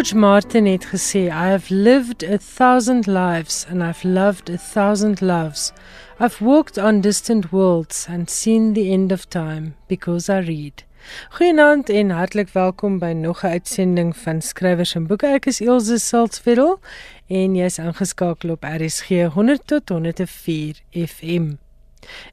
George 0.00 0.16
Martin 0.16 0.66
het 0.66 0.84
gesê, 0.84 1.28
I 1.28 1.50
have 1.52 1.74
lived 1.74 2.22
a 2.22 2.38
thousand 2.38 3.06
lives 3.06 3.66
and 3.68 3.82
I've 3.82 4.02
loved 4.02 4.48
a 4.48 4.56
thousand 4.56 5.20
loves. 5.20 5.72
I've 6.18 6.40
walked 6.40 6.78
on 6.78 7.02
distant 7.02 7.52
worlds 7.52 8.06
and 8.08 8.30
seen 8.30 8.72
the 8.72 8.92
end 8.92 9.12
of 9.12 9.28
time 9.28 9.74
because 9.88 10.32
I 10.32 10.38
read. 10.38 10.84
Goeienaand 11.30 11.90
en 11.90 12.10
hartlik 12.10 12.48
welkom 12.52 12.98
by 12.98 13.12
nog 13.12 13.44
'n 13.44 13.46
uitsending 13.46 14.16
van 14.16 14.40
Skrywers 14.40 14.94
en 14.94 15.06
Boeke. 15.06 15.26
Ek 15.26 15.46
is 15.46 15.60
Elsje 15.60 15.98
Saltzveld 15.98 16.80
en 17.28 17.54
jy's 17.54 17.78
aangeskakel 17.78 18.50
op 18.50 18.64
RSG 18.64 19.28
100 19.34 19.66
tot 19.66 19.88
104 19.88 20.80
FM. 20.92 21.52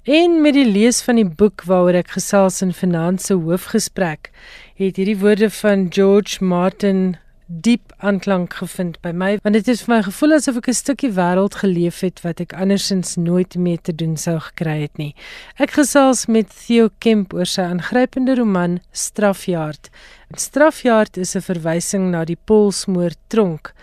En 0.04 0.42
met 0.42 0.54
die 0.54 0.72
lees 0.72 1.02
van 1.02 1.16
die 1.16 1.30
boek 1.30 1.64
waaroor 1.64 2.00
ek 2.00 2.16
gesels 2.16 2.62
in 2.62 2.74
vanaand 2.74 3.22
se 3.22 3.34
hoofgesprek, 3.34 4.32
het 4.76 4.96
hierdie 4.96 5.20
woorde 5.20 5.50
van 5.50 5.88
George 5.90 6.44
Martin 6.44 7.18
diep 7.48 7.94
aanklank 8.04 8.58
gevind 8.60 8.98
by 9.02 9.14
my 9.16 9.30
want 9.44 9.56
dit 9.56 9.68
is 9.72 9.86
vir 9.86 9.94
my 9.94 10.00
gevoel 10.04 10.36
asof 10.36 10.58
ek 10.60 10.68
'n 10.68 10.78
stukkie 10.80 11.12
wêreld 11.16 11.56
geleef 11.64 12.02
het 12.04 12.20
wat 12.26 12.42
ek 12.44 12.54
andersins 12.54 13.16
nooit 13.16 13.56
mee 13.56 13.78
te 13.78 13.96
doen 13.96 14.18
sou 14.18 14.40
gekry 14.40 14.82
het 14.82 14.98
nie. 14.98 15.16
Ek 15.56 15.72
gesels 15.72 16.28
met 16.28 16.52
Theo 16.52 16.90
Kemp 17.00 17.34
oor 17.34 17.46
sy 17.46 17.62
aangrypende 17.62 18.36
roman 18.36 18.80
Strafjaard. 18.92 19.90
Strafjaard 20.36 21.18
is 21.18 21.36
'n 21.36 21.42
verwysing 21.42 22.12
na 22.12 22.26
die 22.26 22.38
Polsmoor 22.46 23.12
tronk, 23.30 23.74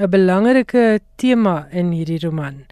'n 0.00 0.10
belangrike 0.10 1.00
tema 1.16 1.68
in 1.70 1.92
hierdie 1.92 2.18
roman. 2.18 2.66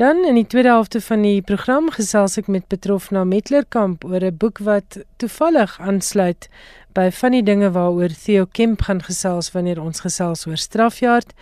Dan 0.00 0.24
in 0.24 0.34
die 0.34 0.46
tweede 0.46 0.68
helfte 0.68 1.00
van 1.00 1.22
die 1.22 1.42
program 1.42 1.90
gesels 1.90 2.38
ek 2.40 2.46
met 2.48 2.68
Petrofna 2.72 3.24
Metlerkamp 3.24 4.04
oor 4.04 4.24
'n 4.24 4.36
boek 4.36 4.58
wat 4.58 4.96
toevallig 5.16 5.80
aansluit 5.80 6.48
by 6.94 7.10
van 7.14 7.34
die 7.36 7.44
dinge 7.46 7.70
waaroor 7.74 8.12
Theo 8.24 8.46
Kemp 8.46 8.82
gaan 8.86 9.02
gesels 9.06 9.52
wanneer 9.54 9.80
ons 9.82 10.02
gesels 10.04 10.46
oor 10.48 10.58
strafjaard 10.58 11.34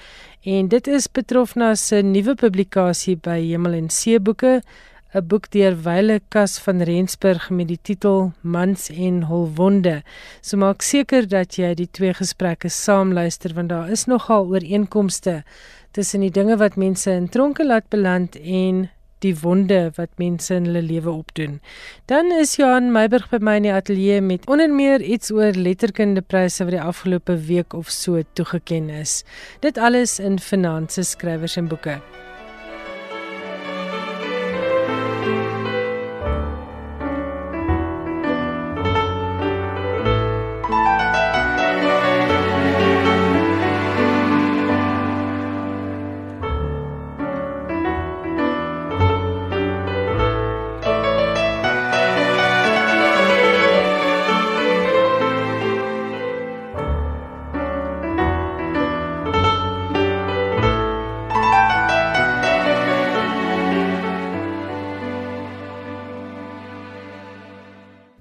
en 0.45 0.69
dit 0.69 0.91
is 0.93 1.09
Petrofna 1.09 1.75
se 1.77 2.03
nuwe 2.03 2.35
publikasie 2.39 3.17
by 3.17 3.39
Hemel 3.41 3.79
en 3.79 3.89
See 3.91 4.21
boeke 4.21 4.61
'n 5.15 5.25
boek 5.25 5.49
deur 5.51 5.75
Wyle 5.85 6.21
Kas 6.29 6.59
van 6.59 6.83
Rensburg 6.85 7.51
met 7.51 7.69
die 7.69 7.79
titel 7.83 8.33
Mans 8.43 8.91
en 8.91 9.23
hul 9.31 9.49
wonde. 9.57 10.03
So 10.43 10.57
maak 10.57 10.83
seker 10.83 11.29
dat 11.29 11.57
jy 11.57 11.75
die 11.75 11.89
twee 11.91 12.13
gesprekke 12.13 12.69
saam 12.69 13.13
luister 13.13 13.55
want 13.55 13.71
daar 13.73 13.89
is 13.89 14.05
nogal 14.05 14.47
ooreenkomste 14.53 15.45
tussen 15.93 16.21
die 16.21 16.31
dinge 16.31 16.59
wat 16.61 16.77
mense 16.77 17.11
in 17.11 17.29
tronke 17.29 17.65
laat 17.65 17.89
beland 17.89 18.37
en 18.37 18.91
die 19.25 19.35
wonde 19.43 19.91
wat 19.97 20.11
mense 20.17 20.55
in 20.55 20.69
hulle 20.69 20.83
lewe 20.83 21.11
opdoen. 21.11 21.59
Dan 22.07 22.33
is 22.33 22.57
Johan 22.57 22.93
Meiburg 22.93 23.29
by 23.33 23.41
my 23.41 23.57
in 23.61 23.69
die 23.69 23.75
ateljee 23.75 24.21
met 24.21 24.47
onder 24.47 24.71
meer 24.71 25.03
iets 25.03 25.33
oor 25.35 25.57
letterkundepryse 25.57 26.65
wat 26.65 26.77
die 26.77 26.85
afgelope 26.85 27.37
week 27.51 27.75
of 27.75 27.91
so 27.91 28.23
toegeken 28.33 28.91
is. 28.91 29.23
Dit 29.61 29.79
alles 29.79 30.19
in 30.19 30.39
Finanse 30.39 31.03
skrywers 31.03 31.57
en 31.57 31.69
boeke. 31.69 32.01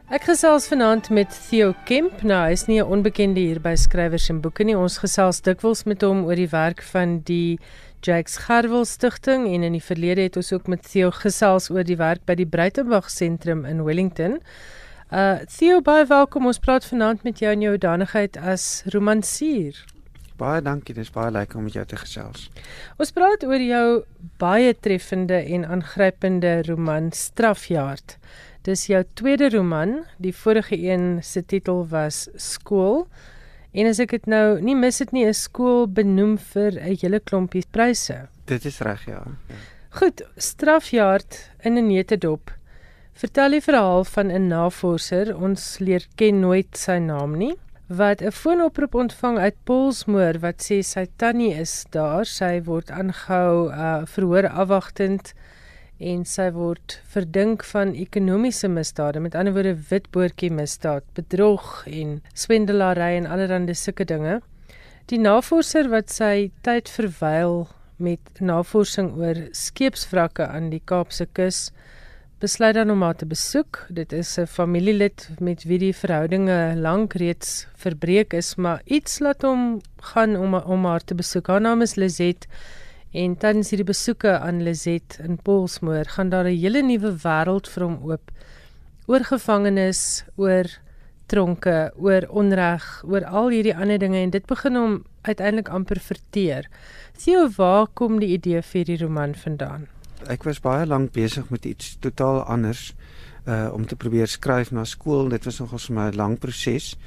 Gesels 0.08 0.68
vanaand 0.72 1.10
met 1.10 1.34
Theo 1.50 1.74
Kemp. 1.84 2.22
Nou, 2.24 2.38
hy 2.46 2.52
is 2.52 2.66
nie 2.68 2.80
'n 2.80 2.88
onbekende 2.88 3.40
hier 3.40 3.60
by 3.60 3.76
skrywers 3.76 4.30
en 4.30 4.40
boeke 4.40 4.64
nie. 4.64 4.78
Ons 4.78 5.00
gesels 5.00 5.42
dikwels 5.42 5.84
met 5.84 6.02
hom 6.02 6.24
oor 6.24 6.36
die 6.36 6.48
werk 6.48 6.82
van 6.82 7.20
die 7.26 7.60
Jacques 8.02 8.38
Gerwel 8.38 8.86
Stichting 8.86 9.54
en 9.54 9.64
in 9.64 9.74
die 9.74 9.84
verlede 9.84 10.22
het 10.22 10.38
ons 10.38 10.54
ook 10.54 10.68
met 10.68 10.82
Theo 10.92 11.12
gesels 11.12 11.70
oor 11.70 11.84
die 11.84 11.98
werk 11.98 12.26
by 12.26 12.36
die 12.36 12.46
Breitenberg 12.46 13.10
Sentrum 13.10 13.66
in 13.66 13.84
Wellington. 13.84 14.40
Uh 15.12 15.40
Theo, 15.58 15.82
baie 15.82 16.06
welkom. 16.06 16.46
Ons 16.46 16.60
praat 16.60 16.86
vanaand 16.86 17.24
met 17.24 17.40
jou 17.40 17.52
in 17.52 17.62
jou 17.62 17.78
danigheid 17.78 18.38
as 18.38 18.84
romansier. 18.86 19.76
Baie 20.38 20.62
dankie, 20.62 20.96
dis 20.96 21.12
baie 21.12 21.32
lekker 21.32 21.58
om 21.58 21.64
met 21.64 21.74
jou 21.74 21.86
te 21.86 21.98
gesels. 21.98 22.50
Ons 22.98 23.12
praat 23.12 23.44
oor 23.44 23.60
jou 23.60 24.04
baie 24.38 24.74
treffende 24.80 25.44
en 25.44 25.66
aangrypende 25.66 26.62
roman 26.64 27.12
Strafjaard. 27.12 28.18
Dis 28.68 28.90
jou 28.90 29.00
tweede 29.16 29.48
roman. 29.54 30.02
Die 30.20 30.34
vorige 30.36 30.76
een 30.76 31.20
se 31.24 31.46
titel 31.46 31.86
was 31.88 32.26
Skool. 32.36 33.06
En 33.72 33.88
as 33.88 34.02
ek 34.04 34.12
dit 34.12 34.26
nou 34.28 34.60
nie 34.60 34.76
mis 34.76 34.98
dit 35.00 35.14
nie, 35.16 35.24
is 35.30 35.46
skool 35.48 35.86
benoem 35.88 36.36
vir 36.52 36.76
'n 36.76 36.98
hele 37.00 37.20
klompie 37.20 37.64
pryse. 37.72 38.28
Dit 38.46 38.66
is 38.66 38.82
reg, 38.82 39.06
ja. 39.08 39.24
ja. 39.24 39.56
Goed, 40.00 40.22
strafjaard 40.36 41.52
in 41.64 41.78
'n 41.78 41.88
netedop. 41.88 42.52
Vertel 43.14 43.52
die 43.52 43.62
verhaal 43.62 44.04
van 44.04 44.32
'n 44.32 44.48
navorser, 44.48 45.32
ons 45.38 45.80
leer 45.80 46.04
ken 46.16 46.40
nooit 46.40 46.78
sy 46.78 46.98
naam 47.00 47.38
nie, 47.38 47.56
wat 47.88 48.22
'n 48.22 48.32
foonoproep 48.32 48.96
ontvang 48.96 49.38
uit 49.38 49.56
Polsmoor 49.64 50.40
wat 50.40 50.60
sê 50.60 50.84
sy 50.84 51.08
tannie 51.16 51.54
is 51.56 51.86
daar, 51.90 52.26
sy 52.26 52.62
word 52.64 52.92
aangehou 52.92 53.72
uh 53.72 54.06
verhoor 54.06 54.48
afwagtend 54.50 55.34
en 56.00 56.26
sy 56.26 56.50
word 56.54 57.00
verdink 57.14 57.64
van 57.72 57.96
ekonomiese 57.98 58.70
misdade, 58.70 59.20
met 59.20 59.36
ander 59.36 59.56
woorde 59.56 59.76
witboortjie 59.90 60.52
misdaad, 60.54 61.06
bedrog 61.18 61.84
en 61.90 62.20
swendelary 62.34 63.16
en 63.18 63.26
allerlei 63.26 63.74
sulke 63.74 64.06
dinge. 64.06 64.42
Die 65.08 65.20
navorser 65.20 65.90
wat 65.90 66.12
sy 66.12 66.52
tyd 66.68 66.90
verwyl 66.92 67.68
met 67.98 68.42
navorsing 68.44 69.14
oor 69.18 69.40
skeepswrakke 69.56 70.46
aan 70.46 70.70
die 70.70 70.82
Kaapse 70.86 71.26
kus, 71.34 71.72
besluit 72.38 72.76
dan 72.78 72.92
om 72.94 73.02
haar 73.02 73.18
te 73.18 73.26
besoek. 73.26 73.88
Dit 73.90 74.14
is 74.14 74.38
'n 74.38 74.46
familielid 74.46 75.30
met 75.40 75.64
wie 75.64 75.80
die 75.80 75.94
verhoudinge 75.94 76.76
lank 76.76 77.14
reeds 77.14 77.68
verbreek 77.76 78.34
is, 78.34 78.56
maar 78.56 78.82
iets 78.86 79.20
laat 79.20 79.42
hom 79.42 79.82
gaan 80.02 80.36
om 80.36 80.54
om 80.54 80.86
haar 80.86 81.04
te 81.04 81.16
besoek. 81.16 81.48
Haar 81.48 81.62
naam 81.62 81.82
is 81.82 81.96
Lizet 81.96 82.48
En 83.16 83.38
tans 83.40 83.70
hierdie 83.72 83.88
besoeke 83.88 84.34
aan 84.40 84.60
Lizet 84.64 85.16
in 85.24 85.38
Polsmoor 85.40 86.06
gaan 86.16 86.30
daar 86.30 86.44
'n 86.44 86.60
hele 86.60 86.82
nuwe 86.82 87.12
wêreld 87.24 87.68
vir 87.68 87.84
hom 87.84 87.98
oop. 88.04 88.32
Oor 89.06 89.24
gevangenes, 89.24 90.24
oor 90.36 90.66
tronke, 91.26 91.92
oor 91.96 92.28
onreg, 92.30 93.04
oor 93.06 93.26
al 93.26 93.50
hierdie 93.50 93.76
ander 93.76 94.00
dinge 94.00 94.18
en 94.18 94.30
dit 94.30 94.46
begin 94.46 94.76
hom 94.76 95.04
uiteindelik 95.22 95.70
amper 95.70 96.00
verteer. 96.00 96.70
Theo, 97.18 97.50
waar 97.58 97.88
kom 97.94 98.20
die 98.20 98.34
idee 98.34 98.62
vir 98.62 98.78
hierdie 98.84 99.06
roman 99.06 99.36
vandaan? 99.36 99.88
Ek 100.28 100.44
was 100.44 100.60
baie 100.60 100.86
lank 100.86 101.12
besig 101.12 101.50
met 101.50 101.66
iets 101.66 101.98
totaal 102.00 102.44
anders 102.44 102.94
uh 103.48 103.70
om 103.74 103.86
te 103.86 103.96
probeer 103.96 104.28
skryf 104.28 104.72
na 104.72 104.84
skool. 104.84 105.30
Dit 105.30 105.46
was 105.46 105.60
nogal 105.60 105.80
vir 105.80 105.96
my 105.96 106.08
'n 106.12 106.16
lang 106.16 106.40
proses. 106.40 106.98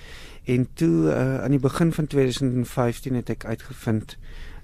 En 0.45 0.69
toe 0.75 1.13
uh 1.13 1.43
aan 1.43 1.51
die 1.51 1.61
begin 1.61 1.93
van 1.93 2.07
2015 2.07 3.15
het 3.15 3.31
ek 3.31 3.45
uitgevind 3.45 4.17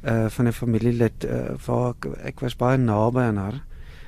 uh 0.05 0.29
van 0.29 0.47
'n 0.47 0.53
familielid 0.53 1.25
uh 1.25 1.57
waar 1.67 1.95
ek, 1.95 2.07
ek 2.35 2.41
was 2.41 2.57
baie 2.57 2.79
naby 2.79 3.21
aan 3.21 3.37
haar 3.37 3.65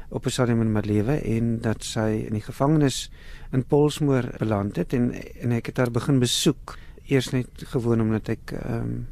op 0.09 0.27
'n 0.27 0.31
stadium 0.31 0.61
in 0.61 0.73
my 0.73 0.81
lewe 0.81 1.21
en 1.21 1.61
dat 1.61 1.85
sy 1.85 2.25
in 2.27 2.33
die 2.33 2.45
gevangenis 2.45 3.11
in 3.53 3.65
Polsmoor 3.65 4.31
beland 4.39 4.77
het 4.77 4.93
en 4.93 5.13
en 5.41 5.53
ek 5.53 5.67
het 5.67 5.77
haar 5.77 5.91
begin 5.91 6.19
besoek 6.19 6.79
eers 7.07 7.31
net 7.31 7.49
gewoon 7.57 8.01
omdat 8.01 8.29
ek 8.29 8.53
ehm 8.53 8.75
um, 8.75 9.07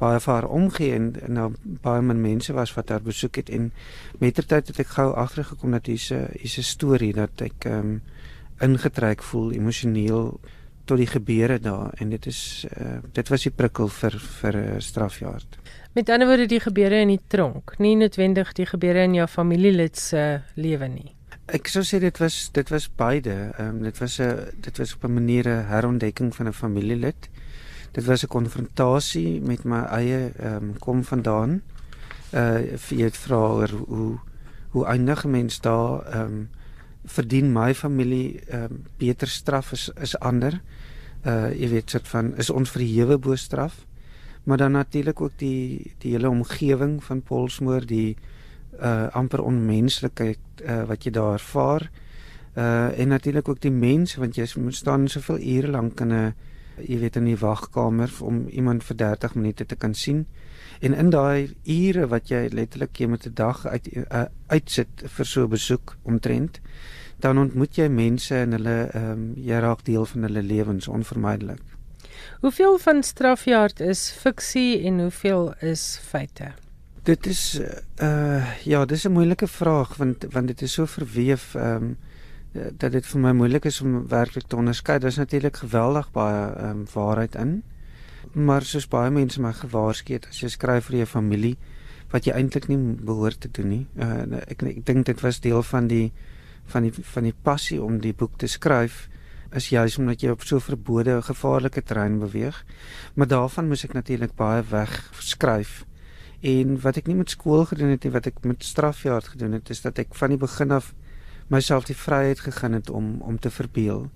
baie 0.00 0.20
vir 0.20 0.32
haar 0.32 0.48
omgee 0.48 0.94
en, 0.96 1.10
en 1.20 1.32
nou 1.32 1.52
baie 1.62 2.02
min 2.02 2.20
mense 2.20 2.52
was 2.52 2.72
wat 2.74 2.88
haar 2.88 3.02
besoek 3.04 3.36
het 3.36 3.50
en 3.50 3.72
mettertyd 4.18 4.72
het 4.72 4.78
ek 4.80 4.94
gou 4.96 5.12
agtergekom 5.12 5.70
dat 5.76 5.86
hier's 5.86 6.10
'n 6.12 6.28
hier's 6.40 6.58
'n 6.58 6.62
storie 6.62 7.12
dat 7.12 7.40
ek 7.40 7.64
ehm 7.64 7.78
um, 7.78 8.00
ingetrek 8.60 9.22
voel 9.22 9.52
emosioneel 9.52 10.40
tot 10.84 10.98
die 10.98 11.06
gebeure 11.06 11.58
daar 11.58 11.92
en 12.00 12.10
dit 12.10 12.26
is 12.26 12.66
uh, 12.80 12.98
dit 13.12 13.28
was 13.28 13.42
die 13.42 13.54
prikkel 13.54 13.88
vir 13.88 14.18
vir 14.40 14.56
'n 14.56 14.80
strafjaar. 14.80 15.44
Met 15.92 16.08
ander 16.08 16.28
woorde 16.28 16.46
die 16.46 16.60
gebeure 16.62 17.00
in 17.02 17.10
die 17.10 17.22
tronk, 17.26 17.72
nie 17.82 17.96
noodwendig 17.98 18.52
die 18.54 18.66
gebeure 18.70 19.02
in 19.08 19.16
jou 19.16 19.24
familielid 19.26 19.98
se 19.98 20.20
lewe 20.54 20.86
nie. 20.86 21.16
Ek 21.50 21.66
sou 21.66 21.82
sê 21.82 21.98
dit 21.98 22.20
was 22.22 22.36
dit 22.54 22.70
was 22.70 22.86
beide. 22.94 23.34
Ehm 23.56 23.80
um, 23.80 23.80
dit 23.82 23.98
was 23.98 24.20
'n 24.20 24.54
dit 24.62 24.78
was 24.78 24.94
op 24.94 25.04
'n 25.04 25.14
manier 25.14 25.48
'n 25.48 25.66
herontdekking 25.66 26.30
van 26.34 26.46
'n 26.46 26.52
familielid. 26.52 27.28
Dit 27.92 28.04
was 28.04 28.22
'n 28.22 28.28
konfrontasie 28.28 29.40
met 29.40 29.64
my 29.64 29.82
eie 29.82 30.30
ehm 30.38 30.54
um, 30.54 30.78
kom 30.78 31.04
vandaan. 31.04 31.62
Uh 32.32 32.78
jy 32.88 33.10
vra 33.10 33.36
oor 33.58 33.70
hoe 33.88 34.18
hoe 34.70 34.86
eindig 34.86 35.24
mens 35.24 35.60
daar 35.60 36.06
ehm 36.06 36.22
um, 36.22 36.48
verdien 37.04 37.52
my 37.52 37.74
familie 37.74 38.40
ehm 38.46 38.62
um, 38.62 38.84
beter 38.96 39.28
straf 39.28 39.72
is 39.72 39.90
is 40.00 40.18
ander. 40.18 40.60
Uh 41.26 41.50
jy 41.60 41.68
weet 41.68 41.90
soort 41.90 42.08
van 42.08 42.36
is 42.36 42.50
ons 42.50 42.70
verhewe 42.70 43.18
bo 43.18 43.34
straf 43.34 43.89
maar 44.44 44.56
dan 44.56 44.72
natuurlik 44.72 45.20
ook 45.20 45.32
die 45.36 45.94
die 45.98 46.12
hele 46.12 46.28
omgewing 46.28 47.04
van 47.04 47.22
Polsmoor, 47.22 47.86
die 47.86 48.16
uh 48.80 49.06
amper 49.12 49.42
onmenslikheid 49.42 50.38
uh 50.64 50.84
wat 50.88 51.04
jy 51.04 51.10
daar 51.10 51.32
ervaar. 51.32 51.90
Uh 52.56 52.98
en 52.98 53.08
natuurlik 53.08 53.48
ook 53.48 53.60
die 53.60 53.74
mense 53.74 54.20
want 54.20 54.36
jy 54.36 54.46
moet 54.56 54.74
staan 54.74 55.08
soveel 55.08 55.38
ure 55.38 55.68
lank 55.68 56.00
in 56.00 56.12
'n 56.12 56.34
jy 56.86 56.98
weet 56.98 57.16
in 57.16 57.24
die 57.24 57.38
wagkamer 57.38 58.12
om 58.20 58.46
iemand 58.48 58.84
vir 58.84 58.96
30 58.96 59.34
minute 59.34 59.66
te 59.66 59.76
kan 59.76 59.94
sien. 59.94 60.26
En 60.80 60.94
in 60.94 61.10
daai 61.10 61.54
ure 61.64 62.06
wat 62.06 62.28
jy 62.28 62.48
letterlik 62.52 62.96
jy 62.96 63.06
met 63.06 63.26
'n 63.26 63.34
dag 63.34 63.66
uit 63.66 63.88
uh, 63.96 64.24
uitsit 64.46 65.04
vir 65.04 65.26
so 65.26 65.44
'n 65.44 65.48
besoek 65.48 65.96
omtrent, 66.02 66.60
dan 67.18 67.38
ontmoet 67.38 67.76
jy 67.76 67.88
mense 67.88 68.34
en 68.34 68.52
hulle 68.52 68.88
ehm 68.92 69.10
um, 69.10 69.32
jy 69.36 69.58
raak 69.60 69.84
deel 69.84 70.06
van 70.06 70.22
hulle 70.22 70.42
lewens 70.42 70.88
onvermydelik. 70.88 71.69
Hoeveel 72.40 72.78
van 72.78 73.02
strafjaard 73.02 73.80
is 73.80 74.10
fiksie 74.10 74.82
en 74.88 75.00
hoeveel 75.00 75.54
is 75.60 76.00
feite? 76.02 76.52
Dit 77.02 77.26
is 77.26 77.60
uh 78.02 78.64
ja, 78.64 78.84
dis 78.84 79.04
'n 79.04 79.12
moeilike 79.12 79.46
vraag 79.46 79.96
want 79.96 80.26
want 80.30 80.46
dit 80.46 80.62
is 80.62 80.72
so 80.72 80.86
verweef 80.86 81.54
ehm 81.54 81.76
um, 81.76 81.96
dat 82.52 82.92
dit 82.92 83.06
vir 83.06 83.20
my 83.20 83.32
moeilik 83.32 83.64
is 83.64 83.80
om 83.80 84.08
werklik 84.08 84.46
te 84.46 84.56
onderskei. 84.56 84.98
Daar's 84.98 85.16
natuurlik 85.16 85.56
geweldig 85.56 86.10
baie 86.12 86.52
ehm 86.52 86.70
um, 86.70 86.86
waarheid 86.92 87.34
in. 87.34 87.62
Maar 88.32 88.62
soos 88.62 88.88
baie 88.88 89.10
mense 89.10 89.40
my 89.40 89.52
gewaarsku 89.52 90.12
het, 90.12 90.26
as 90.28 90.40
jy 90.40 90.48
skryf 90.48 90.84
vir 90.84 90.96
jou 90.96 91.06
familie 91.06 91.56
wat 92.10 92.26
jy 92.26 92.32
eintlik 92.34 92.68
nie 92.68 92.78
behoort 93.06 93.40
te 93.40 93.50
doen 93.50 93.68
nie. 93.68 93.86
Uh 93.96 94.40
ek 94.46 94.62
ek 94.62 94.86
dink 94.86 95.06
dit 95.06 95.20
was 95.20 95.40
deel 95.40 95.62
van 95.62 95.86
die 95.86 96.12
van 96.66 96.82
die 96.82 96.92
van 96.92 97.22
die 97.22 97.34
passie 97.42 97.82
om 97.82 98.00
die 98.00 98.14
boek 98.14 98.38
te 98.38 98.46
skryf 98.46 99.08
is 99.54 99.68
juis 99.68 99.98
omdat 99.98 100.22
jy 100.22 100.30
op 100.30 100.42
so 100.46 100.58
verbode 100.62 101.22
gevaarlike 101.22 101.82
terrein 101.82 102.18
beweeg. 102.18 102.64
Maar 103.14 103.26
daarvan 103.26 103.68
moes 103.68 103.84
ek 103.84 103.94
natuurlik 103.98 104.36
baie 104.38 104.62
weg 104.70 104.98
skryf 105.18 105.84
En 106.40 106.78
wat 106.80 106.96
ek 106.96 107.08
nie 107.10 107.18
met 107.18 107.32
skool 107.34 107.66
gedoen 107.68 107.92
het 107.92 108.04
nie, 108.04 108.12
wat 108.14 108.26
ek 108.30 108.40
met 108.48 108.64
strafjaar 108.64 109.26
gedoen 109.34 109.58
het, 109.58 109.70
is 109.70 109.82
dat 109.84 109.98
ek 110.00 110.14
van 110.16 110.32
die 110.32 110.40
begin 110.40 110.72
af 110.72 110.94
myself 111.52 111.84
die 111.84 111.96
vryheid 111.96 112.40
gegee 112.40 112.72
het 112.72 112.90
om 112.90 113.18
om 113.20 113.36
te 113.38 113.52
verbeel. 113.52 114.06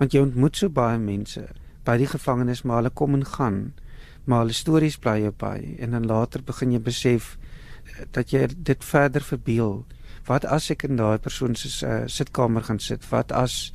Want 0.00 0.16
jy 0.16 0.22
ontmoet 0.24 0.56
so 0.56 0.72
baie 0.72 0.98
mense 0.98 1.44
by 1.84 1.98
die 2.00 2.08
gevangenis, 2.08 2.64
maar 2.64 2.80
hulle 2.80 2.94
kom 2.96 3.14
en 3.14 3.26
gaan. 3.28 3.58
Maar 4.24 4.46
hulle 4.46 4.56
stories 4.56 4.96
bly 4.96 5.18
jou 5.26 5.34
by 5.36 5.76
en 5.78 5.92
dan 5.92 6.08
later 6.08 6.42
begin 6.42 6.72
jy 6.72 6.80
besef 6.80 7.34
eh, 7.36 8.06
dat 8.16 8.32
jy 8.32 8.46
dit 8.56 8.84
verder 8.84 9.22
verbeel. 9.22 9.84
Wat 10.26 10.48
as 10.48 10.70
ek 10.72 10.88
in 10.88 10.96
daai 10.96 11.18
persoon 11.22 11.54
se 11.54 11.70
uh, 11.86 12.06
sitkamer 12.10 12.64
gaan 12.66 12.80
sit? 12.82 13.04
Wat 13.12 13.30
as 13.32 13.70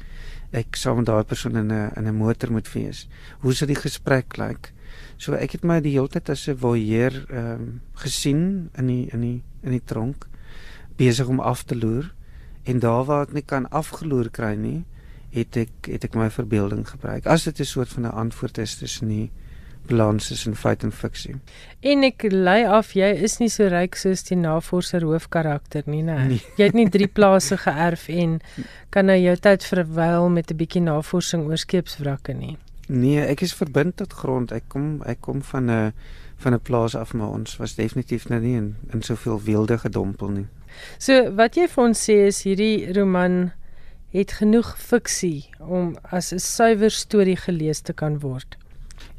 ek 0.51 0.75
saam 0.75 0.97
met 0.97 1.05
daai 1.05 1.23
persoon 1.23 1.55
in 1.55 1.71
'n 1.71 1.91
in 1.97 2.07
'n 2.07 2.15
motor 2.15 2.51
moet 2.51 2.73
wees? 2.73 3.07
Hoe 3.39 3.53
sou 3.53 3.67
die 3.67 3.75
gesprek 3.75 4.37
lyk? 4.37 4.47
Like? 4.47 4.69
So 5.17 5.33
ek 5.33 5.51
het 5.51 5.63
my 5.63 5.79
die 5.79 5.93
hele 5.93 6.09
tyd 6.09 6.29
as 6.29 6.47
'n 6.47 6.57
voyeur 6.57 7.13
ehm 7.29 7.53
um, 7.53 7.81
gesien 7.93 8.69
in 8.77 8.87
die 8.87 9.07
in 9.13 9.21
die 9.21 9.43
in 9.63 9.71
die 9.71 9.85
tronk 9.85 10.27
besig 10.97 11.27
om 11.27 11.39
af 11.39 11.63
te 11.63 11.75
loer 11.75 12.13
en 12.63 12.79
daar 12.79 13.05
waar 13.05 13.27
ek 13.27 13.33
nie 13.33 13.45
kan 13.45 13.69
afgeloer 13.69 14.29
kry 14.29 14.55
nie, 14.55 14.85
het 15.31 15.57
ek 15.57 15.87
het 15.87 16.03
ek 16.03 16.15
my 16.15 16.29
verbeelding 16.29 16.85
gebruik. 16.87 17.25
As 17.25 17.43
dit 17.43 17.59
'n 17.59 17.65
soort 17.65 17.89
van 17.89 18.05
'n 18.05 18.17
antwoord 18.23 18.57
is 18.57 18.75
tussen 18.75 19.07
die 19.07 19.31
balans 19.87 20.27
tussen 20.27 20.55
feit 20.55 20.83
en 20.83 20.91
fiksie. 20.91 21.35
En 21.81 22.03
ek 22.03 22.25
lei 22.31 22.61
af 22.67 22.93
jy 22.95 23.09
is 23.25 23.39
nie 23.39 23.49
so 23.49 23.67
ryk 23.71 23.95
soos 23.95 24.23
die 24.27 24.37
navorser 24.39 25.05
hoofkarakter 25.07 25.83
nie, 25.85 26.03
né? 26.05 26.17
Nee. 26.27 26.41
Jy 26.57 26.69
het 26.69 26.77
nie 26.77 26.89
drie 26.89 27.09
plase 27.17 27.57
geërf 27.57 28.07
en 28.09 28.39
kan 28.89 29.09
nou 29.09 29.17
jou 29.17 29.35
tyd 29.35 29.65
verwyl 29.65 30.29
met 30.29 30.51
'n 30.51 30.57
bietjie 30.57 30.81
navorsing 30.81 31.47
oor 31.49 31.57
skeepswrakke 31.57 32.33
nie. 32.33 32.57
Nee, 32.87 33.21
ek 33.23 33.41
is 33.41 33.53
verbind 33.53 33.97
tot 33.97 34.13
grond. 34.13 34.51
Ek 34.51 34.67
kom 34.67 35.01
ek 35.05 35.21
kom 35.21 35.41
van 35.41 35.71
'n 35.71 35.93
van 36.37 36.53
'n 36.53 36.59
plaas 36.59 36.95
af, 36.95 37.13
maar 37.13 37.29
ons 37.29 37.57
was 37.57 37.75
definitief 37.75 38.29
nou 38.29 38.41
nie 38.41 38.55
in 38.55 38.75
in 38.93 39.01
soveel 39.01 39.41
weelde 39.43 39.77
gedompel 39.77 40.29
nie. 40.29 40.47
So 40.97 41.31
wat 41.35 41.55
jy 41.55 41.67
vir 41.67 41.83
ons 41.83 42.09
sê 42.09 42.27
is 42.27 42.43
hierdie 42.43 42.93
roman 42.93 43.51
het 44.11 44.31
genoeg 44.31 44.75
fiksie 44.77 45.49
om 45.59 45.95
as 46.03 46.33
'n 46.33 46.39
suiwer 46.39 46.91
storie 46.91 47.37
gelees 47.37 47.81
te 47.81 47.93
kan 47.93 48.19
word. 48.19 48.57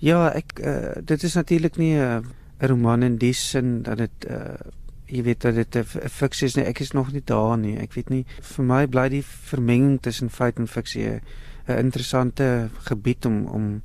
Ja, 0.02 0.32
ek 0.34 0.58
uh, 0.58 0.96
dit 1.06 1.22
is 1.22 1.34
natuurlik 1.38 1.76
nie 1.78 1.94
'n 1.94 2.02
uh, 2.02 2.66
roman 2.66 3.02
in 3.02 3.16
die 3.16 3.32
sin 3.32 3.82
dat 3.82 3.98
dit 3.98 4.26
uh, 4.26 4.58
jy 5.06 5.22
weet 5.22 5.40
dat 5.40 5.54
dit 5.54 5.76
'n 5.76 6.08
fiksie 6.08 6.46
is 6.46 6.54
nie. 6.56 6.64
Ek 6.64 6.80
is 6.80 6.90
nog 6.90 7.12
nie 7.12 7.22
daar 7.24 7.58
nie. 7.58 7.78
Ek 7.78 7.92
weet 7.92 8.08
nie 8.10 8.24
vir 8.40 8.64
my 8.64 8.86
bly 8.86 9.08
die 9.08 9.22
vermenging 9.22 10.00
tussen 10.00 10.30
feit 10.30 10.58
en 10.58 10.66
fiksie 10.66 11.06
'n 11.06 11.78
interessante 11.78 12.68
gebied 12.88 13.26
om 13.26 13.46
om 13.46 13.82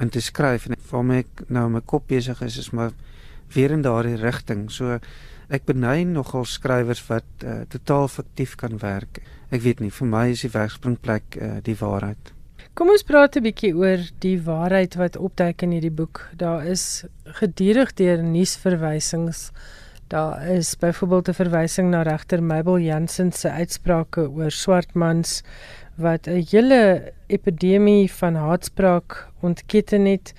in 0.00 0.08
te 0.08 0.20
skryf 0.20 0.66
en 0.66 0.74
waarmee 0.90 1.18
ek 1.18 1.48
nou 1.48 1.68
my 1.68 1.80
kop 1.80 2.08
besig 2.08 2.42
is 2.42 2.56
is 2.58 2.70
maar 2.70 2.92
weer 3.54 3.70
in 3.70 3.82
daardie 3.82 4.16
rigting. 4.16 4.70
So 4.70 4.98
ek 5.48 5.64
beny 5.64 6.02
nogal 6.02 6.44
skrywers 6.44 7.06
wat 7.06 7.24
uh, 7.44 7.60
totaal 7.68 8.08
fiktief 8.08 8.56
kan 8.56 8.78
werk. 8.78 9.22
Ek 9.50 9.62
weet 9.62 9.80
nie, 9.80 9.90
vir 9.90 10.06
my 10.06 10.30
is 10.30 10.40
die 10.40 10.50
wegspringplek 10.50 11.36
uh, 11.36 11.56
die 11.62 11.76
waarheid. 11.76 12.32
Kom 12.72 12.88
ons 12.88 13.02
praat 13.04 13.34
'n 13.36 13.44
bietjie 13.44 13.74
oor 13.76 14.00
die 14.24 14.38
waarheid 14.40 14.94
wat 14.96 15.18
opduik 15.20 15.60
in 15.62 15.74
hierdie 15.76 15.92
boek. 15.92 16.22
Daar 16.40 16.64
is 16.64 17.04
gedurig 17.40 17.92
deur 18.00 18.22
nuusverwysings. 18.24 19.50
Daar 20.08 20.40
is 20.48 20.72
byvoorbeeld 20.80 21.28
'n 21.28 21.40
verwysing 21.42 21.90
na 21.90 22.00
regter 22.02 22.42
Mabel 22.42 22.78
Jansen 22.78 23.32
se 23.32 23.50
uitsprake 23.50 24.24
oor 24.30 24.50
swartmans 24.50 25.42
wat 25.96 26.26
'n 26.26 26.46
hele 26.50 27.12
epidemie 27.26 28.10
van 28.10 28.34
haatspraak 28.34 29.28
ontketen 29.42 30.06
het. 30.06 30.32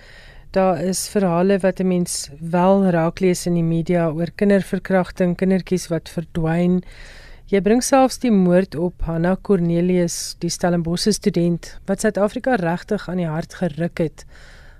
Daar 0.51 0.81
is 0.81 1.07
verhale 1.07 1.59
wat 1.59 1.79
'n 1.79 1.87
mens 1.87 2.29
wel 2.39 2.89
raak 2.89 3.19
lees 3.19 3.45
in 3.45 3.53
die 3.53 3.63
media 3.63 4.09
oor 4.09 4.31
kinderverkrachting, 4.35 5.37
kindertjies 5.37 5.87
wat 5.87 6.09
verdwyn. 6.09 6.83
Jy 7.53 7.59
bring 7.61 7.83
selfs 7.85 8.15
die 8.17 8.31
moord 8.33 8.73
op 8.81 9.03
Hanna 9.05 9.35
Cornelius, 9.45 10.33
die 10.41 10.49
Stellenbosch 10.49 11.05
student 11.13 11.67
wat 11.85 12.01
Suid-Afrika 12.01 12.55
regtig 12.57 13.03
aan 13.05 13.19
die 13.21 13.27
hart 13.29 13.53
geruk 13.59 13.99
het. 14.01 14.23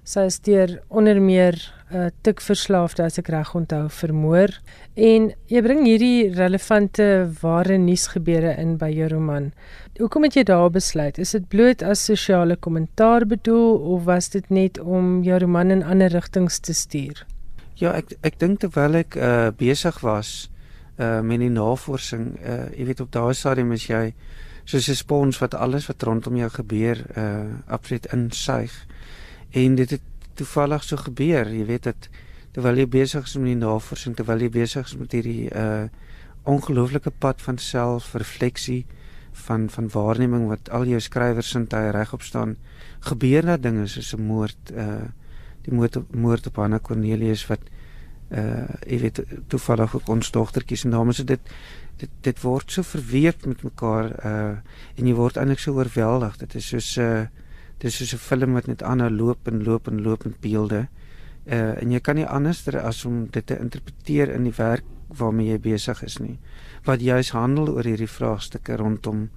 Sy 0.09 0.23
is 0.25 0.39
deur 0.41 0.71
onder 0.89 1.19
meer 1.21 1.53
'n 1.93 1.95
uh, 1.95 2.09
tikverslaafde 2.25 3.03
as 3.05 3.19
ek 3.19 3.29
reg 3.29 3.53
onthou 3.53 3.89
vermoor 3.89 4.49
en 4.97 5.29
jy 5.53 5.61
bring 5.61 5.85
hierdie 5.85 6.33
relevante 6.33 7.29
ware 7.43 7.77
nuusgebeure 7.77 8.57
in 8.57 8.77
by 8.77 8.89
jou 8.89 9.07
roman. 9.07 9.51
Hoekom 9.99 10.23
het 10.23 10.33
jy 10.33 10.43
daar 10.43 10.71
besluit? 10.71 11.19
Is 11.19 11.31
dit 11.31 11.47
bloot 11.47 11.83
as 11.83 12.05
sosiale 12.05 12.55
kommentaar 12.55 13.27
bedoel 13.27 13.77
of 13.93 14.03
was 14.05 14.29
dit 14.29 14.49
net 14.49 14.79
om 14.79 15.21
jou 15.21 15.37
roman 15.37 15.69
in 15.69 15.83
ander 15.83 16.09
rigtings 16.09 16.59
te 16.59 16.73
stuur? 16.73 17.21
Ja, 17.75 17.93
ek 17.93 18.17
ek 18.23 18.39
dink 18.39 18.59
terwyl 18.59 18.95
ek 18.95 19.15
uh, 19.15 19.51
besig 19.51 20.01
was 20.01 20.49
uh, 20.97 21.21
met 21.21 21.39
die 21.39 21.49
navorsing, 21.49 22.39
uh, 22.39 22.69
jy 22.77 22.85
weet 22.85 22.99
op 22.99 23.11
daai 23.11 23.33
stadium 23.33 23.71
is 23.71 23.87
jy 23.87 24.13
soos 24.63 24.89
'n 24.89 24.95
spons 24.95 25.39
wat 25.39 25.53
alles 25.53 25.87
wat 25.87 26.03
rondom 26.03 26.35
jou 26.35 26.49
gebeur 26.49 27.05
uh, 27.17 27.45
absoluut 27.67 28.05
insuig. 28.13 28.85
En 29.51 29.75
dit 29.75 29.89
het 29.89 30.01
toevallig 30.33 30.83
so 30.83 30.97
gebeur 30.97 31.49
jy 31.49 31.65
weet 31.65 31.83
dat 31.83 32.09
terwyl 32.53 32.77
jy 32.77 32.87
besig 32.89 33.25
is 33.25 33.37
met 33.37 33.51
die 33.53 33.61
navorsing 33.61 34.15
terwyl 34.17 34.41
jy 34.41 34.49
besig 34.53 34.89
is 34.89 34.97
met 34.97 35.15
hierdie 35.17 35.49
uh 35.49 35.85
ongelooflike 36.43 37.11
pad 37.23 37.39
van 37.41 37.57
selfrefleksie 37.57 38.81
van 39.45 39.69
van 39.71 39.85
waarneming 39.93 40.49
wat 40.49 40.69
al 40.75 40.83
jou 40.89 40.99
skrywers 40.99 41.53
sin 41.55 41.69
tyd 41.71 41.93
regop 41.95 42.25
staan 42.27 42.57
gebeur 43.07 43.47
daar 43.47 43.61
dinge 43.61 43.87
soos 43.87 44.11
'n 44.13 44.25
moord 44.27 44.73
uh 44.75 45.07
die 45.63 45.73
moord 45.73 45.95
op, 45.95 46.15
moord 46.15 46.47
op 46.47 46.59
Anna 46.59 46.79
Cornelius 46.79 47.47
wat 47.47 47.61
uh 48.31 48.67
jy 48.87 48.99
weet 48.99 49.19
toevallig 49.47 49.95
ook 49.95 50.09
ons 50.09 50.31
dogtertjies 50.31 50.85
en 50.85 50.91
dames 50.91 51.17
so 51.17 51.23
dit 51.23 51.53
dit 51.97 52.09
dit 52.21 52.41
word 52.41 52.71
so 52.71 52.83
verweef 52.83 53.45
met 53.45 53.63
mekaar 53.63 54.11
uh 54.25 54.55
en 54.97 55.07
jy 55.07 55.13
word 55.13 55.37
eintlik 55.37 55.59
so 55.59 55.73
oorweldig 55.73 56.37
dit 56.37 56.55
is 56.55 56.67
soos 56.67 56.97
'n 56.97 57.01
uh, 57.01 57.25
dis 57.83 57.95
soos 57.97 58.13
'n 58.13 58.27
film 58.29 58.53
wat 58.53 58.67
net 58.67 58.83
aanhou 58.83 59.09
loop 59.09 59.47
en 59.47 59.63
loop 59.63 59.87
en 59.87 60.01
loop 60.01 60.23
met 60.25 60.39
beelde. 60.39 60.87
Uh 61.45 61.81
en 61.81 61.91
jy 61.91 61.99
kan 61.99 62.15
nie 62.15 62.25
anders 62.25 62.67
as 62.67 63.05
om 63.05 63.27
dit 63.27 63.45
te 63.45 63.59
interpreteer 63.59 64.31
in 64.31 64.43
die 64.43 64.55
werk 64.57 64.85
waarmee 65.07 65.51
jy 65.51 65.59
besig 65.59 66.03
is 66.03 66.17
nie. 66.19 66.39
Wat 66.85 67.01
juis 67.01 67.31
handel 67.31 67.69
oor 67.69 67.83
hierdie 67.83 68.07
vraagstukke 68.07 68.77
rondom 68.77 69.29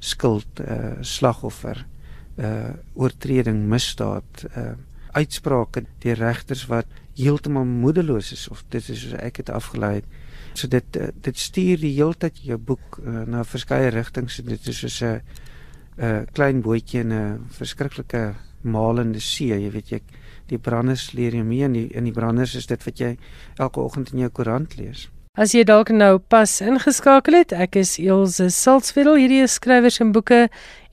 skuld, 0.00 0.60
uh 0.60 1.00
slagoffer, 1.00 1.86
uh 2.36 2.74
oortreding, 2.94 3.66
misdaad, 3.68 4.44
uh 4.56 4.74
uitsprake 5.14 5.86
deur 6.02 6.16
regters 6.16 6.66
wat 6.66 6.86
heeltemal 7.16 7.64
moedeloos 7.64 8.32
is 8.32 8.48
of 8.48 8.64
dit 8.68 8.88
is 8.88 9.02
soos 9.02 9.14
ek 9.20 9.42
het 9.42 9.50
afgelei. 9.50 10.02
So 10.54 10.68
dit 10.68 10.98
dit 11.22 11.38
stuur 11.38 11.78
die 11.82 11.94
heeltyd 11.94 12.40
jou 12.42 12.58
boek 12.58 13.00
uh, 13.02 13.22
na 13.26 13.44
verskeie 13.44 13.90
rigtings. 13.94 14.40
Dit 14.42 14.68
is 14.68 14.78
soos 14.78 15.02
'n 15.02 15.20
'n 15.98 16.26
klein 16.32 16.62
bootjie 16.62 17.00
in 17.00 17.12
'n 17.12 17.46
verskriklike 17.50 18.34
malende 18.62 19.20
see, 19.20 19.54
jy 19.54 19.70
weet 19.70 19.90
jy 19.90 20.00
die 20.50 20.58
branders 20.58 21.12
leer 21.12 21.34
jy 21.34 21.42
mee 21.42 21.64
in 21.64 21.72
die 21.72 21.88
in 21.96 22.04
die 22.04 22.12
branders 22.12 22.54
is 22.54 22.66
dit 22.66 22.84
wat 22.84 23.00
jy 23.00 23.16
elke 23.58 23.80
oggend 23.80 24.12
in 24.12 24.24
jou 24.24 24.30
koerant 24.30 24.76
lees. 24.76 25.08
As 25.34 25.50
jy 25.50 25.64
dalk 25.66 25.90
nou 25.90 26.18
pas 26.18 26.60
ingeskakel 26.62 27.34
het, 27.34 27.52
ek 27.52 27.74
is 27.80 27.96
Elsje 27.98 28.52
Salzwetel, 28.54 29.16
hierdie 29.18 29.40
is 29.42 29.56
skrywers 29.58 29.98
en 29.98 30.12
boeke 30.14 30.44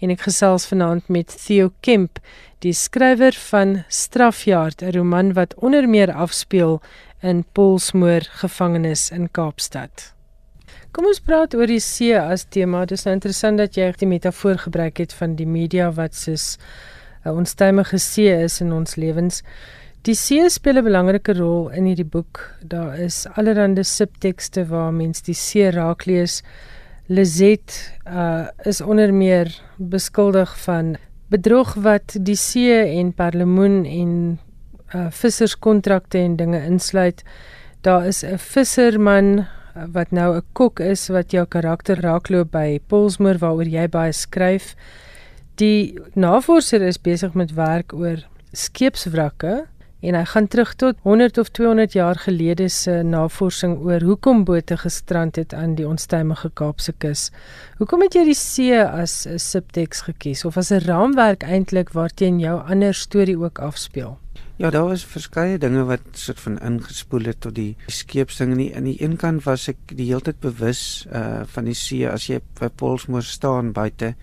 en 0.02 0.14
ek 0.14 0.24
gesels 0.26 0.66
vanaand 0.66 1.12
met 1.14 1.30
Theo 1.44 1.70
Kemp, 1.86 2.18
die 2.62 2.74
skrywer 2.78 3.34
van 3.50 3.84
Strafjaard, 3.90 4.82
'n 4.82 4.94
roman 4.94 5.34
wat 5.34 5.56
onder 5.56 5.90
meer 5.90 6.12
afspeel 6.14 6.82
in 7.22 7.44
Polsmoor 7.54 8.22
gevangenis 8.22 9.10
in 9.10 9.32
Kaapstad. 9.32 10.14
Kom 10.92 11.06
ons 11.06 11.20
praat 11.20 11.56
oor 11.56 11.68
die 11.68 11.80
see 11.80 12.20
as 12.20 12.44
tema. 12.44 12.86
Dit 12.86 12.98
is 12.98 13.06
nou 13.06 13.14
interessant 13.16 13.58
dat 13.58 13.76
jy 13.76 13.92
die 13.98 14.08
metafoor 14.08 14.58
gebruik 14.58 14.98
het 14.98 15.14
van 15.14 15.36
die 15.36 15.48
media 15.48 15.92
wat 15.92 16.16
soos 16.16 16.58
'n 17.26 17.30
onstuimige 17.30 17.98
see 17.98 18.44
is 18.44 18.62
in 18.62 18.74
ons 18.74 18.96
lewens. 18.96 19.42
Die 20.04 20.16
see 20.16 20.50
speel 20.50 20.78
'n 20.78 20.84
belangrike 20.84 21.34
rol 21.34 21.70
in 21.70 21.86
hierdie 21.86 22.10
boek. 22.10 22.56
Daar 22.62 23.00
is 23.00 23.28
allerlei 23.36 23.84
subtekste 23.84 24.66
waar 24.66 24.94
mens 24.94 25.22
die 25.22 25.34
see 25.34 25.70
raak 25.70 26.06
lees. 26.06 26.44
Lizet 27.08 27.94
uh 28.08 28.48
is 28.66 28.82
onder 28.82 29.14
meer 29.14 29.62
beskuldig 29.78 30.60
van 30.60 30.98
bedrog 31.32 31.74
wat 31.80 32.16
die 32.20 32.36
see 32.36 32.76
en 33.00 33.14
perlemoen 33.16 33.84
en 33.88 34.14
uh 34.92 35.08
visserskontrakte 35.16 36.20
en 36.20 36.36
dinge 36.36 36.60
insluit. 36.68 37.24
Daar 37.82 38.06
is 38.08 38.24
'n 38.24 38.38
visserman 38.38 39.40
uh, 39.40 39.46
wat 39.92 40.12
nou 40.12 40.36
'n 40.36 40.44
kok 40.54 40.80
is 40.80 41.08
wat 41.08 41.32
jou 41.32 41.46
karakter 41.46 42.02
raakloop 42.02 42.52
by 42.52 42.80
Polsmoor 42.88 43.38
waaroor 43.38 43.68
jy 43.68 43.88
baie 43.88 44.12
skryf. 44.12 44.76
Die 45.56 46.00
navorser 46.14 46.82
is 46.82 47.02
besig 47.02 47.34
met 47.34 47.54
werk 47.54 47.94
oor 47.94 48.28
skeepswrakke 48.52 49.68
en 50.02 50.18
hy 50.18 50.24
gaan 50.26 50.48
terug 50.48 50.74
tot 50.82 50.98
100 51.06 51.38
of 51.38 51.50
200 51.50 51.94
jaar 51.94 52.18
gelede 52.18 52.70
se 52.70 53.02
navorsing 53.06 53.78
oor 53.86 54.02
hoekom 54.02 54.44
bote 54.44 54.78
gestrand 54.78 55.36
het 55.36 55.54
aan 55.54 55.76
die 55.76 55.88
onstuimige 55.88 56.50
Kaapse 56.54 56.94
kus. 56.98 57.30
Hoekom 57.78 58.02
het 58.02 58.18
jy 58.18 58.26
die 58.26 58.38
see 58.38 58.82
as 58.82 59.26
'n 59.28 59.38
subteks 59.40 60.02
gekies 60.10 60.46
of 60.46 60.58
as 60.58 60.72
'n 60.72 60.86
raamwerk 60.86 61.44
eintlik 61.44 61.94
waarteen 61.94 62.40
jou 62.40 62.60
ander 62.66 62.94
storie 62.94 63.38
ook 63.38 63.60
afspeel? 63.60 64.18
Ja, 64.62 64.70
daar 64.70 64.86
was 64.86 65.06
verskeie 65.06 65.58
dinge 65.58 65.84
wat 65.84 66.02
soort 66.12 66.40
van 66.40 66.60
ingespoel 66.60 67.24
het 67.26 67.40
tot 67.42 67.56
die 67.56 67.76
skeepsding 67.88 68.56
nie. 68.56 68.76
Aan 68.76 68.84
die 68.84 69.02
een 69.02 69.16
kant 69.18 69.44
was 69.44 69.68
ek 69.68 69.78
die 69.98 70.06
hele 70.06 70.22
tyd 70.22 70.40
bewus 70.40 71.08
uh 71.12 71.42
van 71.46 71.66
die 71.66 71.74
see 71.74 72.10
as 72.10 72.28
jy 72.28 72.40
by 72.60 72.70
Polsmoor 72.70 73.24
staan 73.24 73.72
buite 73.72 74.14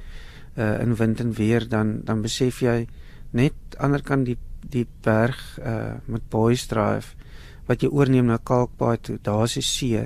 uh 0.56 0.80
in 0.80 0.94
wind 0.94 1.20
en 1.20 1.32
weer 1.32 1.68
dan 1.68 2.00
dan 2.04 2.23
besef 2.23 2.61
jy 2.61 2.87
net 3.30 3.52
ander 3.78 4.02
kant 4.02 4.26
die 4.26 4.38
die 4.60 4.86
berg 5.02 5.58
uh 5.62 5.98
met 6.06 6.28
Boys 6.30 6.66
Drive 6.66 7.14
wat 7.68 7.84
jy 7.84 7.90
oorneem 7.92 8.30
na 8.30 8.38
Kalkbaai 8.38 8.96
toe. 9.04 9.18
Daar's 9.22 9.58
die 9.58 9.64
see. 9.64 10.00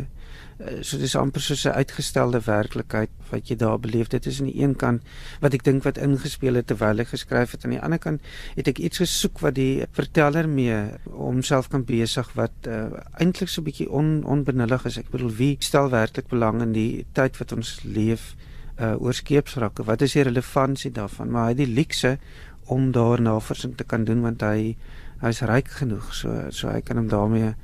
Uh, 0.62 0.80
so 0.82 0.99
dis 0.99 1.14
amper 1.18 1.42
soos 1.42 1.64
'n 1.66 1.78
uitgestelde 1.78 2.40
werklikheid 2.47 3.11
wat 3.30 3.49
jy 3.49 3.56
daar 3.56 3.78
beleef. 3.78 4.09
Dit 4.09 4.26
is 4.26 4.40
aan 4.40 4.50
die 4.50 4.62
een 4.62 4.75
kant 4.76 5.02
wat 5.40 5.54
ek 5.54 5.64
dink 5.64 5.85
wat 5.85 5.99
ingespeel 5.99 6.54
het 6.54 6.66
terwyl 6.66 6.99
ek 6.99 7.09
geskryf 7.09 7.52
het. 7.52 7.64
Aan 7.64 7.76
die 7.76 7.80
ander 7.80 7.99
kant 7.99 8.21
het 8.56 8.68
ek 8.68 8.78
iets 8.78 8.99
gesoek 8.99 9.40
wat 9.40 9.54
die 9.54 9.87
verteller 9.92 10.49
mee 10.49 10.99
homself 11.11 11.68
kan 11.68 11.85
besig 11.85 12.28
wat 12.35 12.52
uh, 12.66 12.90
eintlik 13.18 13.49
so 13.49 13.61
'n 13.61 13.64
bietjie 13.64 13.90
on, 13.90 14.25
onbenullig 14.25 14.85
is. 14.85 14.99
Ek 14.99 15.11
bedoel 15.11 15.30
wie 15.30 15.56
stel 15.59 15.90
werklik 15.90 16.28
belang 16.28 16.62
in 16.62 16.73
die 16.73 17.06
tyd 17.12 17.38
wat 17.38 17.52
ons 17.52 17.80
leef 17.85 18.35
uh 18.80 18.97
oor 18.99 19.14
skeepsrakke? 19.14 19.85
Wat 19.85 20.02
is 20.02 20.12
die 20.12 20.23
relevantie 20.23 20.90
daarvan? 20.90 21.30
Maar 21.30 21.47
hy 21.47 21.54
die 21.54 21.75
luukse 21.75 22.18
om 22.66 22.92
daar 22.92 23.21
navorsing 23.21 23.76
te 23.76 23.85
kan 23.85 24.04
doen 24.04 24.23
want 24.23 24.42
hy 24.42 24.76
hy's 25.23 25.42
ryk 25.42 25.69
genoeg 25.69 26.14
so 26.14 26.50
so 26.50 26.69
hy 26.69 26.81
kan 26.81 26.97
hom 26.97 27.09
daarmee 27.09 27.54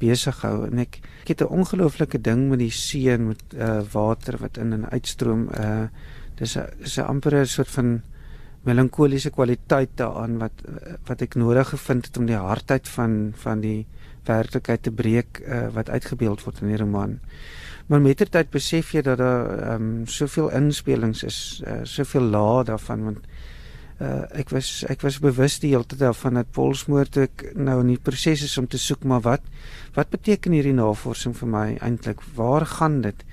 besig 0.00 0.42
hou 0.44 0.66
en 0.66 0.78
ek 0.78 1.00
ek 1.22 1.28
het 1.28 1.42
'n 1.42 1.54
ongelooflike 1.58 2.20
ding 2.20 2.48
met 2.48 2.58
die 2.58 2.70
see 2.70 3.10
en 3.12 3.28
met 3.28 3.42
uh, 3.54 3.80
water 3.92 4.36
wat 4.38 4.58
in 4.58 4.72
en 4.72 4.90
uitstroom 4.90 5.48
uh 5.58 5.88
dis 6.36 6.56
'n 6.56 6.68
dis 6.82 6.98
'n 6.98 7.08
amper 7.08 7.34
'n 7.34 7.46
soort 7.46 7.68
van 7.68 8.02
melankoliese 8.64 9.30
kwaliteit 9.30 9.90
daaraan 9.96 10.38
wat 10.38 10.62
wat 11.06 11.22
ek 11.22 11.34
nodig 11.34 11.68
gevind 11.68 12.06
het 12.06 12.16
om 12.16 12.26
die 12.26 12.36
hardheid 12.36 12.88
van 12.88 13.32
van 13.34 13.60
die 13.60 13.86
werklikheid 14.26 14.82
te 14.82 14.90
breek 14.90 15.40
uh, 15.46 15.68
wat 15.74 15.90
uitgebeeld 15.90 16.42
word 16.42 16.60
in 16.62 16.72
die 16.72 16.80
roman. 16.80 17.18
Maar 17.86 18.00
met 18.02 18.18
die 18.18 18.26
tyd 18.26 18.50
besef 18.50 18.90
jy 18.94 19.02
dat 19.06 19.18
daar 19.18 19.50
ehm 19.58 19.82
um, 19.82 20.06
soveel 20.10 20.50
inspelings 20.50 21.22
is, 21.22 21.62
uh, 21.66 21.84
soveel 21.84 22.26
lae 22.34 22.64
daarvan 22.64 23.04
want 23.04 23.28
uh, 24.00 24.24
ek 24.36 24.50
was 24.54 24.84
ek 24.92 25.02
was 25.04 25.18
bewus 25.22 25.58
die 25.62 25.72
hele 25.72 25.86
tyd 25.88 26.02
daarvan 26.04 26.40
dat 26.40 26.52
Polsmoor 26.52 27.08
toe 27.08 27.26
ek 27.26 27.50
nou 27.54 27.80
in 27.80 27.94
die 27.94 28.02
proses 28.02 28.44
is 28.44 28.58
om 28.60 28.68
te 28.68 28.78
soek 28.78 29.04
maar 29.04 29.24
wat 29.24 29.44
wat 29.96 30.12
beteken 30.12 30.52
hierdie 30.52 30.76
navorsing 30.76 31.36
vir 31.36 31.48
my 31.48 31.66
eintlik 31.80 32.20
waar 32.36 32.66
gaan 32.76 33.00
dit 33.06 33.24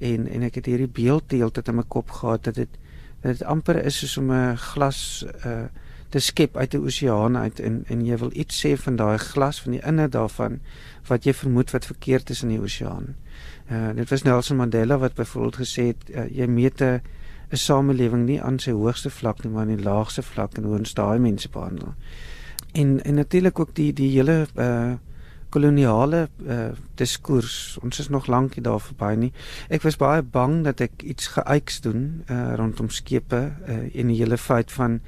en 0.00 0.26
en 0.28 0.48
ek 0.48 0.60
het 0.60 0.70
hierdie 0.70 0.92
beeld 1.00 1.28
die 1.32 1.40
hele 1.42 1.54
tyd 1.56 1.68
in 1.68 1.80
my 1.80 1.86
kop 1.88 2.10
gehad 2.20 2.44
dat 2.48 2.60
dit 2.60 2.80
dit 3.22 3.42
amper 3.44 3.76
is 3.84 4.00
soos 4.00 4.16
om 4.16 4.32
'n 4.32 4.56
glas 4.56 5.24
uh, 5.44 5.68
te 6.10 6.18
skep 6.18 6.56
uit 6.56 6.74
'n 6.74 6.84
oseaan 6.84 7.36
uit 7.36 7.60
en 7.60 7.84
en 7.88 8.06
jy 8.06 8.16
wil 8.18 8.30
iets 8.32 8.64
sê 8.64 8.76
van 8.76 8.96
daai 8.96 9.18
glas 9.18 9.60
van 9.62 9.72
die 9.72 9.84
inne 9.86 10.08
daarvan 10.08 10.60
wat 11.08 11.24
jy 11.24 11.32
vermoed 11.32 11.70
wat 11.70 11.86
verkeerd 11.86 12.30
is 12.30 12.42
in 12.42 12.48
die 12.48 12.60
oseaan. 12.60 13.14
Uh, 13.70 13.92
dit 13.94 14.08
was 14.10 14.22
Nelson 14.22 14.56
Mandela 14.56 14.98
wat 14.98 15.14
byvoorbeeld 15.14 15.56
gesê 15.56 15.82
het 15.92 16.10
uh, 16.10 16.26
jy 16.30 16.46
meet 16.46 16.82
'n 16.82 17.00
'n 17.50 17.56
samelewing 17.56 18.26
nie 18.26 18.42
aan 18.42 18.58
sy 18.58 18.70
hoogste 18.70 19.10
vlak 19.10 19.44
nie, 19.44 19.52
maar 19.52 19.66
aan 19.66 19.76
die 19.76 19.84
laagste 19.84 20.22
vlak 20.22 20.56
en 20.56 20.64
hoe 20.64 20.78
ons 20.78 20.94
daai 20.94 21.18
mense 21.18 21.48
behandel. 21.48 21.94
En 22.72 23.02
en 23.04 23.14
natuurlik 23.14 23.58
ook 23.58 23.74
die 23.74 23.92
die 23.92 24.10
hele 24.10 24.46
uh 24.56 24.92
koloniale 25.50 26.28
uh 26.46 26.70
diskurs. 26.94 27.78
Ons 27.82 27.98
is 27.98 28.08
nog 28.08 28.26
lank 28.26 28.62
daar 28.62 28.80
verby 28.80 29.14
nie. 29.18 29.32
Ek 29.68 29.82
was 29.82 29.96
baie 29.96 30.22
bang 30.22 30.64
dat 30.64 30.80
ek 30.80 31.02
iets 31.02 31.26
geëiks 31.26 31.80
doen 31.80 32.22
uh 32.30 32.54
rondom 32.54 32.90
skepe 32.90 33.52
uh 33.66 33.90
en 33.94 34.06
die 34.06 34.20
hele 34.22 34.38
feit 34.38 34.72
van 34.72 35.00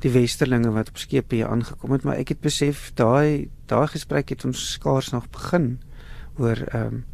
die 0.00 0.12
westerlinge 0.12 0.72
wat 0.72 0.88
op 0.88 0.98
skepe 0.98 1.36
hier 1.36 1.48
aangekom 1.48 1.92
het, 1.92 2.04
maar 2.04 2.20
ek 2.20 2.34
het 2.34 2.40
besef 2.40 2.90
daai 2.96 3.48
daai 3.68 3.86
gesprek 3.92 4.32
het 4.32 4.44
ons 4.44 4.70
skaars 4.72 5.12
nog 5.12 5.28
begin 5.32 5.78
oor 6.38 6.60
ehm 6.68 6.86
um, 6.86 7.04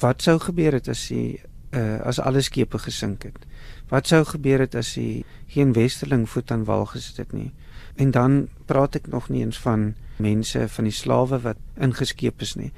wat 0.00 0.22
sou 0.24 0.38
gebeur 0.40 0.72
het 0.72 0.88
as 0.88 1.08
die 1.08 1.40
uh 1.76 2.00
as 2.08 2.18
alle 2.18 2.40
skepe 2.40 2.78
gesink 2.78 3.28
het. 3.28 3.44
Wat 3.88 4.06
sou 4.06 4.24
gebeur 4.24 4.58
het 4.58 4.74
as 4.74 4.94
hy 4.94 5.24
geen 5.46 5.72
westerling 5.72 6.28
voet 6.28 6.50
aan 6.50 6.64
wal 6.64 6.86
gesit 6.86 7.16
het 7.16 7.32
nie? 7.32 7.50
En 7.96 8.10
dan 8.10 8.48
praat 8.66 8.94
ek 8.94 9.06
nog 9.10 9.28
nie 9.28 9.42
eens 9.42 9.58
van 9.58 9.94
mense 10.16 10.68
van 10.68 10.84
die 10.84 10.94
slawe 10.94 11.40
wat 11.40 11.58
ingeskeep 11.80 12.40
is 12.40 12.54
nie. 12.54 12.70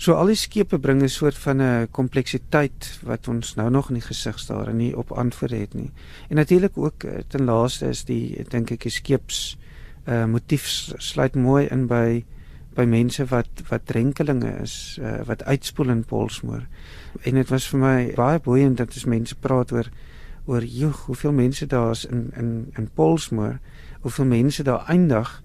So 0.00 0.16
al 0.16 0.30
die 0.32 0.38
skepe 0.40 0.78
bring 0.78 1.02
'n 1.02 1.08
soort 1.08 1.38
van 1.38 1.60
'n 1.60 1.88
kompleksiteit 1.90 3.00
wat 3.02 3.28
ons 3.28 3.54
nou 3.54 3.70
nog 3.70 3.88
in 3.88 3.94
die 3.94 4.08
gesig 4.08 4.38
staar 4.38 4.68
en 4.68 4.76
nie 4.76 4.96
op 4.96 5.12
antwoorde 5.12 5.56
het 5.56 5.74
nie. 5.74 5.90
En 6.28 6.36
natuurlik 6.36 6.78
ook 6.78 7.04
eh, 7.04 7.18
ten 7.28 7.44
laaste 7.44 7.88
is 7.88 8.04
die 8.04 8.44
dink 8.48 8.70
ek 8.70 8.82
die 8.82 8.90
skeps 8.92 9.58
uh 10.08 10.24
motief 10.24 10.66
sluit 10.96 11.34
mooi 11.34 11.66
in 11.66 11.86
by 11.86 12.24
by 12.74 12.84
mense 12.86 13.24
wat 13.30 13.62
wat 13.68 13.86
drenkelinge 13.86 14.52
is 14.62 14.98
uh, 15.02 15.20
wat 15.26 15.44
uitspoel 15.44 15.90
in 15.90 16.04
Polsmoor. 16.04 16.66
En 17.22 17.34
dit 17.34 17.48
was 17.48 17.66
vir 17.68 17.80
my 17.80 17.96
baie 18.16 18.40
boeiend 18.40 18.78
dat 18.78 18.94
ons 18.94 19.08
mense 19.10 19.34
praat 19.34 19.72
oor 19.72 19.90
oor 20.50 20.64
joh, 20.64 20.94
hoeveel 21.06 21.32
mense 21.32 21.66
daar 21.66 21.90
is 21.90 22.04
in 22.04 22.30
in 22.36 22.50
in 22.78 22.90
Polsmoor, 22.94 23.58
hoeveel 24.00 24.24
mense 24.24 24.62
daar 24.62 24.86
eindig, 24.88 25.42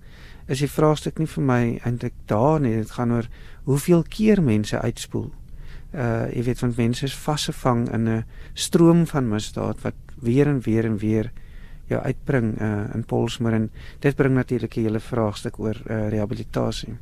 is 0.47 0.61
die 0.61 0.69
vraagstuk 0.69 1.19
nie 1.19 1.29
vir 1.29 1.43
my 1.43 1.61
eintlik 1.83 2.13
daar 2.29 2.59
nie. 2.61 2.75
Dit 2.77 2.91
gaan 2.91 3.11
oor 3.11 3.27
hoeveel 3.65 4.03
keer 4.09 4.41
mense 4.41 4.79
uitspoel. 4.79 5.31
Uh 5.93 6.27
jy 6.33 6.43
weet 6.43 6.61
want 6.61 6.77
mense 6.77 7.05
is 7.05 7.15
vasgevang 7.15 7.87
in 7.93 8.09
'n 8.09 8.25
stroom 8.53 9.05
van 9.07 9.29
misdaad 9.29 9.81
wat 9.81 9.95
weer 10.21 10.47
en 10.47 10.61
weer 10.61 10.85
en 10.85 10.97
weer 10.97 11.31
jou 11.87 12.01
uitbring 12.01 12.61
uh 12.61 12.93
in 12.93 13.03
Polsmoor 13.05 13.53
en 13.53 13.69
dit 13.99 14.15
bring 14.15 14.35
natuurlik 14.35 14.77
'n 14.77 14.81
hele 14.81 14.99
vraagstuk 14.99 15.59
oor 15.59 15.81
uh 15.89 16.09
rehabilitasie. 16.09 16.97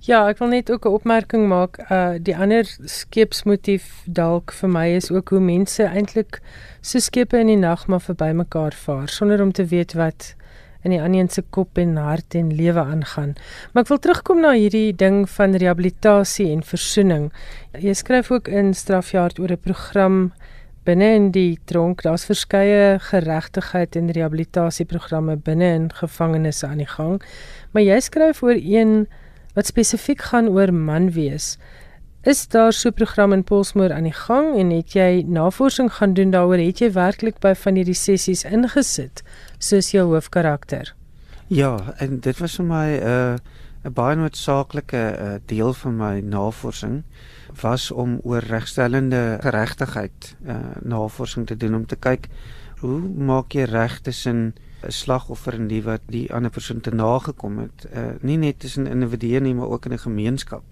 Ja, 0.00 0.22
ek 0.30 0.38
wil 0.40 0.48
net 0.48 0.70
ook 0.72 0.86
'n 0.88 0.96
opmerking 0.96 1.48
maak. 1.48 1.76
Uh 1.90 2.14
die 2.16 2.36
ander 2.36 2.64
skeepsmotief 2.84 4.02
dalk 4.06 4.52
vir 4.52 4.68
my 4.68 4.86
is 4.96 5.10
ook 5.10 5.28
hoe 5.28 5.40
mense 5.40 5.84
eintlik 5.84 6.40
so 6.80 6.98
skepe 6.98 7.36
in 7.38 7.46
die 7.46 7.56
nag 7.56 7.86
maar 7.86 8.00
verby 8.00 8.32
mekaar 8.32 8.72
vaar 8.72 9.08
sonder 9.08 9.42
om 9.42 9.52
te 9.52 9.64
weet 9.64 9.92
wat 9.92 10.34
in 10.84 10.90
die 10.90 11.02
ander 11.02 11.28
se 11.28 11.42
kop 11.50 11.78
en 11.78 11.96
hart 11.96 12.34
en 12.34 12.54
lewe 12.56 12.80
aangaan. 12.80 13.34
Maar 13.72 13.82
ek 13.82 13.88
wil 13.88 13.98
terugkom 13.98 14.40
na 14.40 14.52
hierdie 14.52 14.96
ding 14.96 15.28
van 15.28 15.54
rehabilitasie 15.54 16.50
en 16.50 16.62
versoening. 16.62 17.32
Jy 17.72 17.94
skryf 17.94 18.30
ook 18.30 18.48
in 18.48 18.74
strafjaar 18.74 19.30
oor 19.38 19.52
'n 19.52 19.60
program 19.60 20.32
binne 20.84 21.14
in 21.14 21.30
die 21.30 21.58
tronk. 21.64 22.02
Daar's 22.02 22.24
verskeie 22.24 22.98
geregtigheid 22.98 23.96
en 23.96 24.10
rehabilitasieprogramme 24.10 25.36
binne 25.36 25.74
in 25.74 25.92
gevangenisse 25.92 26.66
aan 26.66 26.78
die 26.78 26.86
gang. 26.86 27.22
Maar 27.72 27.82
jy 27.82 28.00
skryf 28.00 28.42
oor 28.42 28.56
een 28.56 29.06
wat 29.54 29.66
spesifiek 29.66 30.22
gaan 30.30 30.48
oor 30.48 30.72
man 30.74 31.10
wees. 31.10 31.58
Is 32.22 32.48
daar 32.48 32.72
so 32.72 32.88
'n 32.88 32.92
program 32.92 33.32
in 33.32 33.44
Polsmoor 33.44 33.92
aan 33.92 34.04
die 34.04 34.12
gang 34.26 34.58
en 34.58 34.70
het 34.70 34.92
jy 34.92 35.24
navorsing 35.26 35.92
gaan 35.92 36.14
doen 36.14 36.30
daaroor? 36.30 36.58
Het 36.58 36.78
jy 36.78 36.92
werklik 36.92 37.38
by 37.38 37.54
van 37.54 37.74
hierdie 37.74 37.94
sessies 37.94 38.44
ingesit 38.44 39.22
soos 39.58 39.90
jou 39.90 40.04
hoofkarakter? 40.12 40.94
Ja, 41.46 41.94
en 41.98 42.20
dit 42.20 42.38
was 42.38 42.56
vir 42.56 42.64
my 42.64 42.86
'n 42.86 43.06
uh, 43.06 43.36
'n 43.84 43.92
baie 43.92 44.16
noodsaaklike 44.16 45.16
uh, 45.18 45.34
deel 45.46 45.72
van 45.72 45.96
my 45.96 46.20
navorsing 46.20 47.02
was 47.60 47.90
om 47.90 48.20
oor 48.22 48.44
regstellende 48.44 49.38
geregtigheid 49.40 50.36
uh, 50.46 50.56
navorsing 50.82 51.46
te 51.46 51.56
doen 51.56 51.74
om 51.74 51.86
te 51.86 51.96
kyk 51.96 52.28
hoe 52.80 53.00
maak 53.00 53.52
jy 53.52 53.64
reg 53.64 54.00
tussen 54.00 54.54
'n 54.82 54.90
slagoffer 54.90 55.54
en 55.54 55.68
die 55.68 55.82
wat 55.82 56.00
die 56.08 56.32
ander 56.32 56.50
persoon 56.50 56.80
te 56.80 56.90
nagekom 56.90 57.58
het 57.58 57.86
uh, 57.94 58.12
nie 58.20 58.36
net 58.36 58.58
tussen 58.58 58.86
individue 58.86 59.40
nie 59.40 59.54
maar 59.54 59.68
ook 59.68 59.84
in 59.84 59.92
'n 59.92 59.98
gemeenskap. 59.98 60.62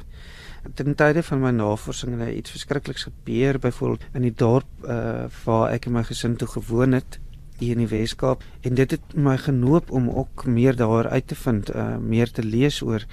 Ten 0.75 0.95
tye 0.95 1.23
van 1.23 1.41
my 1.41 1.51
navorsing 1.51 2.21
het 2.21 2.35
iets 2.35 2.51
verskrikliks 2.51 3.03
gebeur 3.03 3.59
byvoorbeeld 3.59 4.05
in 4.13 4.23
die 4.23 4.35
dorp 4.35 4.67
uh, 4.85 5.25
waar 5.45 5.71
ek 5.71 5.87
en 5.87 5.93
my 5.93 6.05
gesin 6.05 6.37
toe 6.37 6.49
gewoon 6.49 6.93
het 6.93 7.19
hier 7.59 7.73
in 7.77 7.87
die 7.87 7.99
Weskaap 7.99 8.43
en 8.61 8.75
dit 8.75 8.91
het 8.91 9.15
my 9.15 9.37
genoop 9.39 9.91
om 9.91 10.11
ook 10.11 10.47
meer 10.47 10.77
daar 10.77 11.09
uit 11.09 11.27
te 11.27 11.35
vind 11.35 11.75
uh, 11.75 11.97
meer 11.97 12.31
te 12.31 12.43
lees 12.43 12.83
oor 12.83 13.05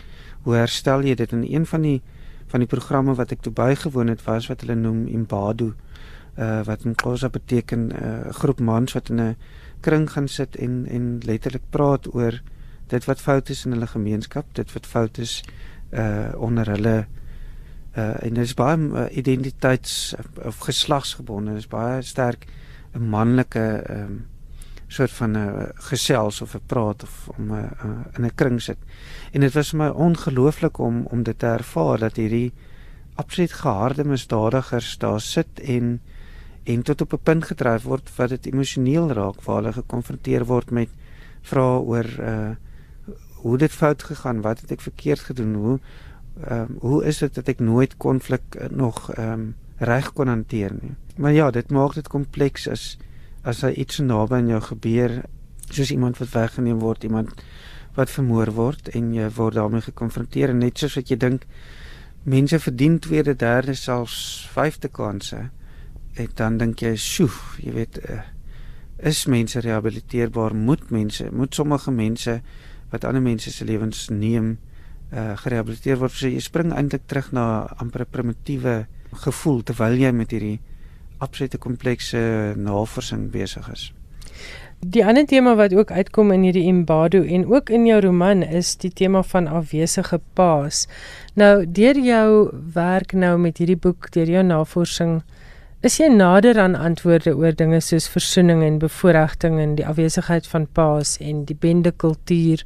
hoe 0.42 0.56
herstel 0.56 1.02
jy 1.02 1.16
dit. 1.16 1.32
In 1.32 1.44
een 1.44 1.66
van 1.66 1.82
die 1.82 2.02
van 2.48 2.60
die 2.60 2.70
programme 2.70 3.16
wat 3.16 3.32
ek 3.32 3.42
toe 3.42 3.54
bygewoon 3.54 4.08
het 4.08 4.24
was 4.24 4.48
wat 4.48 4.62
hulle 4.62 4.76
noem 4.76 5.08
Imbadu 5.08 5.74
uh, 6.38 6.62
wat 6.64 6.84
in 6.86 6.96
Xhosa 6.96 7.30
beteken 7.30 7.88
'n 7.88 7.92
uh, 8.04 8.34
groep 8.34 8.60
mans 8.60 8.94
wat 8.94 9.10
in 9.10 9.22
'n 9.22 9.36
kring 9.86 10.10
gaan 10.12 10.28
sit 10.32 10.56
en 10.56 10.84
en 10.90 11.08
letterlik 11.30 11.70
praat 11.70 12.10
oor 12.14 12.42
dit 12.94 13.08
wat 13.10 13.22
fout 13.22 13.50
is 13.54 13.66
in 13.66 13.76
hulle 13.76 13.90
gemeenskap 13.92 14.54
dit 14.60 14.74
wat 14.74 14.90
fout 14.90 15.18
is 15.22 15.40
uh 15.94 16.34
onder 16.48 16.70
hulle 16.76 16.96
uh 17.96 18.24
en 18.26 18.34
dit 18.34 18.44
is 18.44 18.54
baie 18.58 18.78
uh, 18.78 19.08
identiteits 19.18 20.16
of 20.44 20.64
geslagsgebonde 20.68 21.58
dit 21.58 21.66
is 21.66 21.72
baie 21.72 22.02
sterk 22.02 22.48
'n 22.96 23.10
manlike 23.10 23.60
ehm 23.60 24.02
um, 24.02 24.24
soort 24.88 25.12
van 25.12 25.32
'n 25.32 25.36
uh, 25.36 25.64
gesels 25.90 26.42
of 26.42 26.56
'n 26.56 26.66
praat 26.66 27.04
of 27.04 27.30
om 27.38 27.52
'n 27.52 27.54
uh, 27.54 27.86
uh, 27.86 28.18
in 28.18 28.26
'n 28.26 28.36
kring 28.36 28.62
sit. 28.62 28.78
En 29.32 29.40
dit 29.42 29.54
was 29.54 29.70
vir 29.70 29.80
my 29.80 29.88
ongelooflik 29.90 30.78
om 30.78 31.06
om 31.06 31.24
dit 31.24 31.40
te 31.40 31.46
ervaar 31.46 31.98
dat 31.98 32.16
hierdie 32.16 32.54
absoluut 33.16 33.54
geharde 33.54 34.04
misdadigers 34.04 34.98
daar 34.98 35.22
sit 35.22 35.60
en 35.60 36.02
en 36.66 36.82
tot 36.82 37.02
op 37.02 37.14
'n 37.14 37.24
punt 37.24 37.46
gedryf 37.46 37.84
word 37.84 38.12
wat 38.16 38.30
dit 38.30 38.46
emosioneel 38.46 39.12
raak 39.12 39.42
waar 39.46 39.62
hulle 39.62 39.74
gekonfronteer 39.74 40.46
word 40.46 40.72
met 40.72 40.90
vrae 41.42 41.80
oor 41.80 42.10
uh 42.20 42.56
hoe 43.46 43.58
dit 43.58 43.72
fout 43.72 44.04
gegaan, 44.04 44.42
wat 44.42 44.62
het 44.62 44.72
ek 44.72 44.82
verkeerd 44.82 45.20
gedoen, 45.20 45.54
hoe 45.54 45.80
ehm 46.44 46.62
um, 46.62 46.78
hoe 46.80 47.04
is 47.06 47.20
dit 47.22 47.36
dat 47.36 47.48
ek 47.48 47.60
nooit 47.60 47.98
konflik 47.98 48.58
nog 48.72 49.12
ehm 49.14 49.32
um, 49.32 49.56
reg 49.78 50.14
kon 50.14 50.28
hanteer 50.28 50.74
nie. 50.82 50.96
Maar 51.18 51.32
ja, 51.32 51.52
dit 51.52 51.70
maak 51.72 51.94
dit 51.94 52.08
kompleks 52.08 52.68
as 52.68 52.98
as 53.44 53.60
daar 53.60 53.72
iets 53.72 54.00
naby 54.00 54.36
aan 54.36 54.48
jou 54.48 54.62
gebeur, 54.62 55.22
soos 55.70 55.92
iemand 55.92 56.18
wat 56.18 56.30
weggeneem 56.34 56.80
word, 56.80 57.04
iemand 57.04 57.44
wat 57.96 58.10
vermoor 58.10 58.52
word 58.52 58.90
en 58.90 59.14
jy 59.14 59.30
word 59.30 59.56
daarmee 59.56 59.82
gekonfronteer 59.82 60.50
en 60.50 60.58
net 60.58 60.78
soos 60.78 60.96
wat 60.96 61.10
jy 61.10 61.18
dink 61.18 61.46
mense 62.24 62.60
verdien 62.60 63.00
tweede, 63.00 63.36
derde, 63.36 63.76
selfs 63.78 64.50
vyfde 64.54 64.90
kansse, 64.90 65.50
en 66.16 66.30
dan 66.36 66.58
dink 66.58 66.80
jy, 66.80 66.96
"Sjoe, 66.96 67.32
jy 67.60 67.72
weet, 67.74 68.00
uh, 68.10 68.22
is 68.98 69.26
mense 69.26 69.60
rehabiliteerbaar? 69.60 70.56
Moet 70.56 70.90
mense, 70.90 71.28
moet 71.32 71.56
sommige 71.56 71.92
mense 71.92 72.42
wat 72.90 73.04
ander 73.04 73.22
mense 73.22 73.52
se 73.52 73.66
lewens 73.66 74.10
neem, 74.10 74.58
uh 75.14 75.38
gerehabiliteer 75.38 75.98
word?" 75.98 76.12
So 76.12 76.28
jy 76.28 76.40
spring 76.40 76.74
eintlik 76.74 77.08
terug 77.08 77.32
na 77.32 77.68
amper 77.78 78.02
'n 78.02 78.12
primitiewe 78.12 78.88
gevoel 79.14 79.64
terwyl 79.64 79.98
jy 79.98 80.12
met 80.12 80.32
hierdie 80.32 80.60
absolute 81.18 81.58
komplekse 81.58 82.54
navorsing 82.58 83.32
besig 83.32 83.72
is. 83.72 83.94
Die 84.86 85.06
ander 85.06 85.26
tema 85.26 85.56
wat 85.56 85.74
ook 85.74 85.92
uitkom 85.92 86.32
in 86.32 86.44
hierdie 86.46 86.68
Imbado 86.70 87.24
en 87.24 87.46
ook 87.50 87.70
in 87.70 87.86
jou 87.88 88.00
roman 88.04 88.44
is 88.44 88.76
die 88.78 88.92
tema 88.94 89.24
van 89.24 89.48
afwesige 89.48 90.20
paas. 90.34 90.86
Nou 91.34 91.66
deur 91.66 91.98
jou 91.98 92.52
werk 92.74 93.14
nou 93.14 93.38
met 93.40 93.58
hierdie 93.58 93.80
boek, 93.80 94.12
deur 94.14 94.30
jou 94.30 94.44
navorsing, 94.44 95.22
is 95.86 96.00
jy 96.00 96.08
nader 96.10 96.58
aan 96.58 96.74
antwoorde 96.74 97.36
oor 97.38 97.54
dinge 97.54 97.78
soos 97.84 98.08
versoening 98.10 98.64
en 98.66 98.80
bevoordiging 98.82 99.60
en 99.62 99.76
die 99.78 99.86
afwesigheid 99.86 100.48
van 100.50 100.64
paas 100.66 101.12
en 101.22 101.44
die 101.46 101.58
bende 101.62 101.92
kultuur 101.92 102.64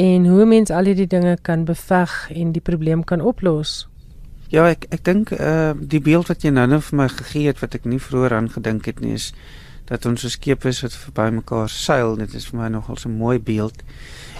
en 0.00 0.24
hoe 0.30 0.46
mens 0.48 0.72
al 0.72 0.88
hierdie 0.88 1.10
dinge 1.12 1.34
kan 1.44 1.66
beveg 1.68 2.14
en 2.32 2.54
die 2.54 2.62
probleem 2.64 3.02
kan 3.04 3.20
oplos. 3.20 3.82
Ja, 4.48 4.64
ek 4.64 4.86
ek 4.94 5.04
dink 5.04 5.34
uh 5.36 5.74
die 5.76 6.00
beeld 6.00 6.30
wat 6.32 6.46
jy 6.46 6.54
nou 6.56 6.64
net 6.72 6.86
vir 6.86 6.98
my 7.02 7.08
gegee 7.18 7.50
het 7.50 7.60
wat 7.60 7.76
ek 7.76 7.84
nie 7.84 8.00
vroeër 8.00 8.38
aan 8.38 8.48
gedink 8.54 8.88
het 8.88 9.04
nie 9.04 9.18
is 9.18 9.28
dat 9.90 10.08
ons 10.08 10.24
so 10.24 10.32
skep 10.32 10.64
is 10.68 10.80
wat 10.84 10.96
verby 10.96 11.28
mekaar 11.42 11.68
seil. 11.68 12.16
Dit 12.16 12.32
is 12.38 12.48
vir 12.48 12.62
my 12.62 12.70
nogal 12.72 12.96
'n 13.04 13.12
mooi 13.18 13.36
beeld. 13.38 13.84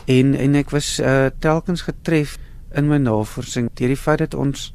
En 0.07 0.33
en 0.35 0.55
ek 0.55 0.73
was 0.73 0.97
uh 1.01 1.29
telkens 1.44 1.85
getref 1.85 2.38
in 2.73 2.88
my 2.88 2.97
navorsing 2.97 3.68
deur 3.75 3.92
die 3.92 4.01
feit 4.07 4.25
dat 4.25 4.35
ons 4.35 4.73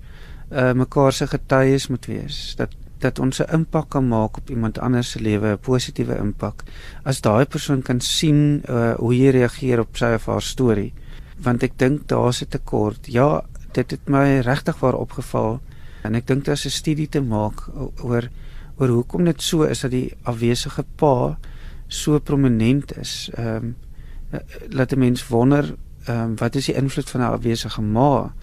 uh 0.51 0.73
mekaar 0.73 1.13
se 1.13 1.27
getuies 1.27 1.89
moet 1.89 2.05
wees. 2.05 2.53
Dat 2.57 2.69
dat 3.03 3.19
ons 3.19 3.39
'n 3.39 3.53
impak 3.53 3.89
kan 3.89 4.07
maak 4.07 4.37
op 4.37 4.49
iemand 4.49 4.79
anders 4.79 5.11
se 5.11 5.19
lewe, 5.19 5.47
'n 5.51 5.59
positiewe 5.59 6.15
impak. 6.17 6.63
As 7.03 7.21
daai 7.21 7.45
persoon 7.45 7.81
kan 7.81 7.99
sien 7.99 8.63
uh 8.69 8.93
hoe 8.95 9.15
jy 9.17 9.29
reageer 9.29 9.79
op 9.79 9.97
sy 9.97 10.13
of 10.15 10.25
haar 10.25 10.41
storie. 10.41 10.93
Want 11.37 11.63
ek 11.63 11.77
dink 11.77 12.07
daar's 12.07 12.41
'n 12.41 12.47
tekort. 12.49 13.07
Ja, 13.07 13.43
dit 13.71 13.91
het 13.91 14.07
my 14.07 14.39
regtig 14.39 14.79
waar 14.79 14.95
opgeval 14.95 15.61
en 16.03 16.15
ek 16.15 16.27
dink 16.27 16.45
daar's 16.45 16.65
'n 16.65 16.69
studie 16.69 17.09
te 17.09 17.21
maak 17.21 17.69
oor 18.03 18.29
oor 18.77 18.87
hoekom 18.89 19.25
dit 19.25 19.41
so 19.41 19.63
is 19.63 19.81
dat 19.81 19.91
die 19.91 20.13
afwesige 20.23 20.83
pa 20.95 21.37
so 21.87 22.19
prominent 22.19 22.97
is. 22.97 23.29
Ehm 23.33 23.55
um, 23.55 23.75
laat 24.69 24.91
'n 24.93 24.99
mens 24.99 25.27
wonder 25.27 25.75
ehm 26.05 26.19
um, 26.19 26.35
wat 26.35 26.55
is 26.55 26.65
die 26.65 26.75
invloed 26.75 27.09
van 27.09 27.21
'n 27.21 27.33
afwesige 27.33 27.81
ma 27.81 28.33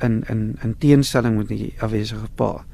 in 0.00 0.24
in 0.28 0.56
in 0.62 0.78
teenstelling 0.78 1.36
met 1.36 1.48
die 1.48 1.74
afwesige 1.78 2.28
pa. 2.34 2.64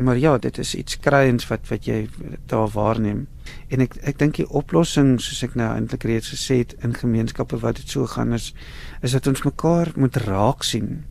Maar 0.00 0.18
ja, 0.18 0.38
dit 0.38 0.58
is 0.58 0.74
iets 0.74 0.96
kruiens 0.98 1.46
wat 1.50 1.68
wat 1.68 1.84
jy 1.84 2.08
daar 2.48 2.70
waarneem. 2.72 3.26
En 3.68 3.84
ek 3.84 3.98
ek 4.00 4.18
dink 4.18 4.38
die 4.40 4.48
oplossing 4.48 5.18
soos 5.20 5.42
ek 5.44 5.58
nou 5.60 5.68
eintlik 5.74 6.06
reeds 6.08 6.32
gesê 6.32 6.62
het 6.62 6.72
in 6.80 6.96
gemeenskappe 6.96 7.60
wat 7.60 7.82
dit 7.82 7.88
so 7.88 8.06
gaan 8.08 8.32
is 8.32 8.54
is 9.02 9.12
dat 9.12 9.26
ons 9.26 9.44
mekaar 9.44 9.92
moet 9.96 10.16
raak 10.24 10.64
sien 10.64 11.02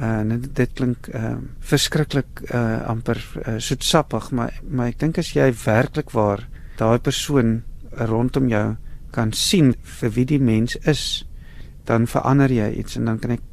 en 0.00 0.30
uh, 0.32 0.38
dit 0.40 0.70
klink 0.74 1.08
uh, 1.14 1.36
verskriklik 1.60 2.44
uh, 2.54 2.86
amper 2.88 3.18
uh, 3.46 3.56
soetsappig 3.58 4.30
maar 4.30 4.60
maar 4.68 4.92
ek 4.92 5.00
dink 5.02 5.18
as 5.18 5.32
jy 5.34 5.50
werklik 5.64 6.14
waar 6.14 6.46
daai 6.78 6.98
persoon 7.02 7.60
rondom 8.08 8.48
jou 8.48 8.66
kan 9.12 9.32
sien 9.34 9.74
vir 10.00 10.14
wie 10.14 10.26
die 10.30 10.40
mens 10.40 10.76
is 10.88 11.24
dan 11.90 12.06
verander 12.06 12.52
jy 12.52 12.70
iets 12.78 12.96
en 12.96 13.10
dan 13.10 13.18
kan 13.18 13.34
ek 13.34 13.49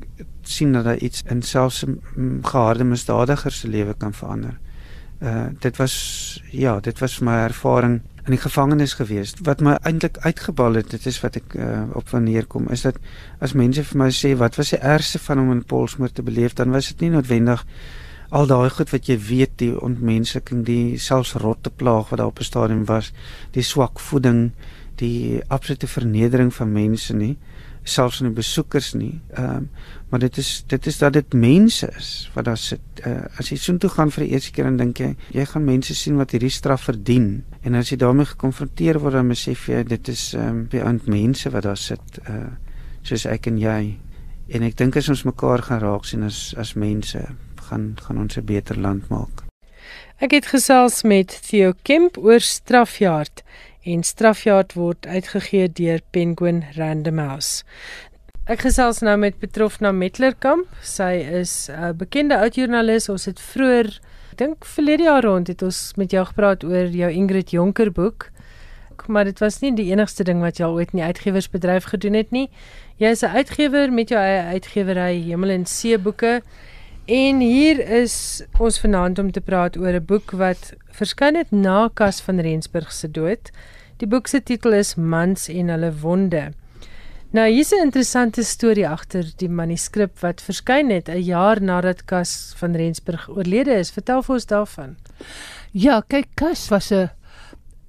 sien 0.50 0.74
dat 0.74 0.84
daar 0.84 0.98
iets 0.98 1.24
in 1.26 1.42
selfs 1.42 1.84
'n 1.86 2.40
geharde 2.42 2.84
misdadiger 2.84 3.52
se 3.52 3.68
lewe 3.68 3.94
kan 3.98 4.14
verander. 4.14 4.60
Uh 5.22 5.46
dit 5.60 5.78
was 5.78 6.44
ja, 6.52 6.80
dit 6.80 7.00
was 7.00 7.20
my 7.20 7.34
ervaring 7.34 8.02
in 8.26 8.32
die 8.36 8.42
gevangenis 8.42 8.94
gewees. 8.94 9.34
Wat 9.42 9.62
my 9.64 9.78
eintlik 9.82 10.18
uitgebal 10.18 10.74
het, 10.74 10.90
dit 10.92 11.06
is 11.06 11.20
wat 11.24 11.36
ek 11.36 11.54
uh, 11.56 11.84
op 11.96 12.10
wanneer 12.10 12.46
kom, 12.46 12.68
is 12.70 12.82
dat 12.82 12.98
as 13.40 13.54
mense 13.54 13.84
vir 13.84 13.98
my 13.98 14.10
sê 14.12 14.34
wat 14.38 14.56
was 14.60 14.74
die 14.76 14.80
ergste 14.84 15.20
van 15.20 15.40
om 15.40 15.52
in 15.52 15.64
Polsmoor 15.64 16.12
te 16.12 16.24
beleef, 16.24 16.54
dan 16.54 16.72
was 16.76 16.88
dit 16.92 17.06
nie 17.06 17.10
noodwendig 17.10 17.64
al 18.30 18.48
daai 18.48 18.70
goed 18.70 18.92
wat 18.92 19.08
jy 19.08 19.16
weet, 19.30 19.54
die 19.58 19.72
ontmensliking, 19.80 20.66
die 20.68 20.98
selfs 21.00 21.38
rotte 21.40 21.72
plaag 21.72 22.10
wat 22.10 22.20
daar 22.20 22.28
op 22.28 22.40
'n 22.40 22.44
stadium 22.44 22.86
was, 22.86 23.14
die 23.52 23.64
swak 23.64 24.00
voeding, 24.00 24.52
die 24.96 25.42
absolute 25.48 25.88
vernedering 25.88 26.54
van 26.54 26.72
mense 26.72 27.14
nie 27.14 27.38
selfs 27.88 28.22
in 28.22 28.30
die 28.30 28.38
besoekers 28.38 28.94
nie. 28.98 29.16
Ehm 29.36 29.64
um, 29.64 29.70
maar 30.08 30.22
dit 30.24 30.38
is 30.40 30.64
dit 30.72 30.86
is 30.88 30.98
dat 30.98 31.14
dit 31.14 31.34
mense 31.34 31.88
is 31.98 32.30
wat 32.34 32.46
daar 32.46 32.58
sit. 32.58 32.80
Uh, 33.06 33.26
as 33.40 33.50
jy 33.52 33.58
soontoe 33.60 33.90
gaan 33.92 34.12
vir 34.16 34.24
die 34.24 34.30
eerste 34.38 34.54
keer 34.56 34.70
en 34.70 34.78
dink 34.80 35.02
jy 35.04 35.10
jy 35.36 35.46
gaan 35.46 35.66
mense 35.68 35.96
sien 35.96 36.16
wat 36.16 36.32
hierdie 36.32 36.52
straf 36.54 36.86
verdien 36.88 37.44
en 37.62 37.76
as 37.76 37.92
jy 37.92 37.98
daarmee 38.00 38.30
gekonfronteer 38.30 39.02
word 39.04 39.20
dan 39.20 39.28
besef 39.28 39.68
jy 39.68 39.84
dit 39.84 40.14
is 40.14 40.30
ehm 40.34 40.48
um, 40.48 40.62
baie 40.72 40.84
ander 40.84 41.12
mense 41.12 41.52
wat 41.52 41.68
daar 41.68 41.82
sit 41.82 42.22
uh 42.28 42.46
soos 43.08 43.26
ek 43.26 43.48
en 43.48 43.60
jy. 43.60 43.98
En 44.48 44.64
ek 44.64 44.78
dink 44.80 44.96
as 44.96 45.10
ons 45.10 45.26
mekaar 45.28 45.62
gaan 45.68 45.84
raak 45.84 46.08
sien 46.08 46.24
as 46.24 46.54
as 46.58 46.76
mense 46.76 47.20
gaan 47.68 47.96
gaan 48.00 48.24
ons 48.24 48.38
'n 48.38 48.46
beter 48.46 48.80
land 48.80 49.10
maak. 49.10 49.44
Ek 50.18 50.32
het 50.32 50.48
gesels 50.50 51.04
met 51.04 51.30
Theo 51.46 51.74
Kemp 51.84 52.18
oor 52.18 52.40
strafjaard 52.40 53.44
en 53.88 54.04
strafjaard 54.04 54.74
word 54.76 55.08
uitgegee 55.08 55.70
deur 55.72 56.02
Penguin 56.12 56.64
Random 56.76 57.22
House. 57.24 57.64
Ek 58.48 58.62
gesels 58.64 59.02
nou 59.04 59.16
met 59.20 59.36
Petrofna 59.40 59.94
Metlerkamp. 59.96 60.68
Sy 60.84 61.24
is 61.40 61.70
'n 61.70 61.96
bekende 61.98 62.38
oudjoernalis. 62.38 63.10
Ons 63.10 63.26
het 63.26 63.40
vroeër, 63.40 63.88
ek 64.32 64.38
dink 64.38 64.66
verlede 64.66 65.04
jaar 65.04 65.24
rond 65.24 65.48
het 65.48 65.62
ons 65.62 65.94
met 65.96 66.12
jou 66.12 66.26
gepraat 66.26 66.64
oor 66.64 66.88
jou 66.88 67.12
Ingrid 67.12 67.52
Jonker 67.52 67.92
boek. 67.92 68.30
Maar 69.08 69.24
dit 69.24 69.40
was 69.40 69.60
nie 69.62 69.76
die 69.76 69.92
enigste 69.92 70.24
ding 70.24 70.42
wat 70.42 70.58
jy 70.58 70.66
al 70.66 70.74
ooit 70.74 70.92
in 70.94 71.00
die 71.00 71.08
uitgewersbedryf 71.08 71.84
gedoen 71.84 72.14
het 72.14 72.32
nie. 72.32 72.50
Jy 72.98 73.08
is 73.08 73.24
'n 73.24 73.36
uitgewer 73.36 73.92
met 73.92 74.10
jou 74.10 74.20
eie 74.20 74.42
uitgewery 74.54 75.22
Hemel 75.28 75.50
en 75.50 75.66
See 75.66 75.98
boeke. 75.98 76.42
En 77.06 77.40
hier 77.40 77.80
is 77.80 78.44
ons 78.60 78.80
vanaand 78.80 79.20
om 79.20 79.32
te 79.32 79.42
praat 79.42 79.78
oor 79.78 79.94
'n 79.94 80.06
boek 80.06 80.32
wat 80.32 80.74
verskyn 80.92 81.36
het 81.36 81.52
na 81.52 81.90
Kas 81.94 82.22
van 82.22 82.40
Rensburg 82.40 82.92
se 82.92 83.12
dood. 83.12 83.52
Die 83.98 84.06
boek 84.06 84.28
se 84.30 84.44
titel 84.46 84.76
is 84.78 84.92
Mans 84.96 85.48
en 85.50 85.72
hulle 85.74 85.88
wonde. 86.04 86.52
Nou 87.34 87.46
hier's 87.50 87.72
'n 87.74 87.82
interessante 87.82 88.44
storie 88.44 88.88
agter 88.88 89.26
die 89.38 89.50
manuskrip 89.50 90.20
wat 90.22 90.42
verskyn 90.42 90.92
het 90.92 91.10
'n 91.10 91.24
jaar 91.24 91.62
nadat 91.62 92.06
Cas 92.06 92.54
van 92.58 92.76
Rensburg 92.76 93.28
oorlede 93.30 93.74
is. 93.74 93.92
Vertel 93.92 94.22
vir 94.22 94.34
ons 94.34 94.46
daarvan. 94.46 94.98
Ja, 95.72 96.02
kyk, 96.02 96.28
Cas 96.36 96.70
was 96.70 96.92
'n 96.92 97.10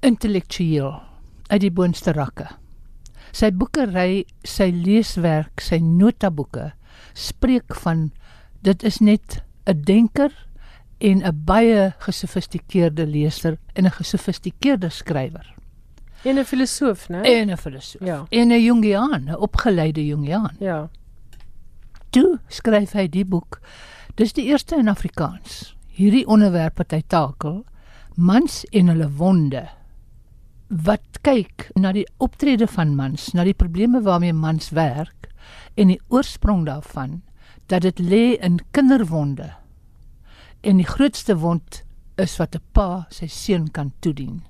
intellektueel 0.01 1.03
uit 1.47 1.61
die 1.61 1.71
boonste 1.71 2.13
rakke. 2.13 2.47
Sy 3.33 3.51
boekery, 3.51 4.25
sy 4.45 4.71
leeswerk, 4.71 5.61
sy 5.61 5.77
notaboeke 5.77 6.73
spreek 7.13 7.75
van 7.75 8.13
dit 8.63 8.83
is 8.83 8.99
net 8.99 9.43
'n 9.67 9.83
denker 9.83 10.33
en 11.01 11.23
'n 11.23 11.45
baie 11.45 11.95
gesofistikeerde 11.99 13.07
leser 13.07 13.59
en 13.75 13.85
'n 13.85 13.91
gesofistikeerde 13.91 14.89
skrywer. 14.89 15.58
En 16.23 16.39
'n 16.39 16.45
filosoof, 16.45 17.09
né? 17.09 17.21
En 17.23 17.51
'n 17.51 17.57
filosoof. 17.57 18.07
Ja. 18.07 18.25
En 18.29 18.49
'n 18.49 18.63
Jungiaan, 18.63 19.25
'n 19.25 19.37
opgeleide 19.37 20.07
Jungiaan. 20.07 20.57
Ja. 20.59 20.91
Toe 22.11 22.39
skryf 22.49 22.93
hy 22.93 23.09
die 23.09 23.25
boek. 23.25 23.61
Dis 24.15 24.33
die 24.33 24.45
eerste 24.45 24.77
in 24.77 24.89
Afrikaans. 24.89 25.77
Hierdie 25.87 26.27
onderwerp 26.27 26.79
wat 26.79 26.91
hy 26.91 27.03
takel, 27.07 27.65
mans 28.15 28.65
en 28.65 28.89
hulle 28.89 29.11
wonde. 29.11 29.69
Wat 30.67 31.21
kyk 31.21 31.71
na 31.75 31.93
die 31.93 32.07
optrede 32.17 32.67
van 32.67 32.95
mans, 32.97 33.33
na 33.33 33.45
die 33.45 33.55
probleme 33.55 34.03
waarmee 34.03 34.33
mans 34.33 34.71
werk 34.71 35.31
en 35.75 35.87
die 35.87 36.01
oorsprong 36.09 36.67
daarvan 36.67 37.23
dat 37.67 37.83
dit 37.83 37.99
lê 37.99 38.37
in 38.41 38.59
kinderwonde. 38.71 39.53
En 40.61 40.77
die 40.77 40.87
grootste 40.87 41.37
wond 41.39 41.83
is 42.17 42.37
wat 42.37 42.55
'n 42.55 42.63
pa 42.73 43.07
sy 43.11 43.27
seun 43.27 43.71
kan 43.71 43.93
toedien. 44.01 44.43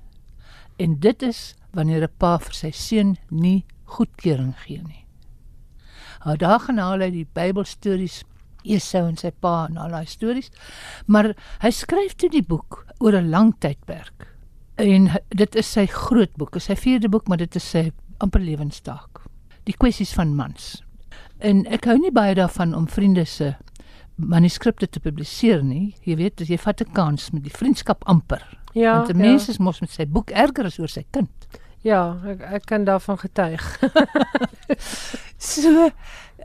En 0.77 0.99
dit 0.99 1.21
is 1.21 1.55
wanneer 1.73 2.03
'n 2.03 2.17
pa 2.17 2.37
vir 2.37 2.53
sy 2.53 2.71
seun 2.71 3.17
nie 3.29 3.65
goedkeuring 3.85 4.55
gee 4.65 4.81
nie. 4.83 5.05
Hou 6.19 6.35
daar 6.37 6.59
gaan 6.59 6.77
haal 6.77 7.01
hy 7.01 7.09
die 7.11 7.27
Bybelstories 7.33 8.23
Esau 8.63 9.07
en 9.07 9.17
sy 9.17 9.31
pa 9.31 9.67
en 9.69 9.77
al 9.77 9.89
daai 9.89 10.05
stories. 10.05 10.51
Maar 11.07 11.33
hy 11.63 11.71
skryf 11.71 12.15
toe 12.19 12.29
die 12.29 12.43
boek 12.43 12.85
oor 12.99 13.15
'n 13.15 13.31
lang 13.31 13.53
tydperk. 13.59 14.27
En 14.77 15.09
dit 15.29 15.55
is 15.55 15.71
sy 15.71 15.85
groot 15.85 16.35
boek, 16.37 16.55
is 16.55 16.63
sy 16.63 16.75
vierde 16.75 17.09
boek, 17.09 17.27
maar 17.27 17.37
dit 17.37 17.55
is 17.55 17.69
sy 17.69 17.91
amper 18.19 18.41
lewenstaak. 18.41 19.21
Die 19.65 19.75
kwessies 19.75 20.13
van 20.13 20.35
mans. 20.35 20.83
En 21.39 21.65
ek 21.67 21.85
hou 21.85 21.97
nie 21.97 22.11
baie 22.11 22.35
daarvan 22.35 22.75
om 22.75 22.87
vriende 22.87 23.25
se 23.25 23.55
manuskripte 24.15 24.87
te 24.87 24.99
publiseer 24.99 25.63
nie. 25.63 25.95
Jy 26.03 26.15
weet, 26.15 26.39
jy 26.39 26.57
vat 26.57 26.81
'n 26.81 26.91
kans 26.93 27.31
met 27.31 27.43
die 27.43 27.57
vriendskap 27.57 28.03
amper. 28.05 28.58
Ja. 28.73 28.97
Want 28.97 29.13
'n 29.13 29.17
mens 29.17 29.49
is 29.49 29.57
mos 29.57 29.79
met 29.79 29.91
sy 29.91 30.05
boek 30.05 30.29
erger 30.29 30.65
as 30.65 30.79
oor 30.79 30.89
sy 30.89 31.05
kind. 31.11 31.29
Ja, 31.81 32.19
ek, 32.25 32.41
ek 32.41 32.65
kan 32.65 32.83
daarvan 32.83 33.17
getuig. 33.17 33.63
So, 35.39 35.85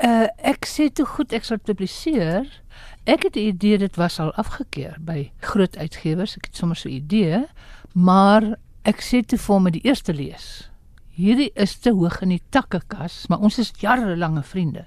uh, 0.06 0.26
ek 0.38 0.68
sê 0.70 0.86
toe 0.94 1.06
goed 1.16 1.32
ek 1.34 1.42
sal 1.44 1.58
publiseer. 1.58 2.46
Ek 3.10 3.26
het 3.26 3.34
die 3.34 3.48
idee 3.50 3.80
dit 3.82 3.96
was 3.98 4.20
al 4.22 4.30
afgekeur 4.38 4.94
by 5.02 5.32
groot 5.42 5.74
uitgewers. 5.76 6.36
Ek 6.38 6.46
het 6.46 6.56
sommer 6.56 6.78
so 6.78 6.88
'n 6.88 7.02
idee, 7.02 7.42
maar 7.92 8.54
ek 8.84 9.02
sê 9.02 9.24
toe 9.26 9.38
vir 9.38 9.54
hom 9.54 9.62
met 9.62 9.72
die 9.74 9.82
eerste 9.84 10.14
lees. 10.14 10.70
Hierdie 11.10 11.50
is 11.54 11.74
te 11.78 11.90
hoog 11.90 12.22
in 12.22 12.28
die 12.28 12.42
takkekas, 12.50 13.26
maar 13.28 13.38
ons 13.38 13.58
is 13.58 13.72
jarelange 13.78 14.42
vriende. 14.42 14.86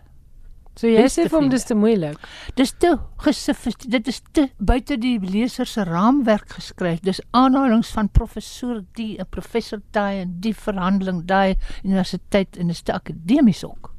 So 0.77 0.85
jy 0.85 1.07
sê 1.09 1.25
vir 1.25 1.33
hom 1.33 1.47
dis 1.49 1.65
te 1.65 1.73
moeilik. 1.73 2.21
Dis 2.57 2.73
te 2.77 2.91
gesofistikeerd. 3.23 3.91
Dit 3.95 4.09
is 4.11 4.19
te 4.37 4.43
buite 4.61 4.99
die 5.01 5.15
leser 5.23 5.65
se 5.65 5.85
raamwerk 5.87 6.53
geskryf. 6.59 7.01
Dis 7.05 7.21
aanhalinge 7.33 7.87
van 7.95 8.09
professor 8.13 8.83
die 8.99 9.17
'n 9.17 9.25
professor 9.25 9.81
daai 9.91 10.21
en 10.21 10.37
die 10.39 10.53
verhandeling 10.53 11.25
daai 11.25 11.55
universiteit 11.83 12.57
en 12.57 12.67
dis 12.67 12.81
te 12.81 12.93
akademies 12.93 13.63
ook. 13.65 13.93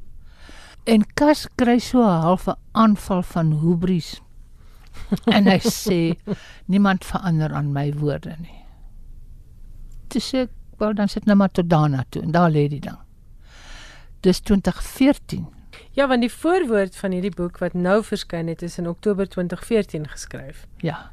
En 0.85 1.03
Kas 1.15 1.47
kry 1.57 1.79
so 1.79 1.99
'n 1.99 2.21
halfe 2.21 2.55
aanval 2.71 3.23
van 3.23 3.51
hubris. 3.59 4.21
en 5.35 5.47
hy 5.47 5.59
sê 5.59 6.15
niemand 6.65 7.05
verander 7.05 7.53
aan 7.53 7.73
my 7.73 7.91
woorde 7.93 8.35
nie. 8.39 8.65
Dis 10.07 10.33
sê 10.33 10.47
ek, 10.47 10.51
wel 10.79 10.93
dan 10.93 11.07
sit 11.07 11.25
nou 11.25 11.35
maar 11.35 11.51
tot 11.51 11.69
daarna 11.69 12.05
toe 12.09 12.21
en 12.21 12.31
daar 12.31 12.51
lê 12.51 12.67
die 12.67 12.79
ding. 12.79 12.97
Dis 14.21 14.39
2014 14.39 15.58
Ja, 15.91 16.07
want 16.07 16.21
die 16.21 16.31
voorwoord 16.31 16.95
van 16.95 17.11
hierdie 17.11 17.33
boek 17.33 17.57
wat 17.57 17.73
nou 17.73 18.03
verskyn 18.05 18.47
het 18.47 18.61
is 18.61 18.77
in 18.77 18.87
Oktober 18.87 19.29
2014 19.29 20.07
geskryf. 20.07 20.67
Ja. 20.85 21.11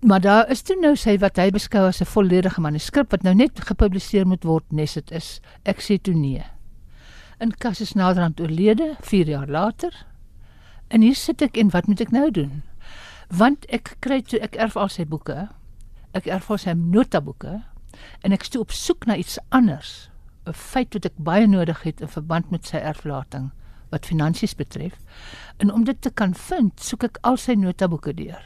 Maar 0.00 0.20
daar 0.20 0.50
is 0.50 0.62
toe 0.62 0.78
nou 0.80 0.94
sy 0.96 1.18
wat 1.20 1.36
hy 1.36 1.50
beskou 1.50 1.84
as 1.86 2.00
'n 2.00 2.08
volledige 2.08 2.60
manuskrip 2.60 3.10
wat 3.10 3.22
nou 3.22 3.34
net 3.34 3.60
gepubliseer 3.60 4.26
moet 4.26 4.44
word 4.44 4.64
nes 4.72 4.94
dit 4.94 5.10
is. 5.10 5.40
Ek 5.64 5.80
sê 5.80 5.98
toe 6.00 6.14
nee. 6.14 6.44
In 7.40 7.52
Kas 7.52 7.80
is 7.80 7.92
naderhand 7.92 8.40
oorlede 8.40 8.96
4 9.00 9.28
jaar 9.28 9.46
later. 9.46 10.06
En 10.88 11.00
hier 11.00 11.14
sit 11.14 11.42
ek 11.42 11.56
en 11.56 11.70
wat 11.70 11.86
moet 11.86 12.00
ek 12.00 12.10
nou 12.10 12.30
doen? 12.30 12.62
Want 13.28 13.66
ek 13.68 13.96
kry 14.00 14.22
toe 14.22 14.40
ek 14.40 14.56
erf 14.56 14.76
al 14.76 14.88
sy 14.88 15.04
boeke. 15.04 15.48
Ek 16.12 16.26
erf 16.26 16.50
al 16.50 16.58
sy 16.58 16.72
notaboeke 16.72 17.62
en 18.22 18.32
ek 18.32 18.42
is 18.42 18.48
toe 18.48 18.60
op 18.60 18.70
soek 18.70 19.06
na 19.06 19.16
iets 19.16 19.38
anders. 19.48 20.10
'n 20.46 20.52
Feit 20.52 20.92
wat 20.94 21.04
ek 21.04 21.16
baie 21.16 21.46
nodig 21.46 21.82
het 21.82 22.00
in 22.00 22.08
verband 22.08 22.50
met 22.50 22.66
sy 22.66 22.76
erflating 22.76 23.50
wat 23.90 24.06
finansies 24.06 24.54
betref. 24.54 24.98
En 25.56 25.72
om 25.72 25.84
dit 25.84 26.00
te 26.00 26.10
kan 26.10 26.34
vind, 26.34 26.80
soek 26.80 27.08
ek 27.08 27.18
al 27.22 27.36
sy 27.36 27.54
notaboeke 27.54 28.14
deur. 28.14 28.44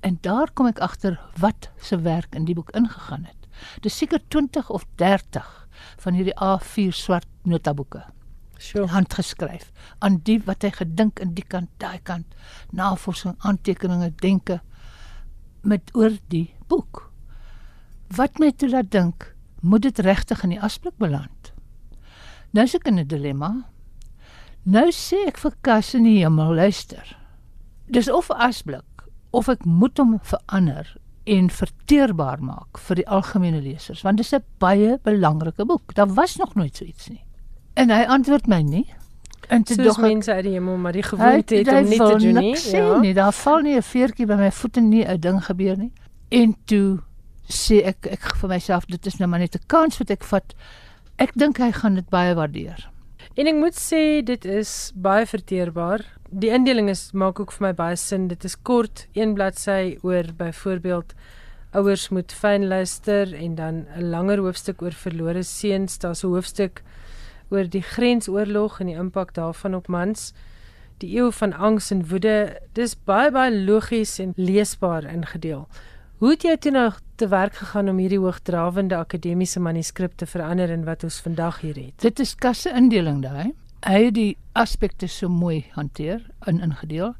En 0.00 0.18
daar 0.24 0.52
kom 0.52 0.66
ek 0.70 0.80
agter 0.80 1.18
wat 1.40 1.70
se 1.80 2.00
werk 2.00 2.34
in 2.34 2.46
die 2.48 2.54
boek 2.54 2.70
ingegaan 2.76 3.24
het. 3.28 3.48
Dis 3.84 3.96
seker 3.96 4.22
20 4.28 4.70
of 4.70 4.86
30 4.96 5.68
van 6.00 6.16
hierdie 6.16 6.36
A4 6.36 6.94
swart 6.96 7.28
notaboeke 7.42 8.04
Sjoe. 8.60 8.86
handgeskryf 8.92 9.70
aan 9.98 10.20
die 10.24 10.38
wat 10.44 10.64
hy 10.64 10.70
gedink 10.76 11.20
in 11.24 11.32
die 11.36 11.44
kant, 11.44 11.70
daai 11.80 12.00
kant, 12.04 12.26
navorsing, 12.76 13.36
aantekeninge, 13.38 14.12
denke 14.20 14.60
met 15.62 15.92
oor 15.96 16.12
die 16.32 16.50
boek. 16.68 17.06
Wat 18.16 18.40
my 18.40 18.50
toe 18.52 18.68
laat 18.68 18.90
dink, 18.92 19.30
moet 19.60 19.82
dit 19.82 19.98
regtig 20.04 20.42
in 20.44 20.54
die 20.54 20.60
asblik 20.60 20.96
beland? 21.00 21.52
Nou 22.52 22.64
is 22.64 22.74
ek 22.74 22.88
in 22.88 22.98
'n 22.98 23.06
dilemma. 23.06 23.68
Nou 24.64 24.90
sê 24.92 25.16
ek 25.26 25.38
vir 25.40 25.54
Kas 25.64 25.94
in 25.94 26.04
die 26.04 26.18
hemel, 26.20 26.54
luister. 26.54 27.16
Dis 27.88 28.10
of 28.12 28.30
asblik 28.30 28.84
of 29.32 29.48
ek 29.48 29.64
moet 29.64 29.96
hom 29.98 30.18
verander 30.22 30.96
en 31.30 31.50
verteerbaar 31.50 32.40
maak 32.42 32.80
vir 32.86 33.00
die 33.00 33.06
algemene 33.08 33.60
lesers 33.62 34.02
want 34.02 34.18
dis 34.18 34.32
'n 34.34 34.42
baie 34.58 34.98
belangrike 35.04 35.64
boek. 35.64 35.94
Daar 35.94 36.12
was 36.14 36.36
nog 36.36 36.54
nooit 36.54 36.76
so 36.76 36.84
iets 36.84 37.08
nie. 37.08 37.24
En 37.74 37.90
hy 37.90 38.04
antwoord 38.04 38.46
my 38.46 38.60
nie. 38.62 38.86
En 39.48 39.62
toe 39.62 39.76
Soos 39.76 39.86
dog 39.86 40.00
mense 40.00 40.32
uit 40.32 40.44
die 40.44 40.52
hemel 40.52 40.76
maar 40.76 40.92
die 40.92 41.02
gewoonte 41.02 41.54
het 41.54 41.68
om 41.68 41.88
nie 41.88 41.98
te 41.98 42.16
doen 42.18 42.34
nie. 42.34 42.56
Sê 42.56 43.00
nie, 43.00 43.14
daar 43.14 43.32
val 43.32 43.60
nie 43.60 43.76
'n 43.76 43.82
veertjie 43.82 44.26
by 44.26 44.34
my 44.34 44.50
voete 44.50 44.80
nie, 44.80 45.04
'n 45.04 45.20
ding 45.20 45.44
gebeur 45.44 45.76
nie. 45.76 45.92
En 46.28 46.56
toe 46.64 46.98
sê 47.48 47.82
ek 47.84 48.06
ek 48.06 48.36
vir 48.36 48.48
myself 48.48 48.86
dit 48.86 49.06
is 49.06 49.18
nou 49.18 49.28
maar 49.28 49.38
net 49.40 49.54
'n 49.54 49.66
kans 49.66 49.98
wat 49.98 50.10
ek 50.10 50.24
vat. 50.24 50.54
Ek 51.18 51.32
dink 51.34 51.58
hy 51.58 51.72
gaan 51.72 51.94
dit 51.94 52.08
baie 52.08 52.34
waardeer. 52.34 52.90
En 53.38 53.46
ek 53.46 53.54
moet 53.54 53.76
sê 53.78 54.22
dit 54.26 54.44
is 54.44 54.90
baie 54.98 55.26
verteerbaar. 55.26 56.02
Die 56.30 56.50
indeling 56.50 56.88
is 56.90 57.12
maak 57.14 57.38
ook 57.38 57.52
vir 57.54 57.68
my 57.68 57.74
baie 57.78 57.98
sin. 57.98 58.26
Dit 58.26 58.42
is 58.44 58.56
kort, 58.66 59.04
een 59.14 59.36
bladsy 59.38 60.00
oor 60.02 60.32
byvoorbeeld 60.38 61.14
ouers 61.78 62.08
moet 62.10 62.34
fyn 62.34 62.66
luister 62.66 63.30
en 63.34 63.54
dan 63.54 63.86
'n 63.94 64.10
langer 64.10 64.42
hoofstuk 64.42 64.82
oor 64.82 64.92
verlore 64.92 65.42
seuns. 65.42 65.98
Daar's 65.98 66.24
'n 66.24 66.34
hoofstuk 66.34 66.82
oor 67.50 67.70
die 67.70 67.82
grensoorlog 67.82 68.80
en 68.80 68.86
die 68.86 68.98
impak 68.98 69.34
daarvan 69.34 69.74
op 69.74 69.86
mans. 69.86 70.32
Die 70.98 71.16
eeu 71.16 71.30
van 71.30 71.52
angs 71.52 71.90
en 71.90 72.08
woede. 72.08 72.58
Dis 72.72 72.96
baie 73.04 73.30
baie 73.30 73.64
logies 73.64 74.18
en 74.18 74.32
leesbaar 74.36 75.04
ingedeel. 75.04 75.68
Hoe 76.20 76.34
het 76.34 76.42
jy 76.44 76.52
toe 76.60 76.70
nou 76.74 76.82
te 77.16 77.30
werk 77.32 77.54
gegaan 77.56 77.86
om 77.88 77.96
hierdie 77.96 78.18
hoogdrawende 78.20 78.98
akademiese 78.98 79.60
manuskrip 79.64 80.18
te 80.20 80.26
verander 80.28 80.68
in 80.68 80.82
wat 80.84 81.00
ons 81.06 81.16
vandag 81.24 81.62
hier 81.62 81.78
het? 81.80 81.94
Dit 82.04 82.18
is 82.20 82.34
kasse 82.36 82.68
indeling 82.76 83.22
daai. 83.24 83.54
Hy 83.88 84.00
het 84.02 84.14
die 84.18 84.34
aspekte 84.52 85.08
so 85.08 85.32
mooi 85.32 85.62
hanteer 85.72 86.18
in 86.44 86.60
ingedeel. 86.60 87.14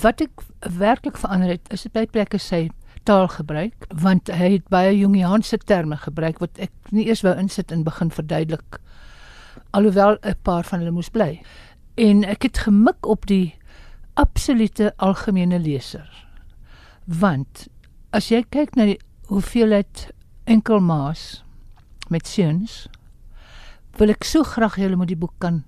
Wat 0.00 0.24
ek 0.24 0.40
werklik 0.78 1.20
verander 1.20 1.52
het, 1.52 1.68
is 1.76 1.84
by 1.92 2.06
plekke 2.08 2.40
sy 2.40 2.70
taalgebruik 3.04 3.84
want 4.00 4.32
hy 4.32 4.54
het 4.54 4.72
baie 4.72 4.96
Jungiaanse 4.96 5.60
terme 5.68 6.00
gebruik 6.00 6.40
wat 6.40 6.56
ek 6.56 6.72
nie 6.88 7.04
eers 7.10 7.24
wou 7.26 7.36
insit 7.36 7.68
en 7.68 7.84
begin 7.84 8.14
verduidelik 8.16 8.80
alhoewel 9.76 10.16
'n 10.24 10.40
paar 10.40 10.64
van 10.64 10.80
hulle 10.80 10.96
moes 10.96 11.12
bly. 11.12 11.42
En 12.00 12.24
ek 12.24 12.48
het 12.48 12.64
gemik 12.64 13.04
op 13.04 13.26
die 13.26 13.58
absolute 14.16 14.94
algemene 14.96 15.58
leser. 15.58 16.08
Want 17.04 17.68
as 18.12 18.28
jy 18.30 18.42
kyk 18.50 18.76
na 18.76 18.84
die 18.90 18.98
hoeveelheid 19.30 20.10
enkelmaas 20.50 21.42
met 22.12 22.26
seuns 22.28 22.86
wil 23.98 24.10
ek 24.12 24.24
so 24.24 24.42
graag 24.44 24.76
hê 24.78 24.86
hulle 24.86 24.96
moet 25.00 25.08
die 25.12 25.18
boek 25.20 25.34
kan 25.42 25.62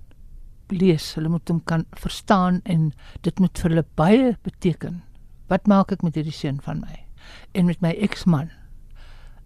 lees, 0.73 1.11
hulle 1.15 1.29
moet 1.29 1.47
hom 1.49 1.59
kan 1.61 1.83
verstaan 2.01 2.61
en 2.65 2.87
dit 3.21 3.39
moet 3.39 3.59
vir 3.61 3.69
hulle 3.69 3.83
baie 3.95 4.31
beteken. 4.43 5.03
Wat 5.47 5.67
maak 5.69 5.91
ek 5.93 6.01
met 6.01 6.15
hierdie 6.17 6.33
seun 6.33 6.57
van 6.65 6.79
my 6.81 6.95
en 7.53 7.67
met 7.69 7.81
my 7.85 7.91
eksman? 8.01 8.49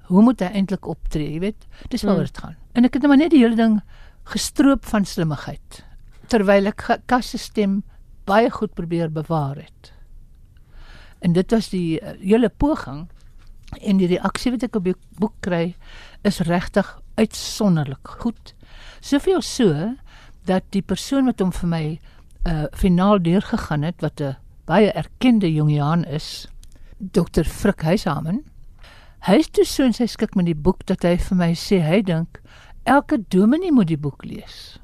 Hoe 0.07 0.23
moet 0.23 0.39
hy 0.41 0.47
eintlik 0.55 0.87
optree, 0.87 1.33
jy 1.35 1.41
weet? 1.43 1.67
Dis 1.91 2.03
waaroor 2.07 2.23
Hmm. 2.23 2.31
dit 2.31 2.37
gaan. 2.43 2.55
En 2.73 2.85
ek 2.85 2.93
het 2.93 3.01
nou 3.03 3.09
maar 3.11 3.17
net 3.19 3.31
die 3.31 3.43
hele 3.43 3.55
ding 3.59 3.81
gestroop 4.31 4.85
van 4.85 5.05
slimmigheid 5.05 5.83
terwyl 6.29 6.67
ek 6.67 6.81
ge- 6.81 7.01
Kas 7.07 7.29
se 7.31 7.37
stem 7.37 7.83
baie 8.25 8.49
goed 8.49 8.73
probeer 8.75 9.09
bewaar 9.11 9.55
het. 9.57 9.91
En 11.19 11.33
dit 11.33 11.51
was 11.51 11.69
die 11.69 11.99
uh, 12.01 12.15
hele 12.19 12.49
poging 12.49 13.07
en 13.79 13.97
die 13.97 14.07
reaksie 14.07 14.51
wat 14.51 14.63
ek 14.65 14.75
op 14.79 14.87
die 14.87 14.95
boek 15.19 15.35
kry 15.45 15.75
is 16.25 16.39
regtig 16.47 16.87
uitsonderlik 17.19 18.15
goed. 18.23 18.53
Soveel 18.99 19.41
so 19.45 19.95
dat 20.49 20.65
die 20.73 20.81
persoon 20.81 21.29
wat 21.29 21.43
hom 21.43 21.51
vir 21.53 21.69
my 21.69 21.83
uh 22.47 22.65
finaal 22.73 23.19
deurgegaan 23.19 23.83
het 23.83 24.01
wat 24.01 24.21
'n 24.21 24.37
baie 24.65 24.91
erkende 24.91 25.51
Jungiaan 25.53 26.05
is, 26.05 26.47
Dr. 26.97 27.43
Frik 27.43 27.81
Huishamen. 27.81 28.43
Hy 29.19 29.35
is 29.41 29.49
toe 29.49 29.65
so 29.65 29.83
in 29.83 29.93
sy 29.93 30.05
skik 30.05 30.35
met 30.35 30.45
die 30.45 30.55
boek 30.55 30.85
dat 30.85 31.03
hy 31.03 31.17
vir 31.17 31.37
my 31.37 31.51
sê 31.53 31.81
hy 31.83 32.01
dink 32.01 32.39
elke 32.83 33.17
dominee 33.27 33.71
moet 33.71 33.87
die 33.87 33.97
boek 33.97 34.23
lees. 34.23 34.79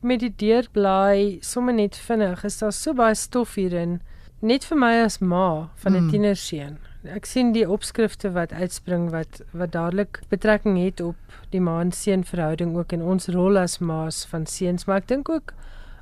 Met 0.00 0.20
die 0.20 0.34
deurblaai 0.36 1.38
sommer 1.42 1.74
net 1.74 1.96
vinnig 1.96 2.44
is 2.44 2.58
daar 2.58 2.72
so 2.72 2.94
baie 2.94 3.14
stof 3.14 3.54
hierin 3.54 4.00
net 4.40 4.64
vir 4.64 4.78
my 4.78 4.92
as 5.04 5.18
ma 5.20 5.68
van 5.76 5.94
'n 5.96 6.04
Mm. 6.04 6.10
tienerseun. 6.10 6.76
Ek 7.04 7.26
sien 7.26 7.52
die 7.52 7.68
opskrifte 7.68 8.32
wat 8.32 8.52
uitspring 8.52 9.10
wat 9.10 9.40
wat 9.54 9.70
dadelik 9.72 10.20
betrekking 10.28 10.76
het 10.84 11.00
op 11.00 11.16
die 11.50 11.60
ma 11.60 11.80
en 11.80 11.92
seun 11.92 12.24
verhouding 12.24 12.76
ook 12.76 12.92
en 12.92 13.02
ons 13.02 13.28
rol 13.28 13.56
as 13.58 13.78
ma's 13.78 14.24
van 14.26 14.46
seuns, 14.46 14.84
maar 14.86 14.96
ek 14.96 15.06
dink 15.08 15.28
ook 15.28 15.52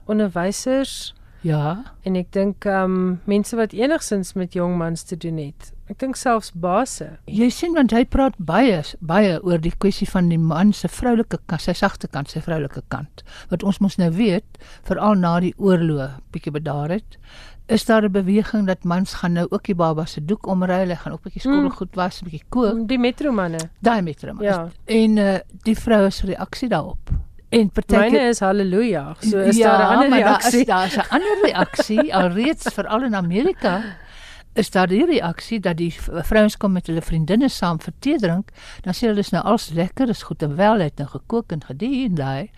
onderwysers 0.08 1.14
Ja, 1.42 1.84
en 2.02 2.16
ek 2.16 2.32
dink 2.34 2.64
ehm 2.66 2.84
um, 2.90 3.20
mense 3.28 3.54
wat 3.56 3.72
enigsins 3.76 4.32
met 4.34 4.54
jong 4.56 4.76
mans 4.80 5.02
te 5.06 5.16
doen 5.16 5.36
het. 5.38 5.68
Ek 5.88 5.98
dink 5.98 6.16
selfs 6.16 6.50
baase. 6.50 7.18
jy 7.30 7.48
sien 7.50 7.74
want 7.76 7.92
hy 7.94 8.04
praat 8.04 8.34
baie 8.38 8.80
baie 9.00 9.36
oor 9.44 9.58
die 9.58 9.74
kwessie 9.78 10.08
van 10.10 10.28
die 10.28 10.38
man 10.38 10.72
se 10.72 10.88
vroulike 10.88 11.38
kant, 11.46 11.60
sy 11.62 11.72
sagte 11.72 12.08
kant, 12.08 12.30
sy 12.30 12.40
vroulike 12.40 12.82
kant. 12.88 13.22
Wat 13.50 13.62
ons 13.62 13.78
mos 13.78 13.96
nou 13.98 14.10
weet, 14.10 14.58
veral 14.88 15.14
na 15.14 15.38
die 15.40 15.54
oorlog 15.56 16.18
bietjie 16.32 16.52
bedaar 16.52 16.90
het, 16.90 17.16
is 17.66 17.84
daar 17.84 18.02
'n 18.02 18.12
beweging 18.12 18.66
dat 18.66 18.84
mans 18.84 19.14
gaan 19.14 19.32
nou 19.32 19.46
ook 19.50 19.64
die 19.64 19.74
baba 19.74 20.04
se 20.04 20.24
doek 20.24 20.46
omruil, 20.46 20.78
hulle 20.78 20.96
gaan 20.96 21.12
ook 21.12 21.22
bietjie 21.22 21.40
skottelgoed 21.40 21.94
was, 21.94 22.22
bietjie 22.22 22.42
kook, 22.48 22.88
Die 22.88 22.98
metromanne. 22.98 23.58
daai 23.80 24.02
metrum. 24.02 24.42
Ja. 24.42 24.68
En 24.84 25.16
uh, 25.16 25.34
die 25.62 25.78
vrou 25.78 26.10
se 26.10 26.26
reaksie 26.26 26.68
daarop. 26.68 27.10
En 27.48 27.70
partykeer 27.70 28.10
Myne 28.10 28.28
is 28.28 28.40
haleluja. 28.40 29.16
So 29.20 29.38
is 29.38 29.58
daar 29.58 29.78
'n 29.78 29.96
ander 29.96 30.18
reaksie. 30.18 30.60
Is, 30.60 30.66
daar 30.66 30.86
is 30.86 30.96
'n 30.96 31.08
ander 31.08 31.38
reaksie 31.42 32.14
alreeds 32.14 32.72
veral 32.74 33.02
in 33.02 33.14
Amerika 33.14 33.82
is 34.56 34.70
daar 34.70 34.88
die 34.88 35.04
reaksie 35.06 35.60
dat 35.60 35.76
die 35.76 35.92
vrouens 36.00 36.56
kom 36.56 36.72
met 36.72 36.86
hulle 36.86 37.02
vriendinne 37.04 37.48
saam 37.52 37.80
vir 37.82 37.92
tee 37.98 38.18
drink, 38.18 38.50
dan 38.86 38.96
sê 38.96 39.08
hulle 39.08 39.20
dis 39.20 39.32
nou 39.34 39.44
als 39.44 39.68
lekker, 39.76 40.08
is 40.08 40.22
goed 40.22 40.42
en 40.42 40.56
wel, 40.56 40.80
het 40.80 40.96
nou 40.98 41.08
gekook 41.12 41.52
en 41.52 41.64
gedien 41.64 42.14
daai. 42.14 42.50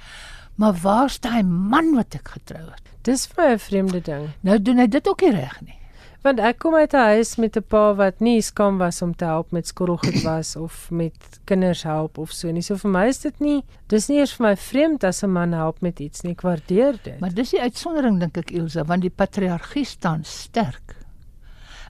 Maar 0.58 0.74
waar's 0.82 1.20
daai 1.22 1.42
man 1.46 1.92
wat 1.94 2.16
ek 2.18 2.32
getrou 2.34 2.64
het? 2.66 2.86
Dis 3.06 3.28
vir 3.30 3.44
my 3.44 3.50
'n 3.54 3.58
vreemde 3.58 4.00
ding. 4.02 4.24
Nou 4.42 4.58
doen 4.58 4.78
hy 4.78 4.86
dit 4.86 5.08
ook 5.08 5.20
nie 5.20 5.30
reg 5.30 5.60
nie. 5.60 5.78
Want 6.22 6.40
ek 6.40 6.58
kom 6.58 6.74
uit 6.74 6.94
'n 6.94 6.96
huis 7.14 7.36
met 7.36 7.56
'n 7.56 7.62
pa 7.62 7.94
wat 7.94 8.20
nie 8.20 8.42
skaam 8.42 8.78
was 8.78 9.02
om 9.02 9.14
te 9.14 9.24
help 9.24 9.52
met 9.52 9.66
skottelgoed 9.66 10.22
was 10.30 10.56
of 10.56 10.90
met 10.90 11.40
kinders 11.44 11.82
help 11.82 12.18
of 12.18 12.32
so 12.32 12.50
nie. 12.50 12.62
So 12.62 12.76
vir 12.76 12.90
my 12.90 13.06
is 13.06 13.20
dit 13.20 13.40
nie 13.40 13.64
dis 13.86 14.08
nie 14.08 14.18
eers 14.18 14.34
vir 14.34 14.46
my 14.46 14.56
vreemd 14.56 15.04
as 15.04 15.22
'n 15.22 15.30
man 15.30 15.52
help 15.52 15.80
met 15.80 16.00
iets 16.00 16.22
nie. 16.22 16.32
Ek 16.32 16.42
waardeer 16.42 16.98
dit. 17.02 17.20
Maar 17.20 17.34
dis 17.34 17.50
die 17.50 17.62
uitsondering 17.62 18.20
dink 18.20 18.36
ek 18.36 18.50
Ilse, 18.50 18.84
want 18.84 19.02
die 19.02 19.14
patriargie 19.14 19.84
staan 19.84 20.24
sterk. 20.24 20.96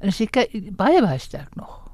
En 0.01 0.09
as 0.09 0.19
jy 0.19 0.27
kyk 0.27 0.77
baie 0.77 1.01
baie 1.01 1.19
sterk 1.19 1.57
nog. 1.57 1.88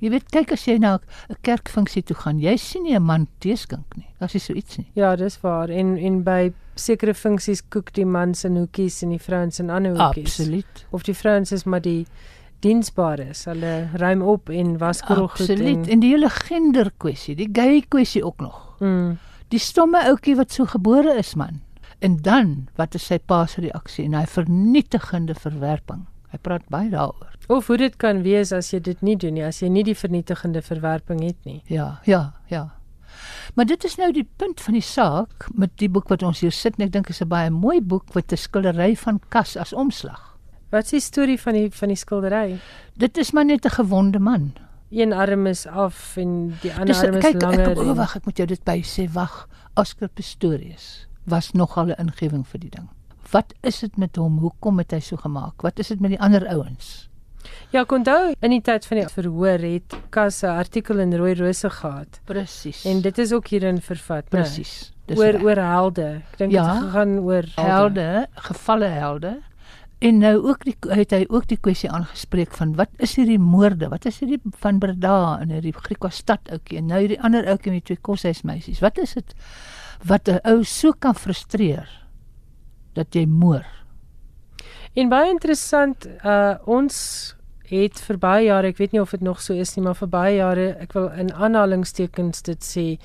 Jy 0.00 0.10
weet 0.10 0.30
kyk 0.30 0.52
as 0.52 0.64
jy 0.66 0.78
na 0.78 0.98
'n 1.30 1.36
kerkfunksie 1.42 2.02
toe 2.04 2.16
gaan, 2.16 2.38
jy 2.38 2.56
sien 2.56 2.82
nie 2.82 2.94
'n 2.94 3.02
man 3.02 3.26
teeskink 3.40 3.96
nie. 3.96 4.06
Daar's 4.20 4.34
nie 4.34 4.40
so 4.40 4.52
iets 4.52 4.76
nie. 4.78 4.86
ja, 4.94 5.16
dis 5.16 5.40
waar. 5.40 5.68
En 5.70 5.96
en 5.96 6.22
by 6.22 6.52
sekere 6.74 7.14
funksies 7.14 7.62
koek 7.68 7.92
die 7.94 8.04
mans 8.04 8.44
in 8.44 8.56
hoekies 8.56 9.02
en 9.02 9.08
die 9.10 9.18
vrouens 9.18 9.58
in 9.60 9.70
ander 9.70 9.92
hoekies. 9.96 10.38
Absoluut. 10.38 10.86
Of 10.90 11.02
die 11.02 11.14
vrouens 11.14 11.52
is 11.52 11.64
maar 11.64 11.80
die 11.80 12.06
diensbares. 12.60 13.44
Hulle 13.44 13.88
ruim 13.94 14.22
op 14.22 14.48
en 14.50 14.78
was 14.78 14.98
skottelgoed 14.98 15.40
Absoluut. 15.50 15.86
en 15.86 15.90
En 15.92 16.00
die 16.00 16.10
hele 16.10 16.30
gender 16.30 16.90
kwessie, 16.98 17.34
die 17.36 17.48
gay 17.52 17.84
kwessie 17.88 18.24
ook 18.24 18.40
nog. 18.40 18.76
mm, 18.80 19.18
Die 19.48 19.58
stomme 19.62 20.00
ouetjie 20.08 20.34
wat 20.36 20.50
so 20.52 20.64
gebore 20.64 21.14
is 21.18 21.34
man. 21.34 21.60
En 22.00 22.16
dan, 22.16 22.68
wat 22.76 22.94
is 22.94 23.06
sy 23.06 23.18
pa 23.18 23.46
se 23.46 23.60
reaksie 23.60 24.04
en 24.04 24.14
hy 24.14 24.24
vernietigende 24.26 25.34
verwerping? 25.34 26.06
Hy 26.32 26.38
praat 26.42 26.62
baie 26.68 26.90
daaroor. 26.90 27.35
Of 27.48 27.66
hoe 27.66 27.76
dit 27.76 27.96
kan 27.96 28.22
wees 28.22 28.52
as 28.52 28.70
jy 28.72 28.80
dit 28.80 29.02
nie 29.02 29.16
doen 29.16 29.34
nie, 29.34 29.44
as 29.44 29.60
jy 29.62 29.68
nie 29.68 29.84
die 29.84 29.94
vernietigende 29.94 30.62
verwerping 30.62 31.20
het 31.24 31.36
nie. 31.44 31.62
Ja, 31.66 32.00
ja, 32.04 32.32
ja. 32.50 32.72
Maar 33.54 33.64
dit 33.66 33.84
is 33.84 33.96
nou 33.96 34.12
die 34.12 34.28
punt 34.36 34.60
van 34.60 34.74
die 34.74 34.82
saak 34.82 35.46
met 35.54 35.70
die 35.78 35.88
boek 35.88 36.08
wat 36.08 36.22
ons 36.22 36.40
hier 36.40 36.52
sit 36.52 36.74
en 36.78 36.84
ek 36.86 36.92
dink 36.92 37.08
is 37.10 37.20
'n 37.22 37.28
baie 37.28 37.50
mooi 37.50 37.80
boek 37.80 38.14
met 38.14 38.32
'n 38.32 38.36
skildery 38.36 38.96
van 38.96 39.20
Kas 39.28 39.56
as 39.56 39.72
omslag. 39.72 40.36
Wat 40.70 40.84
is 40.84 40.90
die 40.90 41.00
storie 41.00 41.38
van 41.40 41.52
die 41.54 41.70
van 41.70 41.88
die 41.88 41.96
skildery? 41.96 42.58
Dit 42.96 43.16
is 43.18 43.32
maar 43.32 43.44
net 43.44 43.64
'n 43.64 43.70
gewonde 43.70 44.18
man. 44.18 44.52
Een 44.90 45.12
arm 45.12 45.46
is 45.46 45.66
af 45.66 46.16
en 46.16 46.54
die 46.62 46.70
ander 46.72 46.86
Dis 46.86 47.02
arm 47.02 47.14
is 47.14 47.24
kyk 47.24 47.42
langer. 47.42 47.70
ek 47.70 47.78
o, 47.78 47.80
en- 47.90 47.96
wag, 47.96 48.16
ek 48.16 48.24
moet 48.24 48.36
jou 48.36 48.46
dit 48.46 48.64
by 48.64 48.82
sê. 48.82 49.08
Wag, 49.12 49.48
Oscar 49.76 50.08
Pistorius 50.08 51.06
was 51.24 51.52
nogal 51.52 51.86
'n 51.90 51.94
ingewing 51.98 52.46
vir 52.46 52.60
die 52.60 52.70
ding. 52.70 52.88
Wat 53.32 53.54
is 53.62 53.80
dit 53.80 53.96
met 53.96 54.16
hom? 54.16 54.38
Hoekom 54.38 54.78
het 54.78 54.90
hy 54.92 55.00
so 55.00 55.16
gemaak? 55.16 55.62
Wat 55.62 55.78
is 55.78 55.88
dit 55.88 56.00
met 56.00 56.10
die 56.10 56.20
ander 56.20 56.46
ouens? 56.48 57.08
Ja, 57.72 57.80
ek 57.82 57.92
onthou 57.92 58.34
in 58.40 58.50
die 58.50 58.60
tyd 58.62 58.86
van 58.86 58.96
die 58.98 59.08
verhoor 59.08 59.58
het 59.58 59.96
Kas 60.10 60.42
'n 60.42 60.46
artikel 60.58 60.98
in 60.98 61.14
Rooi 61.14 61.34
Rose 61.34 61.70
gehad 61.70 62.20
Presies. 62.24 62.84
en 62.84 63.00
dit 63.00 63.18
is 63.18 63.32
ook 63.32 63.46
hierin 63.48 63.80
vervat, 63.80 64.28
presies. 64.30 64.92
Dis 65.06 65.18
Oor 65.18 65.32
reg. 65.32 65.42
oor 65.42 65.56
helde. 65.56 66.22
Ek 66.32 66.38
dink 66.38 66.52
Ja. 66.52 66.72
dit 66.74 66.82
gegaan 66.82 67.18
oor 67.18 67.44
helde, 67.56 68.26
gevalle 68.34 68.86
helde. 68.86 69.42
En 69.98 70.18
nou 70.18 70.36
ook 70.48 70.64
die 70.64 70.76
het 70.88 71.10
hy 71.10 71.24
ook 71.28 71.46
die 71.46 71.56
kwessie 71.60 71.90
aangespreek 71.90 72.52
van 72.52 72.74
wat 72.76 72.88
is 72.98 73.16
hierdie 73.16 73.38
moorde? 73.38 73.88
Wat 73.88 74.04
is 74.04 74.18
hierdie 74.20 74.40
van 74.58 74.78
Breda 74.78 75.38
en 75.40 75.50
hierdie 75.50 75.72
Griekwa 75.72 76.10
stad 76.10 76.40
ouetjie 76.50 76.78
en 76.78 76.86
nou 76.86 76.98
hierdie 77.00 77.20
ander 77.22 77.46
ouetjie 77.46 77.72
met 77.72 77.84
twee 77.84 77.96
koshuismeisies. 78.02 78.80
Wat 78.80 78.98
is 78.98 79.14
dit 79.14 79.34
wat 80.04 80.28
'n 80.28 80.40
ou 80.44 80.62
so 80.64 80.92
kan 80.92 81.14
frustreer 81.14 81.88
dat 82.94 83.14
jy 83.14 83.26
moor? 83.26 83.64
En 84.94 85.08
baie 85.08 85.30
interessant, 85.30 86.06
uh 86.24 86.54
ons 86.66 87.34
het 87.68 88.00
vir 88.00 88.18
baie 88.18 88.44
jare, 88.46 88.68
ek 88.68 88.78
weet 88.78 88.92
nie 88.92 89.00
of 89.00 89.10
dit 89.10 89.20
nog 89.20 89.40
so 89.40 89.54
is 89.54 89.76
nie, 89.76 89.84
maar 89.84 89.94
vir 89.94 90.08
baie 90.08 90.36
jare, 90.36 90.76
ek 90.80 90.92
wil 90.92 91.08
in 91.08 91.32
aanhalingstekens 91.32 92.42
dit 92.42 92.62
sê, 92.64 92.98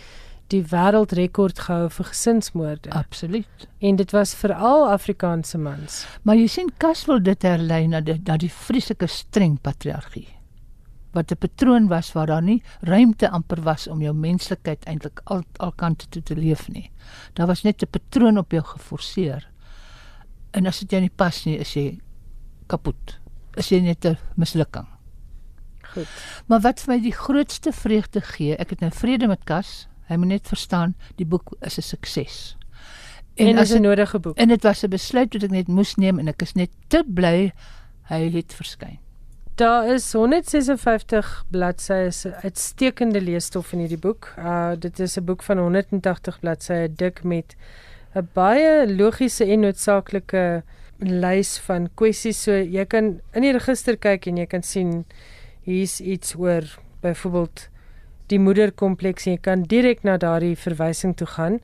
die 0.51 0.61
wêreldrekord 0.67 1.59
gehou 1.65 1.87
vir 1.95 2.09
gesinsmoorde. 2.09 2.91
Absoluut. 2.95 3.67
En 3.79 3.97
dit 3.99 4.11
was 4.15 4.33
veral 4.35 4.87
Afrikaanse 4.91 5.59
mans. 5.61 6.03
Maar 6.27 6.39
jy 6.41 6.47
sien 6.51 6.71
Kas 6.81 7.05
wil 7.09 7.21
dit 7.23 7.47
herlei 7.47 7.85
na 7.87 8.01
die 8.03 8.17
na 8.27 8.37
die 8.41 8.51
vreeslike 8.51 9.07
streng 9.11 9.57
patriargie. 9.63 10.27
Wat 11.15 11.31
'n 11.31 11.37
patroon 11.37 11.87
was 11.87 12.13
waar 12.13 12.27
daar 12.27 12.41
nie 12.41 12.63
ruimte 12.81 13.29
amper 13.29 13.61
was 13.61 13.87
om 13.87 14.01
jou 14.01 14.13
menslikheid 14.13 14.85
eintlik 14.85 15.21
al 15.25 15.43
al 15.59 15.71
kante 15.71 16.05
toe 16.09 16.23
te 16.23 16.35
leef 16.35 16.69
nie. 16.69 16.91
Daar 17.33 17.47
was 17.47 17.63
net 17.63 17.83
'n 17.83 17.91
patroon 17.91 18.37
op 18.37 18.51
jou 18.51 18.63
geforseer. 18.63 19.47
En 20.51 20.65
as 20.65 20.79
dit 20.79 20.91
jou 20.91 21.01
nie 21.01 21.15
pas 21.15 21.45
nie, 21.45 21.57
is 21.57 21.73
jy 21.73 21.99
kapot. 22.67 23.20
Is 23.55 23.69
jy 23.69 23.79
net 23.79 24.05
'n 24.05 24.17
mislukking. 24.35 24.87
Goed. 25.93 26.07
Maar 26.47 26.59
wat 26.59 26.79
vir 26.79 26.93
my 26.93 27.01
die 27.01 27.15
grootste 27.15 27.71
vreugde 27.71 28.21
gee, 28.21 28.55
ek 28.55 28.69
het 28.69 28.79
nou 28.79 28.91
vrede 28.91 29.27
met 29.27 29.43
Kas. 29.43 29.87
Hy 30.07 30.15
moet 30.15 30.27
net 30.27 30.47
verstaan, 30.47 30.95
die 31.15 31.25
boek 31.25 31.55
is 31.61 31.77
'n 31.77 31.81
sukses. 31.81 32.57
En, 33.35 33.47
en 33.47 33.57
as 33.57 33.71
'n 33.71 33.81
nodige 33.81 34.19
boek. 34.19 34.37
En 34.37 34.47
dit 34.47 34.63
was 34.63 34.83
'n 34.83 34.89
besluit 34.89 35.33
wat 35.33 35.43
ek 35.43 35.51
net 35.51 35.67
moes 35.67 35.95
neem 35.95 36.19
en 36.19 36.27
ek 36.27 36.41
is 36.41 36.53
net 36.53 36.69
te 36.87 37.03
bly 37.07 37.51
hy 38.01 38.29
het 38.29 38.53
verskyn. 38.53 38.99
Daar 39.55 39.87
is 39.93 40.13
156 40.13 41.45
bladsye 41.49 42.11
se 42.11 42.35
uitstekende 42.35 43.21
leesstof 43.21 43.73
in 43.73 43.79
hierdie 43.79 43.99
boek. 43.99 44.33
Uh 44.37 44.71
dit 44.79 44.99
is 44.99 45.17
'n 45.17 45.25
boek 45.25 45.43
van 45.43 45.57
180 45.57 46.39
bladsye 46.39 46.93
dik 46.95 47.23
met 47.23 47.55
'n 48.15 48.27
baie 48.33 48.95
logiese 48.95 49.45
en 49.45 49.59
noodsaaklike 49.59 50.63
lys 51.01 51.57
van 51.67 51.89
kwessies. 51.95 52.37
So 52.37 52.51
jy 52.51 52.85
kan 52.85 53.19
in 53.33 53.41
die 53.41 53.51
register 53.57 53.97
kyk 53.97 54.27
en 54.27 54.37
jy 54.37 54.45
kan 54.45 54.63
sien 54.63 55.05
hier's 55.65 55.99
iets 56.01 56.35
oor 56.35 56.63
byvoorbeeld 57.01 57.67
die 58.31 58.39
moederkompleks 58.39 59.25
en 59.27 59.33
jy 59.33 59.41
kan 59.41 59.63
direk 59.63 60.03
na 60.03 60.17
daardie 60.17 60.55
verwysing 60.55 61.15
toe 61.17 61.27
gaan. 61.27 61.59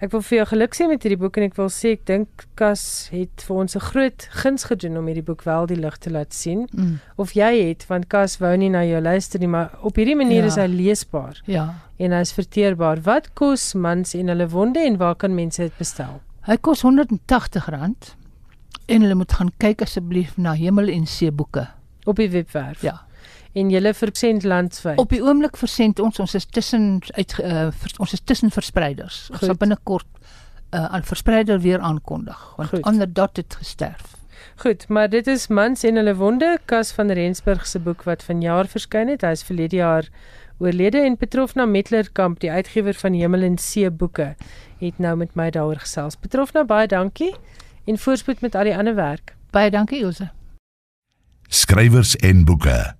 Ek 0.00 0.12
wil 0.14 0.22
vir 0.24 0.38
jou 0.38 0.46
geluk 0.54 0.72
sê 0.74 0.86
met 0.88 1.02
hierdie 1.04 1.18
boek 1.20 1.36
en 1.36 1.44
ek 1.44 1.56
wil 1.58 1.68
sê 1.68 1.90
ek 1.92 2.06
dink 2.08 2.46
Kas 2.56 3.10
het 3.12 3.42
vir 3.44 3.56
ons 3.56 3.76
'n 3.76 3.80
groot 3.80 4.28
guns 4.42 4.64
gedoen 4.64 4.96
om 4.96 5.06
hierdie 5.06 5.22
boek 5.26 5.42
wel 5.44 5.66
die 5.66 5.76
lig 5.76 5.98
te 5.98 6.10
laat 6.10 6.32
sien 6.32 6.66
Mm. 6.72 7.00
of 7.18 7.32
jy 7.34 7.68
het 7.68 7.84
want 7.88 8.08
Kas 8.08 8.38
wou 8.40 8.56
nie 8.56 8.70
na 8.70 8.80
jou 8.82 9.00
luister 9.00 9.38
nie 9.40 9.46
maar 9.48 9.70
op 9.82 9.96
hierdie 9.96 10.16
manier 10.16 10.40
Ja. 10.42 10.46
is 10.46 10.54
hy 10.56 10.66
leesbaar 10.68 11.42
Ja. 11.46 11.74
en 11.98 12.12
hy's 12.12 12.32
verteerbaar. 12.32 13.02
Wat 13.02 13.34
kos 13.34 13.74
mans 13.74 14.14
en 14.14 14.28
hulle 14.28 14.48
wonde 14.48 14.80
en 14.80 14.96
waar 14.96 15.16
kan 15.16 15.34
mense 15.34 15.60
dit 15.62 15.76
bestel? 15.78 16.20
Hy 16.46 16.56
kos 16.56 16.82
R180 16.82 18.16
en 18.90 19.04
hulle 19.06 19.14
moet 19.14 19.32
gaan 19.38 19.52
kyk 19.62 19.84
asseblief 19.86 20.34
na 20.36 20.56
Hemel 20.58 20.90
en 20.90 21.06
See 21.06 21.30
boeke. 21.30 21.68
Op 22.10 22.18
die 22.18 22.30
webwerf. 22.30 22.82
Ja. 22.82 23.00
En 23.52 23.70
julle 23.70 23.94
versend 23.94 24.44
landwyd. 24.46 24.98
Op 24.98 25.10
die 25.14 25.22
oomblik 25.22 25.58
versend 25.58 25.98
ons 26.02 26.18
ons 26.22 26.34
is 26.34 26.46
tussen 26.46 27.00
uit 27.14 27.34
uh, 27.38 27.68
vers, 27.82 27.96
ons 27.98 28.14
is 28.14 28.22
tussen 28.24 28.50
verspreiders. 28.50 29.26
Ons 29.30 29.38
Goed. 29.38 29.50
sal 29.50 29.58
binnekort 29.58 30.08
uh, 30.18 30.84
aan 30.84 31.06
verspreider 31.06 31.60
weer 31.60 31.78
aankondig 31.78 32.40
want 32.56 32.68
Goed. 32.74 32.82
ander 32.82 33.08
het 33.32 33.54
gesterf. 33.58 34.16
Goed, 34.60 34.88
maar 34.88 35.08
dit 35.08 35.26
is 35.26 35.46
Mans 35.48 35.82
en 35.82 35.96
hulle 35.96 36.14
wonde, 36.14 36.58
Kas 36.64 36.92
van 36.92 37.10
Rensburg 37.10 37.66
se 37.66 37.78
boek 37.78 38.02
wat 38.04 38.22
vanjaar 38.22 38.68
verskyn 38.68 39.08
het. 39.08 39.22
Hy 39.24 39.32
is 39.32 39.44
verlede 39.46 39.76
jaar 39.76 40.08
oorlede 40.58 41.00
en 41.00 41.16
Petrofna 41.16 41.64
Metlerkamp, 41.64 42.40
die 42.40 42.50
uitgewer 42.50 42.94
van 42.94 43.16
Hemel 43.16 43.46
en 43.46 43.58
See 43.58 43.90
boeke, 43.90 44.34
het 44.80 44.98
nou 44.98 45.16
met 45.16 45.34
my 45.34 45.48
daaroor 45.50 45.80
gesels. 45.80 46.18
Petrofna, 46.20 46.64
baie 46.64 46.90
dankie 46.90 47.32
en 47.84 47.98
voorspoed 47.98 48.40
met 48.40 48.54
al 48.54 48.70
die 48.70 48.76
ander 48.76 48.94
werk. 48.94 49.34
Baie 49.50 49.70
dankie 49.70 50.02
Ilse. 50.04 50.30
Skrywers 51.48 52.16
en 52.16 52.44
boeke. 52.44 52.94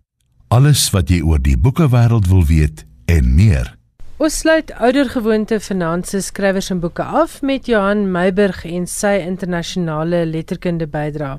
Alles 0.51 0.89
wat 0.91 1.11
jy 1.11 1.21
oor 1.23 1.39
die 1.39 1.59
boekewêreld 1.59 2.27
wil 2.27 2.43
weet 2.49 2.83
en 3.07 3.35
meer. 3.35 3.77
Ons 4.21 4.43
sluit 4.43 4.69
oudergewoonte 4.77 5.57
finansies 5.65 6.27
skrywers 6.29 6.67
en 6.75 6.83
boeke 6.83 7.07
af 7.07 7.39
met 7.47 7.71
Johan 7.71 8.03
Meiburg 8.13 8.67
en 8.69 8.85
sy 8.91 9.15
internasionale 9.23 10.27
letterkunde 10.29 10.85
bydra. 10.93 11.39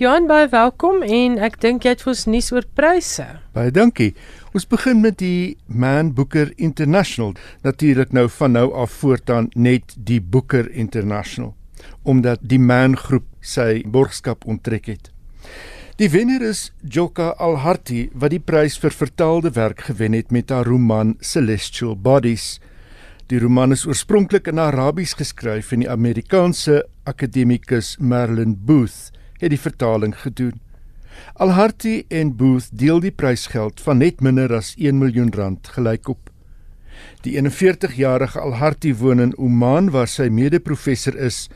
Johan, 0.00 0.30
baie 0.30 0.46
welkom 0.48 1.02
en 1.04 1.36
ek 1.44 1.58
dink 1.60 1.84
jy 1.84 1.92
het 1.92 2.04
vir 2.06 2.14
ons 2.14 2.24
nuus 2.32 2.48
oor 2.54 2.64
pryse. 2.78 3.26
Baie 3.52 3.74
dankie. 3.74 4.14
Ons 4.56 4.64
begin 4.64 5.02
met 5.04 5.18
die 5.20 5.58
Man 5.68 6.14
Booker 6.16 6.54
International. 6.56 7.34
Natuurlik 7.66 8.16
nou 8.16 8.30
van 8.38 8.56
nou 8.56 8.70
af 8.80 8.96
voortaan 9.02 9.50
net 9.52 9.92
die 9.98 10.22
Booker 10.22 10.70
International 10.72 11.52
omdat 12.02 12.42
die 12.42 12.60
Man 12.60 12.96
groep 12.96 13.26
sy 13.40 13.82
borgskap 13.86 14.46
onttrek 14.46 14.86
het. 14.86 15.10
Die 16.00 16.08
wenner 16.10 16.42
is 16.42 16.70
Joka 16.82 17.34
Alharti 17.38 18.06
wat 18.14 18.32
die 18.32 18.40
prys 18.40 18.78
vir 18.80 18.94
vertaalde 18.96 19.52
werk 19.54 19.84
gewen 19.90 20.16
het 20.16 20.32
met 20.32 20.50
haar 20.50 20.66
roman 20.66 21.16
Celestial 21.20 21.96
Bodies. 21.96 22.56
Die 23.28 23.38
roman 23.38 23.72
is 23.72 23.84
oorspronklik 23.86 24.48
in 24.50 24.58
Arabies 24.58 25.12
geskryf 25.14 25.70
en 25.72 25.84
die 25.84 25.90
Amerikaanse 25.90 26.82
akademikus 27.04 27.96
Marilyn 28.00 28.56
Booth 28.64 29.12
het 29.38 29.52
die 29.52 29.60
vertaling 29.60 30.16
gedoen. 30.24 30.58
Alharti 31.34 32.02
en 32.08 32.34
Booth 32.36 32.72
deel 32.72 33.00
die 33.04 33.12
prysgeld 33.12 33.80
van 33.80 34.00
net 34.02 34.20
minder 34.20 34.52
as 34.56 34.74
1 34.78 34.98
miljoen 34.98 35.30
rand 35.36 35.68
gelykop. 35.76 36.30
Die 37.22 37.36
41-jarige 37.38 38.40
Alharti 38.40 38.94
woon 38.96 39.20
in 39.20 39.36
Oman 39.38 39.90
waar 39.94 40.10
sy 40.10 40.28
mede-professor 40.32 41.16
is 41.16 41.46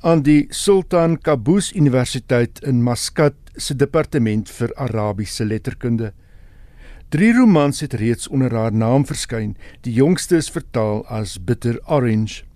aan 0.00 0.22
die 0.24 0.46
Sultan 0.48 1.18
Qaboos 1.20 1.74
Universiteit 1.76 2.62
in 2.64 2.80
Maskat 2.82 3.36
se 3.56 3.74
departement 3.76 4.48
vir 4.48 4.72
Arabiese 4.80 5.44
letterkunde. 5.44 6.12
Drie 7.12 7.32
romans 7.36 7.82
het 7.84 7.98
reeds 8.00 8.28
onder 8.28 8.54
haar 8.56 8.72
naam 8.72 9.04
verskyn. 9.04 9.56
Die 9.84 9.92
jongste 9.92 10.38
is 10.40 10.48
vertaal 10.48 11.04
as 11.06 11.36
Bitter 11.36 11.76
Orange. 11.84 12.46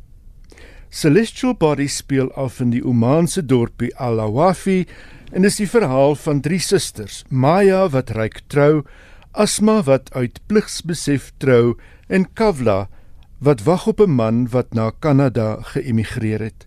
Celestial 0.88 1.56
Body 1.58 1.88
speel 1.90 2.32
af 2.32 2.60
in 2.62 2.70
die 2.70 2.84
Omanse 2.84 3.42
dorpie 3.44 3.92
Al-Awafi 4.00 4.86
en 5.32 5.44
is 5.44 5.58
die 5.60 5.68
verhaal 5.68 6.14
van 6.16 6.40
drie 6.40 6.62
susters: 6.62 7.24
Maya 7.28 7.88
wat 7.92 8.14
ryk 8.16 8.44
trou, 8.48 8.84
Asma 9.32 9.82
wat 9.82 10.12
uit 10.14 10.38
pligsbesef 10.46 11.32
trou 11.42 11.74
en 12.08 12.30
Kavla 12.32 12.86
wat 13.44 13.66
wag 13.66 13.88
op 13.90 14.00
'n 14.00 14.14
man 14.14 14.46
wat 14.48 14.72
na 14.72 14.92
Kanada 15.00 15.58
geëmigreer 15.60 16.40
het. 16.40 16.66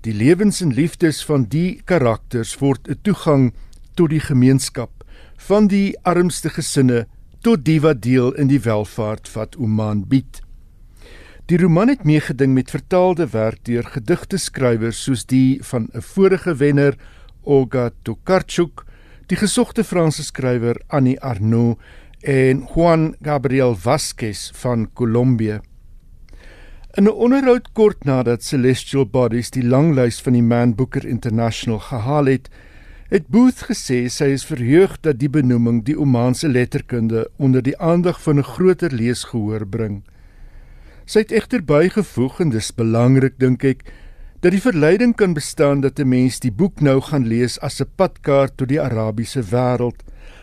Die 0.00 0.14
lewens 0.16 0.62
en 0.64 0.70
liefdes 0.72 1.18
van 1.28 1.42
die 1.52 1.82
karakters 1.84 2.54
word 2.56 2.88
'n 2.88 2.96
toegang 3.04 3.52
tot 3.94 4.08
die 4.10 4.20
gemeenskap 4.20 5.04
van 5.36 5.68
die 5.68 5.92
armste 6.08 6.48
gesinne 6.48 7.06
tot 7.44 7.64
die 7.64 7.80
wat 7.80 8.00
deel 8.00 8.32
in 8.32 8.48
die 8.48 8.60
welvaart 8.64 9.28
wat 9.34 9.56
Oman 9.56 10.08
bied. 10.08 10.40
Die 11.46 11.58
roman 11.58 11.88
het 11.88 12.04
meegeding 12.04 12.54
met 12.54 12.70
vertaalde 12.70 13.26
werk 13.26 13.64
deur 13.64 13.84
gedigte 13.84 14.38
skrywers 14.38 15.02
soos 15.04 15.26
die 15.26 15.60
van 15.62 15.88
'n 15.92 16.00
vorige 16.00 16.54
wenner 16.56 16.96
Olga 17.42 17.90
Tokarczuk, 18.02 18.84
die 19.26 19.36
gesogte 19.36 19.84
Franse 19.84 20.24
skrywer 20.24 20.80
Annie 20.88 21.20
Arnaud 21.20 21.78
en 22.22 22.66
Juan 22.74 23.16
Gabriel 23.22 23.76
Vasquez 23.76 24.50
van 24.54 24.88
Kolombie. 24.94 25.60
In 26.98 27.04
'n 27.06 27.14
onderhoud 27.14 27.68
kort 27.72 28.04
nadat 28.04 28.42
Celestial 28.42 29.06
Bodies 29.06 29.50
die 29.50 29.62
langlys 29.62 30.16
van 30.20 30.32
die 30.32 30.42
Man 30.42 30.74
Booker 30.74 31.04
International 31.06 31.78
gehaal 31.78 32.24
het, 32.26 32.48
het 33.08 33.28
Booth 33.28 33.62
gesê 33.68 34.08
sy 34.10 34.24
is 34.34 34.44
verheug 34.44 34.96
dat 35.00 35.20
die 35.20 35.30
benoeming 35.30 35.84
die 35.86 35.94
Omaanse 35.94 36.48
letterkunde 36.48 37.28
onder 37.38 37.62
die 37.62 37.78
aandag 37.78 38.18
van 38.22 38.38
'n 38.38 38.42
groter 38.42 38.90
leesgehoor 38.90 39.66
bring. 39.66 40.02
Sy 41.06 41.18
het 41.18 41.32
egter 41.32 41.62
bygevoeg 41.64 42.40
en 42.40 42.50
dis 42.50 42.74
belangrik 42.74 43.38
dink 43.38 43.64
ek 43.64 43.84
dat 44.40 44.50
die 44.50 44.60
verleiding 44.60 45.14
kan 45.14 45.34
bestaan 45.34 45.80
dat 45.80 46.00
'n 46.00 46.08
mens 46.08 46.40
die 46.40 46.52
boek 46.52 46.80
nou 46.80 47.00
gaan 47.00 47.26
lees 47.26 47.60
as 47.60 47.80
'n 47.80 47.86
padkaart 47.96 48.56
tot 48.56 48.68
die 48.68 48.82
Arabiese 48.82 49.42
wêreld 49.42 50.02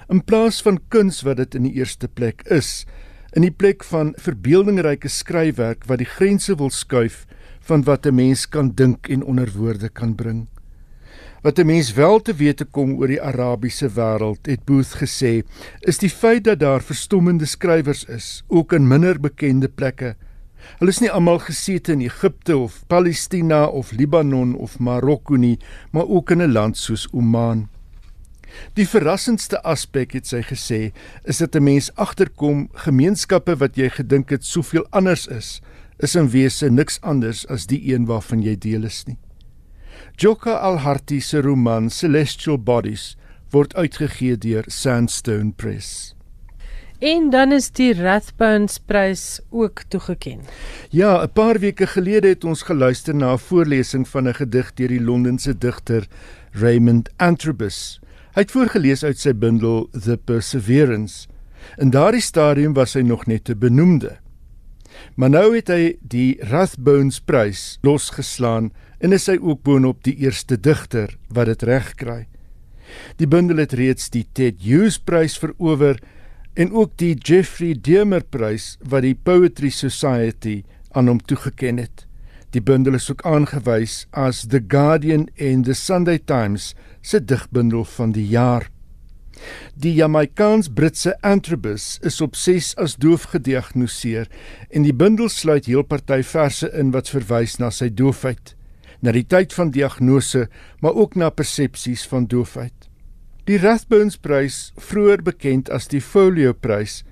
in 0.10 0.24
plaas 0.24 0.62
van 0.62 0.80
kuns 0.88 1.22
wat 1.22 1.38
dit 1.38 1.56
in 1.56 1.64
die 1.64 1.74
eerste 1.74 2.08
plek 2.08 2.42
is 2.48 2.86
in 3.38 3.44
die 3.46 3.54
plek 3.54 3.84
van 3.86 4.16
verbeeldingryke 4.18 5.10
skryfwerk 5.14 5.84
wat 5.86 6.02
die 6.02 6.10
grense 6.10 6.56
wil 6.58 6.72
skuif 6.74 7.26
van 7.70 7.84
wat 7.86 8.08
'n 8.08 8.16
mens 8.16 8.48
kan 8.50 8.72
dink 8.74 9.10
en 9.14 9.24
onder 9.24 9.52
woorde 9.54 9.90
kan 9.90 10.16
bring. 10.16 10.48
Wat 11.44 11.60
'n 11.60 11.66
mens 11.66 11.94
wel 11.94 12.20
te 12.22 12.34
wete 12.34 12.66
kom 12.66 12.98
oor 12.98 13.08
die 13.08 13.22
Arabiese 13.22 13.90
wêreld, 13.90 14.46
het 14.46 14.66
Booth 14.66 14.96
gesê, 15.04 15.44
is 15.82 15.98
die 15.98 16.10
feit 16.10 16.44
dat 16.44 16.60
daar 16.60 16.82
verstommende 16.82 17.46
skrywers 17.46 18.06
is, 18.06 18.44
ook 18.48 18.74
in 18.74 18.88
minder 18.88 19.20
bekende 19.20 19.70
plekke. 19.70 20.16
Hulle 20.80 20.90
is 20.90 21.00
nie 21.00 21.12
almal 21.12 21.40
gesete 21.40 21.92
in 21.92 22.02
Egipte 22.02 22.58
of 22.58 22.84
Palestina 22.88 23.66
of 23.66 23.92
Libanon 23.92 24.56
of 24.56 24.80
Marokko 24.80 25.36
nie, 25.36 25.60
maar 25.92 26.08
ook 26.08 26.32
in 26.32 26.42
'n 26.42 26.52
land 26.52 26.78
soos 26.78 27.08
Oman. 27.12 27.70
Die 28.74 28.88
verrassendste 28.88 29.62
aspek 29.64 30.14
het 30.14 30.28
sy 30.28 30.42
gesê, 30.42 30.92
is 31.24 31.38
dat 31.38 31.56
'n 31.56 31.64
mens 31.64 31.92
agterkom 31.96 32.70
gemeenskappe 32.74 33.56
wat 33.56 33.76
jy 33.78 33.90
gedink 33.90 34.30
het 34.30 34.46
soveel 34.46 34.86
anders 34.92 35.28
is, 35.28 35.62
is 36.00 36.16
in 36.16 36.30
wese 36.30 36.70
niks 36.70 37.02
anders 37.02 37.48
as 37.48 37.66
die 37.66 37.94
een 37.94 38.06
waarvan 38.06 38.42
jy 38.42 38.56
deel 38.56 38.84
is 38.84 39.04
nie. 39.08 39.18
Joka 40.16 40.54
Al-Harti 40.54 41.20
se 41.22 41.42
roman 41.42 41.90
Celestial 41.90 42.58
Bodies 42.58 43.16
word 43.52 43.76
uitgegee 43.76 44.38
deur 44.38 44.64
Sandstone 44.68 45.52
Press. 45.56 46.18
En 47.00 47.30
dan 47.30 47.52
is 47.54 47.70
die 47.78 47.94
Rathbones 47.94 48.80
prys 48.80 49.40
ook 49.50 49.84
toegeken. 49.88 50.40
Ja, 50.90 51.22
'n 51.24 51.32
paar 51.32 51.60
weke 51.60 51.88
gelede 51.88 52.28
het 52.28 52.44
ons 52.44 52.62
geluister 52.62 53.16
na 53.16 53.34
'n 53.34 53.40
voorlesing 53.40 54.08
van 54.08 54.28
'n 54.28 54.34
gedig 54.34 54.74
deur 54.74 54.88
die 54.88 55.02
Londense 55.02 55.58
digter 55.58 56.08
Raymond 56.52 57.10
Antrobus. 57.18 58.02
Hy 58.38 58.44
het 58.44 58.52
voorgeles 58.54 59.02
uit 59.02 59.18
sy 59.18 59.32
bundel 59.34 59.88
The 59.98 60.14
Perseverance. 60.30 61.26
In 61.82 61.90
daardie 61.90 62.22
stadium 62.22 62.76
was 62.78 62.92
hy 62.94 63.02
nog 63.02 63.24
net 63.26 63.50
'n 63.50 63.58
benoemde. 63.58 64.20
Maar 65.16 65.30
nou 65.30 65.56
het 65.56 65.70
hy 65.74 65.98
die 66.02 66.38
Rathbones 66.46 67.18
prys 67.20 67.80
losgeslaan 67.82 68.70
en 69.02 69.12
is 69.12 69.26
hy 69.26 69.40
ook 69.42 69.64
boonop 69.64 70.04
die 70.04 70.14
eerste 70.22 70.60
digter 70.60 71.18
wat 71.34 71.46
dit 71.46 71.64
regkry. 71.64 72.28
Die 73.18 73.28
bundel 73.28 73.58
het 73.58 73.74
reeds 73.74 74.10
die 74.10 74.28
Ted 74.34 74.62
Hughes 74.62 75.00
prys 75.00 75.38
verower 75.38 75.98
en 76.54 76.72
ook 76.72 76.94
die 76.98 77.18
Geoffrey 77.18 77.74
Demer 77.82 78.22
prys 78.22 78.78
wat 78.84 79.02
die 79.02 79.16
Poetry 79.16 79.70
Society 79.70 80.64
aan 80.92 81.08
hom 81.08 81.20
toegeken 81.20 81.78
het. 81.78 82.06
Die 82.56 82.62
bundel 82.62 82.94
is 82.94 83.12
ook 83.12 83.26
aangewys 83.28 84.06
as 84.12 84.46
The 84.48 84.62
Guardian 84.68 85.28
en 85.36 85.64
The 85.64 85.74
Sunday 85.74 86.20
Times 86.20 86.76
se 87.08 87.22
digbundel 87.24 87.86
van 87.98 88.12
die 88.12 88.28
jaar. 88.28 88.68
Die 89.78 89.94
Jamaikaans-Britse 89.94 91.14
Antrobus 91.22 92.00
is 92.02 92.20
op 92.22 92.36
6 92.36 92.74
as 92.82 92.98
doof 93.00 93.30
gediagnoseer 93.34 94.28
en 94.70 94.88
die 94.88 94.96
bundel 94.96 95.30
sluit 95.30 95.70
heel 95.70 95.86
party 95.86 96.24
verse 96.26 96.68
in 96.74 96.92
wat 96.96 97.12
verwys 97.14 97.58
na 97.62 97.70
sy 97.72 97.90
doofheid, 97.94 98.56
na 99.00 99.14
die 99.14 99.26
tyd 99.30 99.54
van 99.54 99.72
diagnose, 99.72 100.48
maar 100.82 100.98
ook 100.98 101.16
na 101.16 101.30
persepsies 101.30 102.08
van 102.10 102.26
doofheid. 102.26 102.74
Die 103.48 103.60
Rathbones-prys, 103.62 104.74
vroeër 104.90 105.22
bekend 105.24 105.70
as 105.72 105.88
die 105.88 106.02
Folio-prys, 106.04 107.04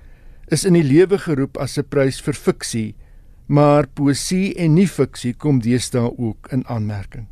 is 0.52 0.66
in 0.68 0.76
die 0.76 0.84
lewe 0.84 1.18
geroep 1.18 1.56
as 1.56 1.78
'n 1.78 1.88
prys 1.88 2.20
vir 2.20 2.34
fiksie, 2.34 2.94
maar 3.48 3.86
poësie 3.86 4.52
en 4.58 4.74
nie 4.74 4.88
fiksie 4.88 5.32
kom 5.32 5.60
deesdae 5.60 6.10
ook 6.18 6.52
in 6.52 6.66
aanmerking. 6.66 7.26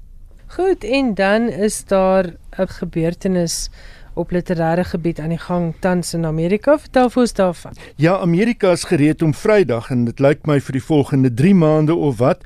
Goed, 0.55 0.84
en 0.84 1.14
dan 1.14 1.48
is 1.48 1.84
daar 1.84 2.24
'n 2.57 2.66
gebeurtenis 2.66 3.70
op 4.14 4.30
literêre 4.30 4.84
gebied 4.84 5.20
aan 5.20 5.28
die 5.28 5.38
gang 5.38 5.74
tans 5.80 6.14
in 6.14 6.26
Amerika. 6.26 6.78
Vertel 6.78 7.11
vir 7.11 7.22
ons 7.22 7.32
daarvan. 7.32 7.72
Ja, 7.96 8.18
Amerika 8.18 8.70
is 8.70 8.84
gereed 8.84 9.22
om 9.22 9.34
Vrydag 9.34 9.90
en 9.90 10.05
dit 10.05 10.18
lyk 10.18 10.46
my 10.46 10.61
vir 10.61 10.72
die 10.72 10.82
volgende 10.82 11.34
3 11.34 11.55
maande 11.55 11.94
of 11.94 12.18
wat 12.18 12.44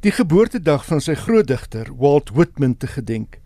die 0.00 0.10
geboortedag 0.10 0.84
van 0.84 1.00
sy 1.00 1.14
groot 1.14 1.46
digter 1.46 1.86
Walt 1.98 2.30
Whitman 2.30 2.76
te 2.76 2.86
gedenk. 2.86 3.38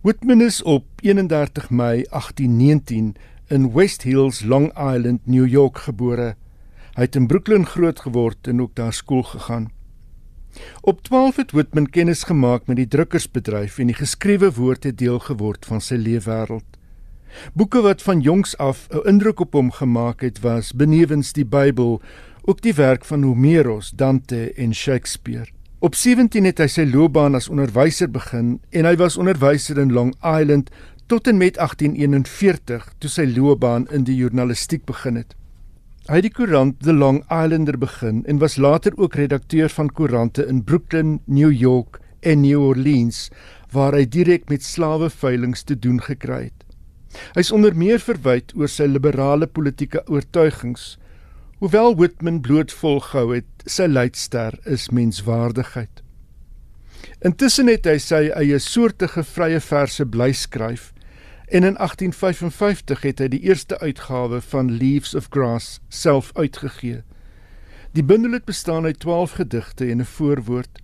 Whitman 0.00 0.40
is 0.40 0.62
op 0.62 0.84
31 1.00 1.70
Mei 1.70 2.04
1819 2.10 3.14
in 3.46 3.72
West 3.72 4.02
Hills, 4.02 4.44
Long 4.44 4.72
Island, 4.78 5.20
New 5.26 5.46
York 5.46 5.78
gebore. 5.78 6.34
Hy 6.94 7.02
het 7.02 7.16
in 7.16 7.26
Brooklyn 7.26 7.66
groot 7.66 8.00
geword 8.00 8.46
en 8.48 8.60
ook 8.60 8.74
daar 8.74 8.92
skool 8.92 9.22
gegaan. 9.22 9.75
Op 10.80 11.02
12 11.02 11.36
het 11.36 11.52
Whitman 11.52 11.90
kennis 11.90 12.22
gemaak 12.22 12.66
met 12.66 12.76
die 12.76 12.88
drukkersbedryf 12.88 13.78
en 13.78 13.86
die 13.86 13.98
geskrewe 13.98 14.52
woord 14.52 14.84
het 14.84 14.98
deel 14.98 15.18
geword 15.18 15.66
van 15.66 15.80
sy 15.80 15.94
leefwêreld. 15.94 16.76
Boeke 17.52 17.80
wat 17.80 18.02
van 18.02 18.20
jongs 18.20 18.56
af 18.56 18.88
'n 18.90 19.08
indruk 19.08 19.40
op 19.40 19.52
hom 19.52 19.70
gemaak 19.70 20.20
het, 20.20 20.40
was 20.40 20.72
benewens 20.72 21.32
die 21.32 21.44
Bybel 21.44 22.00
ook 22.44 22.62
die 22.62 22.74
werk 22.74 23.04
van 23.04 23.22
Homerus, 23.22 23.90
Dante 23.90 24.52
en 24.52 24.74
Shakespeare. 24.74 25.46
Op 25.78 25.94
17 25.94 26.44
het 26.44 26.58
hy 26.58 26.66
sy 26.66 26.84
loopbaan 26.88 27.34
as 27.34 27.48
onderwyser 27.48 28.10
begin 28.10 28.60
en 28.70 28.84
hy 28.84 28.96
was 28.96 29.16
onderwyser 29.16 29.78
in 29.78 29.92
Long 29.92 30.14
Island 30.22 30.70
tot 31.06 31.26
en 31.26 31.36
met 31.36 31.54
1841 31.54 32.94
toe 32.98 33.10
sy 33.10 33.26
loopbaan 33.36 33.84
in 33.90 34.04
die 34.04 34.16
journalistiek 34.16 34.84
begin 34.84 35.16
het. 35.16 35.36
Hy 36.06 36.20
het 36.20 36.28
die 36.28 36.30
koerant 36.30 36.76
The 36.86 36.92
Long 36.94 37.16
Islander 37.34 37.74
begin 37.82 38.20
en 38.30 38.38
was 38.38 38.54
later 38.62 38.94
ook 38.94 39.16
redakteur 39.18 39.72
van 39.74 39.88
koerante 39.90 40.44
in 40.46 40.60
Brooklyn, 40.62 41.16
New 41.26 41.50
York 41.50 41.98
en 42.22 42.44
New 42.44 42.62
Orleans 42.62 43.24
waar 43.74 43.96
hy 43.98 44.04
direk 44.06 44.46
met 44.46 44.62
slaweveilinge 44.62 45.64
te 45.66 45.74
doen 45.74 45.98
gekry 45.98 46.44
het. 46.44 46.62
Hy 47.34 47.42
is 47.42 47.50
onder 47.50 47.74
meer 47.74 47.98
verwyd 47.98 48.54
oor 48.54 48.70
sy 48.70 48.86
liberale 48.86 49.50
politieke 49.50 50.04
oortuigings. 50.06 50.94
Hoewel 51.58 51.98
Whitman 51.98 52.38
bloot 52.38 52.70
volgehou 52.70 53.32
het, 53.34 53.50
sy 53.66 53.90
leidster 53.90 54.54
is 54.62 54.86
menswaardigheid. 54.94 56.04
Intussen 57.26 57.66
het 57.66 57.90
hy 57.90 57.98
sy 57.98 58.28
eie 58.30 58.62
soortige 58.62 59.26
vrye 59.26 59.58
verse 59.58 60.06
bly 60.06 60.30
skryf 60.30 60.92
en 61.46 61.62
in 61.62 61.74
1855 61.74 63.02
het 63.02 63.18
hy 63.18 63.28
die 63.28 63.40
eerste 63.40 63.78
uitgawe 63.78 64.40
van 64.40 64.70
Leaves 64.76 65.14
of 65.14 65.26
Grass 65.30 65.80
self 65.88 66.30
uitgegee. 66.34 67.02
Die 67.94 68.04
bundel 68.04 68.32
het 68.32 68.44
bestaan 68.44 68.84
uit 68.84 68.98
12 68.98 69.30
gedigte 69.30 69.86
en 69.90 70.00
'n 70.00 70.04
voorwoord. 70.04 70.82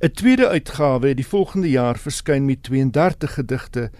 'n 0.00 0.10
Tweede 0.10 0.48
uitgawe 0.48 1.08
het 1.08 1.16
die 1.16 1.26
volgende 1.26 1.70
jaar 1.70 1.98
verskyn 1.98 2.44
met 2.44 2.62
32 2.62 3.34
gedigte 3.34 3.90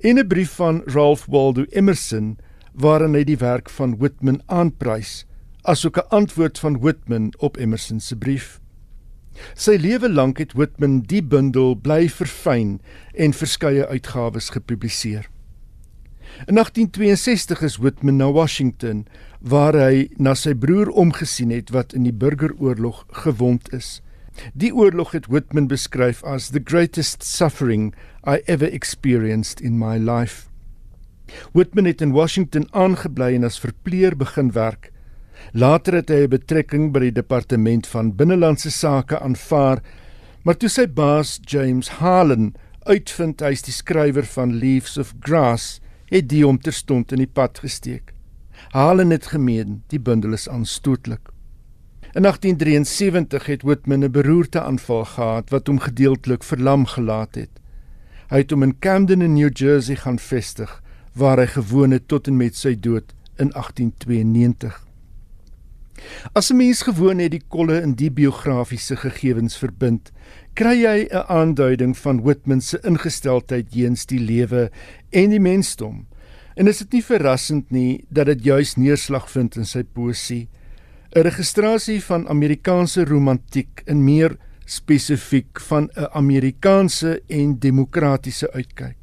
en 0.00 0.18
'n 0.18 0.26
brief 0.26 0.52
van 0.54 0.82
Ralph 0.84 1.24
Waldo 1.26 1.64
Emerson 1.68 2.38
waarin 2.72 3.14
hy 3.14 3.24
die 3.24 3.38
werk 3.38 3.70
van 3.70 3.96
Whitman 3.98 4.42
aanprys, 4.46 5.26
asook 5.62 5.96
'n 5.96 6.08
antwoord 6.08 6.58
van 6.58 6.80
Whitman 6.80 7.32
op 7.38 7.56
Emerson 7.56 8.00
se 8.00 8.16
brief. 8.16 8.60
Sy 9.54 9.76
lewe 9.80 10.08
lank 10.08 10.38
het 10.38 10.54
Whitman 10.58 11.00
die 11.10 11.22
bundel 11.22 11.76
bly 11.76 12.08
verfyn 12.08 12.78
en 13.14 13.36
verskeie 13.36 13.86
uitgawes 13.86 14.50
gepubliseer. 14.54 15.28
In 16.46 16.54
1862 16.54 17.62
is 17.62 17.76
Whitman 17.76 18.16
na 18.16 18.30
Washington 18.30 19.06
waar 19.40 19.74
hy 19.74 20.08
na 20.18 20.34
sy 20.38 20.52
broer 20.54 20.90
omgesien 20.90 21.50
het 21.54 21.72
wat 21.74 21.94
in 21.96 22.04
die 22.06 22.14
burgeroorlog 22.14 23.04
gewond 23.24 23.72
is. 23.74 23.98
Die 24.54 24.70
oorlog 24.74 25.16
het 25.16 25.26
Whitman 25.26 25.66
beskryf 25.66 26.22
as 26.22 26.50
the 26.54 26.62
greatest 26.62 27.24
suffering 27.26 27.94
I 28.22 28.42
ever 28.46 28.70
experienced 28.70 29.60
in 29.60 29.78
my 29.78 29.98
life. 29.98 30.46
Whitman 31.52 31.84
het 31.84 32.00
in 32.00 32.12
Washington 32.12 32.68
aangebly 32.70 33.34
en 33.34 33.44
as 33.44 33.58
verpleer 33.60 34.16
begin 34.16 34.52
werk. 34.52 34.92
Later 35.52 35.94
het 35.94 36.08
hy 36.08 36.24
'n 36.24 36.28
betrekking 36.28 36.92
by 36.92 37.00
die 37.00 37.12
departement 37.12 37.86
van 37.86 38.16
binnelandse 38.16 38.70
sake 38.70 39.18
aanvaar, 39.18 39.80
maar 40.44 40.56
toe 40.56 40.68
sy 40.68 40.86
baas 40.86 41.40
James 41.42 41.88
Harlan 41.88 42.54
uitvind 42.84 43.40
hy 43.40 43.52
is 43.52 43.62
die 43.62 43.72
skrywer 43.72 44.24
van 44.24 44.58
Leaves 44.58 44.98
of 44.98 45.14
Grass, 45.20 45.80
het 46.10 46.28
die 46.28 46.44
hom 46.44 46.58
terstond 46.58 47.12
in 47.12 47.18
die 47.18 47.32
pad 47.32 47.58
gesteek. 47.58 48.12
Harlan 48.72 49.10
het 49.10 49.26
gemeen 49.26 49.82
die 49.88 50.00
bundel 50.00 50.32
is 50.32 50.48
aanstootlik. 50.48 51.28
In 52.14 52.22
1873 52.22 53.46
het 53.46 53.62
Whitman 53.62 54.04
'n 54.04 54.10
beroerte 54.10 54.60
aanval 54.60 55.04
gehad 55.04 55.50
wat 55.50 55.66
hom 55.66 55.78
gedeeltelik 55.78 56.42
verlam 56.42 56.86
gelaat 56.86 57.34
het. 57.34 57.50
Hy 58.28 58.38
het 58.38 58.50
hom 58.50 58.62
in 58.62 58.78
Camden 58.78 59.22
in 59.22 59.34
New 59.34 59.50
Jersey 59.52 59.96
gaan 59.96 60.18
vestig 60.18 60.82
waar 61.14 61.38
hy 61.38 61.46
gewoon 61.46 61.90
het 61.90 62.08
tot 62.08 62.26
en 62.26 62.36
met 62.36 62.56
sy 62.56 62.74
dood 62.80 63.14
in 63.36 63.50
1892. 63.50 64.87
As 66.34 66.50
'n 66.50 66.56
mens 66.56 66.82
gewoon 66.82 67.16
net 67.16 67.30
die 67.30 67.42
kolle 67.48 67.82
in 67.82 67.94
die 67.94 68.10
biografiese 68.10 68.96
gegevens 68.96 69.56
verbind, 69.56 70.12
kry 70.54 70.82
jy 70.82 71.08
'n 71.10 71.24
aanduiding 71.28 71.96
van 71.96 72.22
Whitman 72.22 72.60
se 72.60 72.78
ingesteldheid 72.82 73.70
teenoor 73.70 74.06
die 74.06 74.20
lewe 74.20 74.70
en 75.10 75.30
die 75.30 75.40
mensdom. 75.40 76.06
En 76.56 76.66
is 76.66 76.78
dit 76.78 76.92
nie 76.92 77.04
verrassend 77.04 77.70
nie 77.70 78.04
dat 78.10 78.26
dit 78.26 78.44
juis 78.44 78.76
neerslag 78.76 79.30
vind 79.30 79.56
in 79.56 79.64
sy 79.64 79.82
poësie 79.82 80.48
'n 81.16 81.22
registrasie 81.24 82.02
van 82.04 82.28
Amerikaanse 82.28 83.04
romantiek 83.04 83.82
in 83.86 84.04
meer 84.04 84.36
spesifiek 84.64 85.60
van 85.60 85.88
'n 85.96 86.08
Amerikaanse 86.12 87.22
en 87.26 87.58
demokratiese 87.58 88.52
uitkyk. 88.52 88.96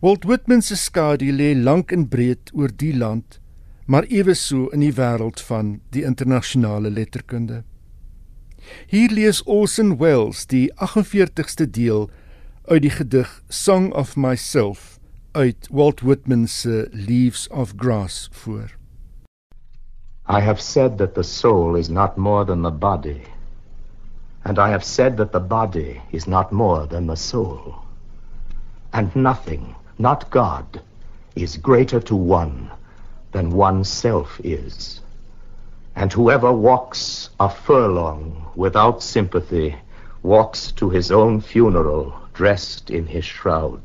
Walt 0.00 0.24
Whitman 0.24 0.62
se 0.62 0.76
skadu 0.76 1.32
lê 1.32 1.54
lank 1.54 1.92
en 1.92 2.08
breed 2.08 2.50
oor 2.54 2.70
die 2.76 2.96
land, 2.96 3.39
maar 3.90 4.06
eweso 4.06 4.68
in 4.70 4.84
die 4.84 4.92
wêreld 4.94 5.40
van 5.42 5.80
die 5.90 6.04
internasionale 6.06 6.90
letterkunde. 6.94 7.62
Hier 8.86 9.10
lees 9.10 9.42
Orson 9.50 9.96
Welles 9.98 10.44
die 10.46 10.68
48ste 10.78 11.66
deel 11.66 12.06
uit 12.70 12.84
die 12.86 12.92
gedig 12.94 13.32
Song 13.48 13.90
of 13.98 14.14
Myself 14.14 15.00
uit 15.34 15.66
Walt 15.74 16.04
Whitman 16.06 16.46
se 16.46 16.86
Leaves 16.92 17.48
of 17.48 17.72
Grass 17.82 18.28
voor. 18.30 18.70
I 20.30 20.38
have 20.38 20.62
said 20.62 20.98
that 20.98 21.14
the 21.14 21.26
soul 21.26 21.74
is 21.74 21.88
not 21.88 22.16
more 22.16 22.44
than 22.46 22.62
the 22.62 22.70
body, 22.70 23.22
and 24.42 24.58
I 24.58 24.70
have 24.70 24.86
said 24.86 25.16
that 25.16 25.32
the 25.32 25.42
body 25.42 26.00
is 26.10 26.26
not 26.26 26.52
more 26.52 26.86
than 26.86 27.06
the 27.06 27.16
soul. 27.16 27.74
And 28.90 29.14
nothing, 29.14 29.74
not 29.96 30.30
God, 30.30 30.82
is 31.34 31.58
greater 31.58 32.02
to 32.02 32.14
one 32.14 32.70
than 33.32 33.50
oneself 33.50 34.40
is. 34.42 35.00
And 35.94 36.12
whoever 36.12 36.52
walks 36.52 37.30
a 37.38 37.48
furlong 37.48 38.50
without 38.54 39.02
sympathy 39.02 39.76
walks 40.22 40.72
to 40.72 40.90
his 40.90 41.10
own 41.10 41.40
funeral 41.40 42.14
dressed 42.34 42.90
in 42.90 43.06
his 43.06 43.24
shroud. 43.24 43.82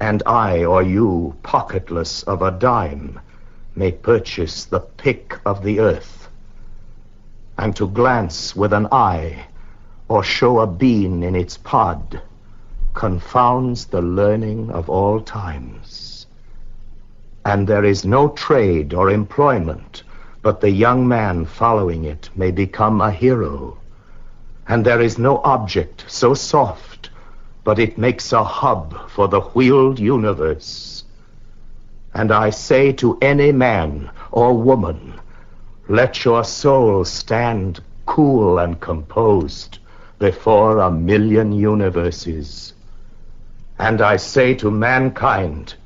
And 0.00 0.22
I 0.26 0.64
or 0.64 0.82
you, 0.82 1.34
pocketless 1.42 2.24
of 2.24 2.42
a 2.42 2.50
dime, 2.50 3.20
may 3.74 3.92
purchase 3.92 4.64
the 4.64 4.80
pick 4.80 5.38
of 5.44 5.62
the 5.62 5.80
earth, 5.80 6.28
and 7.58 7.76
to 7.76 7.86
glance 7.88 8.56
with 8.56 8.72
an 8.72 8.88
eye 8.90 9.46
or 10.08 10.22
show 10.22 10.60
a 10.60 10.66
bean 10.66 11.22
in 11.22 11.34
its 11.34 11.56
pod 11.56 12.22
confounds 12.94 13.86
the 13.86 14.00
learning 14.00 14.70
of 14.70 14.88
all 14.88 15.20
times. 15.20 16.15
And 17.46 17.68
there 17.68 17.84
is 17.84 18.04
no 18.04 18.30
trade 18.30 18.92
or 18.92 19.08
employment, 19.08 20.02
but 20.42 20.60
the 20.60 20.70
young 20.70 21.06
man 21.06 21.44
following 21.44 22.02
it 22.02 22.28
may 22.34 22.50
become 22.50 23.00
a 23.00 23.12
hero. 23.12 23.78
And 24.66 24.84
there 24.84 25.00
is 25.00 25.16
no 25.16 25.38
object 25.44 26.06
so 26.08 26.34
soft, 26.34 27.10
but 27.62 27.78
it 27.78 27.98
makes 27.98 28.32
a 28.32 28.42
hub 28.42 29.08
for 29.08 29.28
the 29.28 29.42
wheeled 29.42 30.00
universe. 30.00 31.04
And 32.14 32.32
I 32.32 32.50
say 32.50 32.90
to 32.94 33.16
any 33.22 33.52
man 33.52 34.10
or 34.32 34.52
woman, 34.52 35.14
let 35.86 36.24
your 36.24 36.42
soul 36.42 37.04
stand 37.04 37.80
cool 38.06 38.58
and 38.58 38.80
composed 38.80 39.78
before 40.18 40.80
a 40.80 40.90
million 40.90 41.52
universes. 41.52 42.72
And 43.78 44.00
I 44.00 44.16
say 44.16 44.52
to 44.54 44.68
mankind, 44.68 45.76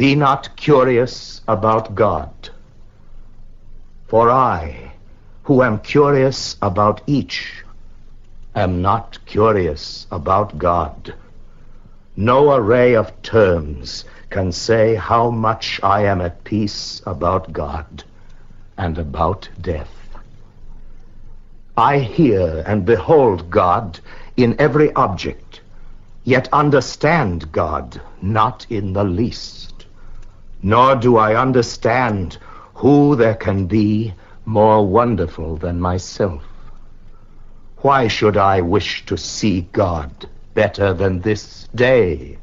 be 0.00 0.14
not 0.14 0.56
curious 0.56 1.42
about 1.46 1.94
God. 1.94 2.32
For 4.08 4.30
I, 4.30 4.92
who 5.42 5.62
am 5.62 5.78
curious 5.80 6.56
about 6.62 7.02
each, 7.06 7.62
am 8.54 8.80
not 8.80 9.18
curious 9.26 10.06
about 10.10 10.56
God. 10.56 11.12
No 12.16 12.54
array 12.54 12.96
of 12.96 13.12
terms 13.20 14.06
can 14.30 14.52
say 14.52 14.94
how 14.94 15.30
much 15.30 15.78
I 15.82 16.04
am 16.06 16.22
at 16.22 16.44
peace 16.44 17.02
about 17.04 17.52
God 17.52 18.02
and 18.78 18.96
about 18.96 19.50
death. 19.60 19.94
I 21.76 21.98
hear 21.98 22.64
and 22.66 22.86
behold 22.86 23.50
God 23.50 24.00
in 24.38 24.56
every 24.58 24.94
object, 24.94 25.60
yet 26.24 26.48
understand 26.54 27.52
God 27.52 28.00
not 28.22 28.66
in 28.70 28.94
the 28.94 29.04
least. 29.04 29.69
Nor 30.62 30.96
do 30.96 31.16
I 31.16 31.40
understand 31.40 32.36
who 32.74 33.16
there 33.16 33.34
can 33.34 33.66
be 33.66 34.12
more 34.44 34.86
wonderful 34.86 35.56
than 35.56 35.80
myself. 35.80 36.42
Why 37.78 38.08
should 38.08 38.36
I 38.36 38.60
wish 38.60 39.06
to 39.06 39.16
see 39.16 39.62
God 39.72 40.10
better 40.52 40.92
than 40.92 41.20
this 41.20 41.66
day? 41.74 42.36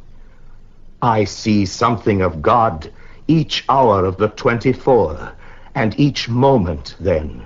I 1.01 1.25
see 1.25 1.65
something 1.67 2.21
of 2.23 2.41
God 2.41 2.91
each 3.27 3.63
hour 3.69 4.03
of 4.03 4.17
the 4.17 4.29
24, 4.29 5.33
and 5.75 5.99
each 5.99 6.27
moment 6.27 6.95
then, 6.99 7.45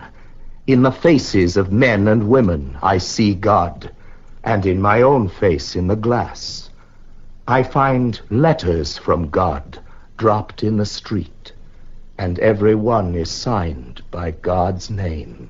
In 0.67 0.83
the 0.83 0.91
faces 0.91 1.57
of 1.57 1.73
men 1.73 2.07
and 2.07 2.29
women 2.29 2.77
I 2.81 2.97
see 2.97 3.33
God, 3.33 3.91
and 4.43 4.65
in 4.65 4.79
my 4.79 5.01
own 5.01 5.27
face 5.27 5.75
in 5.75 5.87
the 5.87 5.97
glass. 5.97 6.69
I 7.45 7.63
find 7.63 8.21
letters 8.29 8.97
from 8.97 9.29
God 9.29 9.79
dropped 10.21 10.61
in 10.61 10.77
the 10.77 10.85
street, 10.85 11.51
and 12.15 12.37
every 12.37 12.75
one 12.75 13.15
is 13.15 13.31
signed 13.31 14.03
by 14.11 14.29
God's 14.29 14.87
name. 14.87 15.49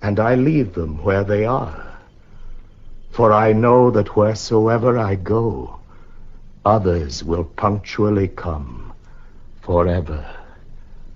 And 0.00 0.20
I 0.20 0.36
leave 0.36 0.74
them 0.74 1.02
where 1.02 1.24
they 1.24 1.44
are, 1.44 1.98
for 3.10 3.32
I 3.32 3.52
know 3.52 3.90
that 3.90 4.14
wheresoever 4.14 4.96
I 4.96 5.16
go, 5.16 5.80
others 6.64 7.24
will 7.24 7.42
punctually 7.42 8.28
come 8.28 8.92
forever 9.60 10.24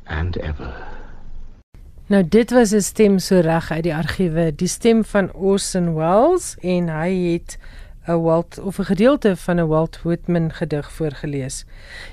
and 0.08 0.36
ever. 0.38 0.74
Nou 2.08 2.24
dit 2.24 2.50
was 2.50 2.72
'n 2.74 2.82
stem 2.82 3.18
so 3.18 3.38
reg 3.40 3.70
uit 3.70 3.84
die 3.86 3.94
argiewe, 3.94 4.50
die 4.50 4.68
stem 4.68 5.04
van 5.04 5.30
Orson 5.32 5.94
Welles 5.94 6.56
en 6.60 6.88
hy 6.88 7.10
het 7.32 7.58
'n 8.06 8.20
Walt 8.22 8.58
of 8.58 8.78
'n 8.78 8.84
gedeelte 8.84 9.36
van 9.36 9.56
'n 9.60 9.66
Walt 9.66 10.00
Whitman 10.02 10.52
gedig 10.52 10.92
voorgeles. 10.92 11.64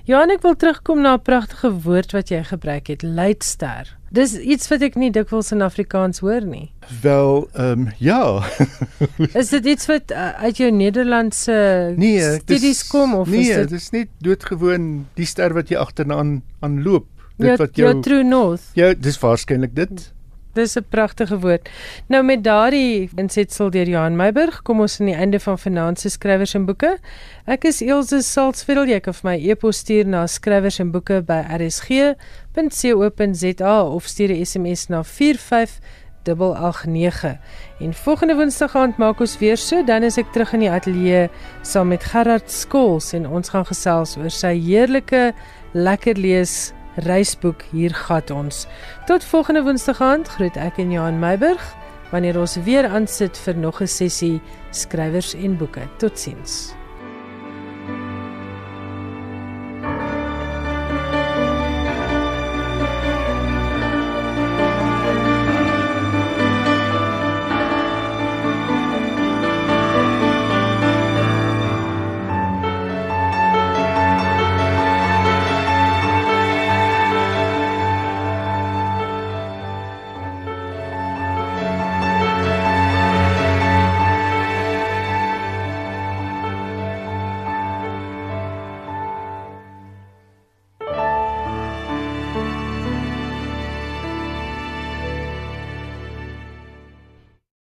Johan, 0.03 0.29
ek 0.29 0.41
wil 0.41 0.55
terugkom 0.55 1.01
na 1.01 1.13
'n 1.13 1.21
pragtige 1.21 1.71
woord 1.71 2.11
wat 2.11 2.29
jy 2.29 2.43
gebruik 2.43 2.87
het, 2.87 3.01
luidster. 3.01 3.97
Dis 4.09 4.37
iets 4.39 4.67
wat 4.67 4.81
ek 4.81 4.95
nie 4.95 5.11
dikwels 5.11 5.51
in 5.51 5.61
Afrikaans 5.61 6.19
hoor 6.19 6.45
nie. 6.45 6.71
Wel, 7.01 7.49
ehm 7.53 7.71
um, 7.71 7.91
ja. 7.97 8.43
is 9.41 9.49
dit 9.49 9.65
iets 9.65 9.85
wat 9.85 10.11
uh, 10.11 10.29
uit 10.29 10.57
jou 10.57 10.71
Nederlandse 10.71 11.93
nee, 11.95 12.21
studies 12.39 12.87
kom 12.87 13.15
of 13.15 13.27
nee, 13.27 13.39
is 13.39 13.47
dit 13.47 13.55
Nee, 13.55 13.65
dis 13.65 13.89
net 13.89 14.07
doodgewoon 14.17 15.05
die 15.13 15.25
ster 15.25 15.53
wat 15.53 15.69
jy 15.69 15.77
agteraan 15.77 16.41
aanloop 16.59 17.05
dit 17.37 17.47
ja, 17.47 17.55
wat 17.55 17.75
jou 17.75 17.95
Ja, 17.95 18.01
True 18.01 18.23
North. 18.23 18.63
Ja, 18.73 18.93
dis 18.93 19.19
waarskynlik 19.19 19.75
dit. 19.75 20.13
Dis 20.57 20.75
'n 20.75 20.85
pragtige 20.89 21.39
woord. 21.39 21.69
Nou 22.07 22.23
met 22.23 22.43
daardie 22.43 23.09
insetsel 23.15 23.69
deur 23.69 23.87
Johan 23.87 24.15
Meiburg, 24.15 24.61
kom 24.61 24.79
ons 24.79 24.99
aan 24.99 25.05
die 25.05 25.15
einde 25.15 25.39
van 25.39 25.59
Finansie 25.59 26.09
Skrywers 26.09 26.53
en 26.53 26.65
Boeke. 26.65 26.97
Ek 27.45 27.63
is 27.63 27.81
Elsje 27.81 28.21
Salzveld. 28.21 28.89
Jy 28.89 28.99
kan 28.99 29.13
vir 29.13 29.29
my 29.29 29.49
e-pos 29.49 29.77
stuur 29.77 30.05
na 30.05 30.27
skrywers 30.27 30.79
en 30.79 30.91
boeke 30.91 31.21
by 31.21 31.43
rsg.co.za 31.59 32.15
of 33.83 34.05
stuur 34.05 34.31
'n 34.31 34.45
SMS 34.45 34.87
na 34.87 35.03
45889. 35.03 37.37
En 37.79 37.93
volgende 37.93 38.35
Woensdag 38.35 38.75
aand 38.75 38.97
maak 38.97 39.19
ons 39.19 39.37
weer 39.37 39.57
so, 39.57 39.83
dan 39.83 40.03
is 40.03 40.17
ek 40.17 40.33
terug 40.33 40.53
in 40.53 40.59
die 40.59 40.71
ateljee 40.71 41.29
saam 41.61 41.87
met 41.87 42.03
Gerard 42.03 42.51
Skols 42.51 43.13
en 43.13 43.27
ons 43.27 43.49
gaan 43.49 43.65
gesels 43.65 44.17
oor 44.17 44.29
sy 44.29 44.59
heerlike 44.59 45.33
lekker 45.73 46.17
lees 46.17 46.73
reisboek 47.05 47.63
hier 47.71 47.93
gat 47.93 48.31
ons. 48.31 48.65
Tot 49.05 49.23
volgende 49.23 49.63
Woensdag 49.63 50.01
aand 50.01 50.27
groet 50.37 50.57
ek 50.57 50.81
en 50.81 50.91
Johan 50.91 51.19
Meiburg 51.19 51.63
wanneer 52.11 52.39
ons 52.39 52.55
weer 52.63 52.87
aansit 52.87 53.37
vir 53.37 53.55
nog 53.55 53.81
'n 53.81 53.87
sessie 53.87 54.41
skrywers 54.71 55.33
en 55.33 55.57
boeke. 55.57 55.87
Totsiens. 55.97 56.76